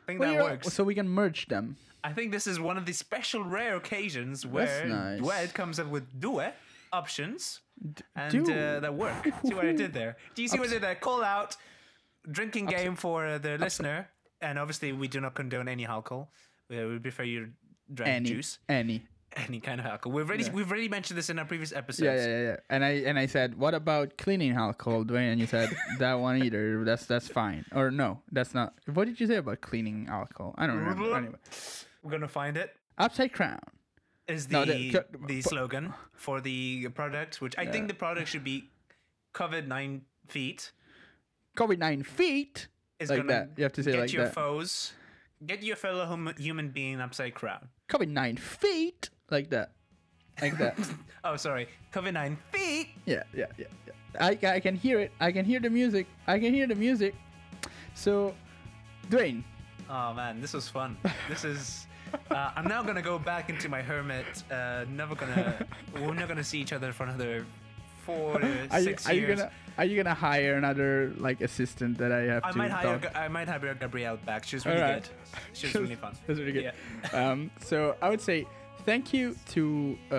I 0.04 0.06
think 0.06 0.20
Well, 0.20 0.34
that 0.34 0.44
works. 0.44 0.74
So 0.74 0.84
we 0.84 0.94
can 0.94 1.10
merge 1.10 1.48
them. 1.48 1.78
I 2.04 2.14
think 2.14 2.32
this 2.32 2.46
is 2.46 2.60
one 2.60 2.78
of 2.78 2.86
the 2.86 2.94
special 2.94 3.44
rare 3.44 3.76
occasions 3.76 4.46
where 4.46 4.86
nice. 4.86 5.20
Duet 5.20 5.54
comes 5.56 5.80
up 5.80 5.88
with 5.88 6.20
duet 6.20 6.56
options 7.00 7.62
and 8.16 8.50
uh, 8.50 8.80
that 8.80 8.94
work. 8.96 9.22
See 9.46 9.54
what 9.54 9.66
I 9.66 9.74
did 9.74 9.92
there? 9.94 10.18
Do 10.36 10.42
you 10.42 10.48
see 10.48 10.60
what 10.60 10.70
I 10.70 10.74
did 10.74 10.82
there? 10.82 10.96
Call 10.96 11.24
out 11.24 11.56
drinking 12.38 12.66
game 12.68 12.96
for 12.96 13.26
uh, 13.28 13.38
the 13.38 13.58
listener, 13.58 14.10
and 14.42 14.58
obviously 14.58 14.92
we 15.02 15.08
do 15.08 15.20
not 15.26 15.34
condone 15.36 15.68
any 15.68 15.86
alcohol. 15.86 16.30
We 16.70 16.84
we 16.86 17.00
prefer 17.00 17.24
you 17.24 17.40
drink 17.94 18.10
Any, 18.10 18.30
juice, 18.30 18.58
any. 18.68 18.98
any 19.46 19.60
kind 19.60 19.80
of 19.82 19.86
alcohol. 19.86 20.16
We've 20.16 20.28
already 20.30 20.46
Yeah. 20.46 20.54
we've 20.58 20.72
already 20.72 20.90
mentioned 20.90 21.18
this 21.20 21.30
in 21.30 21.38
our 21.38 21.46
previous 21.46 21.72
episodes. 21.82 22.06
Yeah, 22.08 22.16
yeah, 22.16 22.28
yeah, 22.38 22.44
yeah. 22.50 22.74
And 22.74 22.82
I 22.90 22.92
and 23.10 23.20
I 23.20 23.28
said, 23.28 23.50
what 23.64 23.74
about 23.82 24.18
cleaning 24.18 24.54
alcohol, 24.66 25.04
Dwayne? 25.04 25.32
And 25.34 25.40
you 25.42 25.46
said 25.56 25.70
that 26.00 26.16
one 26.28 26.42
either. 26.42 26.84
That's 26.90 27.06
that's 27.06 27.28
fine. 27.28 27.66
Or 27.78 27.92
no, 27.92 28.22
that's 28.32 28.54
not. 28.56 28.74
What 28.96 29.06
did 29.10 29.20
you 29.20 29.28
say 29.28 29.36
about 29.44 29.60
cleaning 29.62 30.08
alcohol? 30.10 30.56
I 30.58 30.66
don't 30.68 30.78
remember. 30.80 31.16
Anyway, 31.16 31.36
We're 32.02 32.12
gonna 32.16 32.28
find 32.42 32.56
it. 32.58 32.70
upside 32.98 33.34
crown. 33.34 33.60
Is 34.28 34.48
the 34.48 34.54
No, 34.54 34.66
the- 34.66 35.06
the, 35.28 35.42
slogan 35.42 35.94
for 36.14 36.42
the 36.42 36.88
product, 36.90 37.42
which 37.42 37.56
I 37.58 37.66
think 37.68 37.88
the 37.88 37.94
product 37.94 38.28
should 38.28 38.44
be 38.44 38.70
COVID 39.34 39.68
nine 39.68 40.02
feet. 40.28 40.72
COVID 41.58 41.78
nine 41.78 42.04
feet. 42.04 42.68
Is 43.00 43.10
Like 43.10 43.18
gonna 43.20 43.30
that. 43.34 43.50
You 43.58 43.64
have 43.64 43.74
to 43.74 43.84
say 43.84 43.92
get 43.92 44.00
like 44.00 44.08
that. 44.08 44.12
Get 44.12 44.16
your 44.18 44.26
that. 44.26 44.34
foes, 44.34 44.94
get 45.46 45.62
your 45.64 45.76
fellow 45.76 46.06
hum- 46.06 46.34
human 46.38 46.70
being 46.70 47.02
upside 47.02 47.36
crown. 47.36 47.70
Covered 47.88 48.10
nine 48.10 48.38
feet. 48.38 49.10
Like 49.30 49.50
that. 49.52 49.74
Like 50.42 50.58
that. 50.58 50.78
Oh, 51.26 51.36
sorry, 51.38 51.68
cover 51.92 52.12
nine 52.12 52.38
feet. 52.52 52.90
Yeah, 53.06 53.24
yeah, 53.34 53.48
yeah, 53.58 53.66
yeah. 53.88 53.94
I, 54.20 54.38
I 54.56 54.60
can 54.60 54.76
hear 54.76 55.00
it. 55.00 55.12
I 55.20 55.32
can 55.32 55.44
hear 55.44 55.60
the 55.60 55.72
music. 55.72 56.06
I 56.28 56.38
can 56.38 56.54
hear 56.54 56.68
the 56.68 56.76
music. 56.76 57.16
So, 57.96 58.36
Dwayne, 59.10 59.44
Oh 59.90 60.14
man, 60.14 60.40
this 60.40 60.54
was 60.54 60.68
fun. 60.70 60.98
This 61.30 61.44
is. 61.44 61.88
Uh, 62.32 62.52
I'm 62.56 62.68
now 62.68 62.82
gonna 62.84 63.02
go 63.02 63.18
back 63.20 63.50
into 63.50 63.70
my 63.70 63.82
hermit. 63.82 64.26
Uh, 64.52 64.86
never 64.90 65.16
gonna. 65.16 65.66
We're 65.94 66.14
not 66.14 66.28
gonna 66.28 66.44
see 66.44 66.60
each 66.60 66.74
other 66.74 66.92
for 66.94 67.04
another 67.04 67.46
four 68.06 68.40
to 68.40 68.68
are 68.72 68.80
you, 68.80 68.86
six 68.86 69.08
are 69.10 69.14
you 69.14 69.22
years. 69.22 69.40
gonna 69.40 69.52
are 69.78 69.86
you 69.86 69.96
gonna 70.02 70.14
hire 70.16 70.56
another 70.56 71.14
like 71.18 71.42
assistant 71.42 71.98
that 71.98 72.12
I 72.12 72.22
have 72.22 72.44
to 72.44 72.48
I 72.50 72.52
to 72.52 72.58
might 72.58 72.72
hire. 72.72 73.00
talk? 73.00 73.16
I 73.16 73.28
might 73.28 73.48
hire 73.48 73.74
Gabrielle 73.74 74.18
back. 74.18 74.44
She's 74.46 74.66
really 74.66 74.82
Alright. 74.82 75.04
good. 75.04 75.40
She's 75.54 75.74
really 75.76 75.96
fun. 76.04 76.14
That's 76.28 76.40
really 76.40 76.52
good. 76.52 76.72
Yeah. 77.14 77.30
Um, 77.32 77.52
so 77.60 77.96
I 78.02 78.10
would 78.10 78.22
say 78.22 78.46
thank 78.86 79.14
you 79.14 79.36
to 79.50 79.98
uh, 80.12 80.16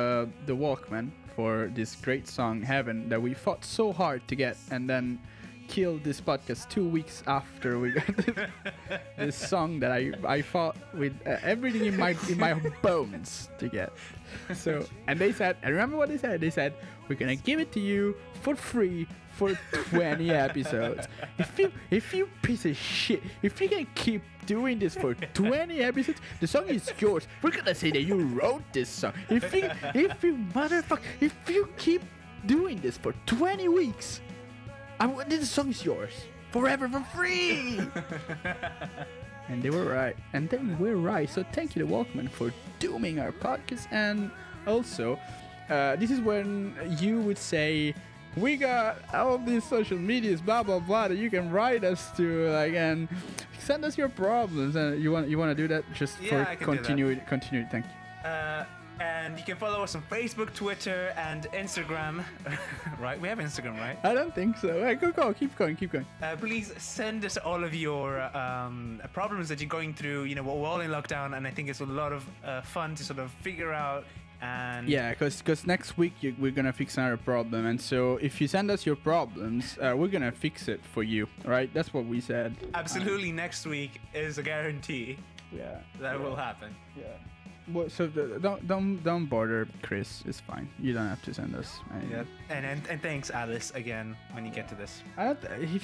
the 0.47 0.55
Walkmen 0.57 1.11
for 1.35 1.71
this 1.75 1.95
great 1.97 2.27
song 2.27 2.63
Heaven 2.63 3.09
that 3.09 3.21
we 3.21 3.35
fought 3.35 3.65
so 3.65 3.93
hard 3.93 4.27
to 4.29 4.35
get 4.35 4.57
and 4.71 4.89
then 4.89 5.19
killed 5.67 6.05
this 6.05 6.21
podcast 6.21 6.69
two 6.69 6.89
weeks 6.89 7.23
after 7.27 7.79
we 7.79 7.93
got 7.93 8.07
this, 8.17 8.37
this 9.17 9.37
song 9.37 9.81
that 9.81 9.93
I 9.93 10.13
I 10.27 10.43
fought 10.43 10.77
with 10.95 11.15
uh, 11.27 11.37
everything 11.43 11.85
in 11.87 11.97
my 11.97 12.17
in 12.29 12.39
my 12.39 12.55
bones 12.83 13.49
to 13.59 13.69
get. 13.69 13.93
So 14.55 14.87
and 15.07 15.19
they 15.19 15.33
said 15.33 15.57
and 15.63 15.73
remember 15.73 15.97
what 15.97 16.09
they 16.09 16.19
said? 16.19 16.41
They 16.41 16.51
said 16.51 16.75
we're 17.09 17.17
gonna 17.17 17.37
give 17.37 17.61
it 17.61 17.73
to 17.73 17.81
you 17.81 18.17
for 18.43 18.55
free 18.57 19.07
for 19.33 19.53
20 19.91 20.31
episodes. 20.49 21.09
If 21.39 21.59
you 21.59 21.73
if 21.91 22.15
you 22.15 22.29
piece 22.43 22.65
of 22.65 22.77
shit, 22.77 23.23
if 23.43 23.61
you 23.61 23.69
can 23.69 23.87
keep 23.95 24.23
doing 24.47 24.79
this 24.79 24.95
for 24.95 25.15
20 25.15 25.81
episodes, 25.81 26.21
the 26.41 26.47
song 26.47 26.69
is 26.69 26.91
yours. 26.99 27.27
We're 27.43 27.51
gonna 27.51 27.75
say 27.75 27.91
that 27.91 28.03
you 28.03 28.17
wrote 28.17 28.63
this 28.73 28.89
song. 28.89 29.13
If 29.29 29.55
you 29.55 29.71
if 29.95 30.23
you 30.25 30.37
motherfucker, 30.55 31.03
if 31.21 31.35
you 31.49 31.69
keep 31.77 32.03
doing 32.47 32.81
this 32.81 32.97
for 32.97 33.13
20 33.27 33.69
weeks, 33.69 34.21
I 35.01 35.07
w- 35.07 35.29
this 35.29 35.51
song 35.51 35.71
is 35.71 35.85
yours 35.85 36.13
forever 36.51 36.89
for 36.89 37.01
free. 37.15 37.81
and 39.49 39.63
they 39.63 39.71
were 39.71 39.85
right, 39.85 40.17
and 40.33 40.49
then 40.49 40.77
we're 40.79 40.97
right. 40.97 41.29
So 41.29 41.45
thank 41.53 41.77
you 41.77 41.85
to 41.85 41.89
Walkmen 41.91 42.31
for 42.31 42.53
dooming 42.79 43.19
our 43.19 43.33
podcast, 43.33 43.87
and 43.91 44.31
also, 44.67 45.19
uh, 45.71 45.97
this 45.97 46.11
is 46.11 46.21
when 46.21 46.75
you 47.01 47.21
would 47.21 47.39
say. 47.39 47.95
We 48.37 48.59
got 48.59 48.99
all 49.15 49.39
these 49.39 49.65
social 49.65 49.97
medias, 49.97 50.43
blah 50.43 50.63
blah 50.63 50.79
blah. 50.79 51.09
That 51.09 51.17
you 51.17 51.31
can 51.31 51.51
write 51.51 51.85
us 51.85 52.11
to, 52.19 52.51
like, 52.51 52.75
and 52.75 53.09
send 53.59 53.83
us 53.83 53.97
your 53.97 54.11
problems. 54.11 54.77
And 54.77 55.03
you 55.03 55.11
want 55.11 55.31
you 55.31 55.39
want 55.39 55.53
to 55.53 55.55
do 55.55 55.67
that 55.69 55.91
just 55.95 56.21
Yeah, 56.21 56.45
for 56.45 56.63
continuity. 56.63 57.23
Continuity. 57.27 57.69
Thank 57.73 57.87
you. 57.87 58.29
Uh, 58.29 58.67
and 59.01 59.39
you 59.39 59.45
can 59.45 59.57
follow 59.57 59.83
us 59.83 59.95
on 59.95 60.03
Facebook, 60.11 60.53
Twitter, 60.55 61.13
and 61.17 61.47
Instagram. 61.53 62.25
right? 63.01 63.21
We 63.21 63.29
have 63.29 63.39
Instagram, 63.39 63.79
right? 63.79 63.99
I 64.05 64.15
don't 64.15 64.35
think 64.35 64.57
so. 64.59 64.95
Go 64.97 65.13
go. 65.13 65.33
Keep 65.35 65.57
going. 65.57 65.77
Keep 65.77 65.93
going. 65.93 66.07
Uh, 66.23 66.37
please 66.37 66.73
send 66.79 67.25
us 67.25 67.37
all 67.37 67.63
of 67.65 67.75
your 67.75 68.21
um, 68.37 69.01
problems 69.13 69.49
that 69.49 69.61
you're 69.61 69.69
going 69.69 69.95
through. 69.95 70.25
You 70.25 70.35
know, 70.35 70.43
we're 70.43 70.67
all 70.67 70.81
in 70.81 70.91
lockdown, 70.91 71.37
and 71.37 71.47
I 71.47 71.51
think 71.51 71.69
it's 71.69 71.81
a 71.81 71.87
lot 71.87 72.13
of 72.13 72.25
uh, 72.45 72.63
fun 72.63 72.95
to 72.95 73.05
sort 73.05 73.19
of 73.19 73.31
figure 73.43 73.73
out. 73.73 74.05
And 74.43 74.87
Yeah, 74.87 75.15
because 75.15 75.67
next 75.67 75.97
week 75.97 76.13
you, 76.21 76.37
we're 76.39 76.51
gonna 76.53 76.73
fix 76.73 76.99
another 76.99 77.17
problem, 77.17 77.65
and 77.65 77.81
so 77.81 78.19
if 78.19 78.39
you 78.39 78.47
send 78.49 78.71
us 78.71 78.85
your 78.85 78.97
problems, 78.97 79.79
uh, 79.79 79.95
we're 79.97 80.09
gonna 80.09 80.31
fix 80.31 80.69
it 80.69 80.85
for 80.85 81.03
you, 81.03 81.27
right? 81.47 81.73
That's 81.73 81.95
what 81.95 82.05
we 82.05 82.21
said. 82.21 82.55
absolutely, 82.75 83.33
next 83.33 83.67
week 83.67 83.99
is 84.15 84.37
a 84.37 84.43
guarantee 84.43 85.17
Yeah. 85.51 85.79
that 86.01 86.21
will 86.21 86.37
happen. 86.37 86.75
Yeah. 86.95 87.05
Well, 87.73 87.91
so 87.91 88.07
the, 88.07 88.39
don't 88.41 88.67
don't 88.69 89.03
don't 89.03 89.27
bother 89.27 89.67
Chris. 89.83 90.23
It's 90.27 90.41
fine. 90.41 90.69
You 90.79 90.93
don't 90.93 91.09
have 91.09 91.23
to 91.23 91.35
send 91.35 91.55
us. 91.57 91.81
any- 91.95 92.11
Yeah. 92.11 92.25
And, 92.49 92.65
and 92.65 92.81
and 92.89 93.03
thanks, 93.03 93.31
Alice, 93.31 93.73
again 93.75 94.17
when 94.33 94.45
you 94.47 94.53
get 94.53 94.69
to 94.69 94.75
this. 94.77 95.03
I 95.17 95.35
don't. 95.35 95.83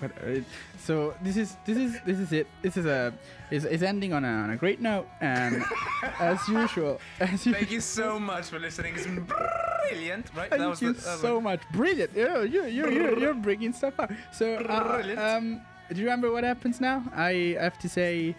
But, 0.00 0.10
uh, 0.26 0.40
so 0.78 1.14
this 1.22 1.36
is 1.36 1.56
this 1.64 1.78
is 1.78 1.96
this 2.04 2.18
is 2.18 2.32
it. 2.32 2.46
This 2.60 2.76
is 2.76 2.86
a 2.86 3.14
is, 3.50 3.64
is 3.64 3.82
ending 3.82 4.12
on 4.12 4.24
a, 4.24 4.28
on 4.28 4.50
a 4.50 4.56
great 4.56 4.80
note, 4.80 5.06
and 5.20 5.62
as 6.18 6.46
usual, 6.48 7.00
as 7.20 7.44
Thank 7.44 7.70
you 7.70 7.80
so 7.80 8.18
much 8.18 8.46
for 8.46 8.58
listening. 8.58 8.94
It's 8.96 9.06
been 9.06 9.24
brilliant, 9.24 10.26
right? 10.34 10.50
Thank 10.50 10.80
you 10.82 10.92
that 10.92 11.04
was 11.06 11.20
so 11.20 11.40
much. 11.40 11.60
Brilliant. 11.72 12.10
Yeah, 12.16 12.42
you're, 12.42 12.66
you're, 12.66 12.90
you're, 12.90 13.18
you're 13.18 13.34
bringing 13.34 13.72
stuff 13.72 13.94
up. 13.98 14.10
So, 14.32 14.56
uh, 14.56 14.96
Brilliant. 14.96 15.18
um, 15.20 15.60
do 15.92 16.00
you 16.00 16.04
remember 16.04 16.32
what 16.32 16.42
happens 16.42 16.80
now? 16.80 17.04
I 17.14 17.56
have 17.60 17.78
to 17.78 17.88
say 17.88 18.34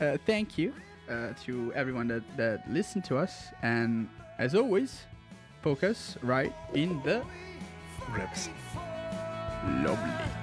uh, 0.00 0.18
thank 0.26 0.58
you 0.58 0.74
uh, 1.10 1.32
to 1.44 1.72
everyone 1.74 2.08
that, 2.08 2.22
that 2.36 2.70
listened 2.70 3.04
to 3.04 3.18
us. 3.18 3.48
And 3.62 4.08
as 4.38 4.54
always, 4.54 5.04
focus 5.62 6.16
right 6.22 6.52
in 6.74 7.02
the 7.02 7.22
ribs. 8.12 8.48
lovely. 9.84 10.39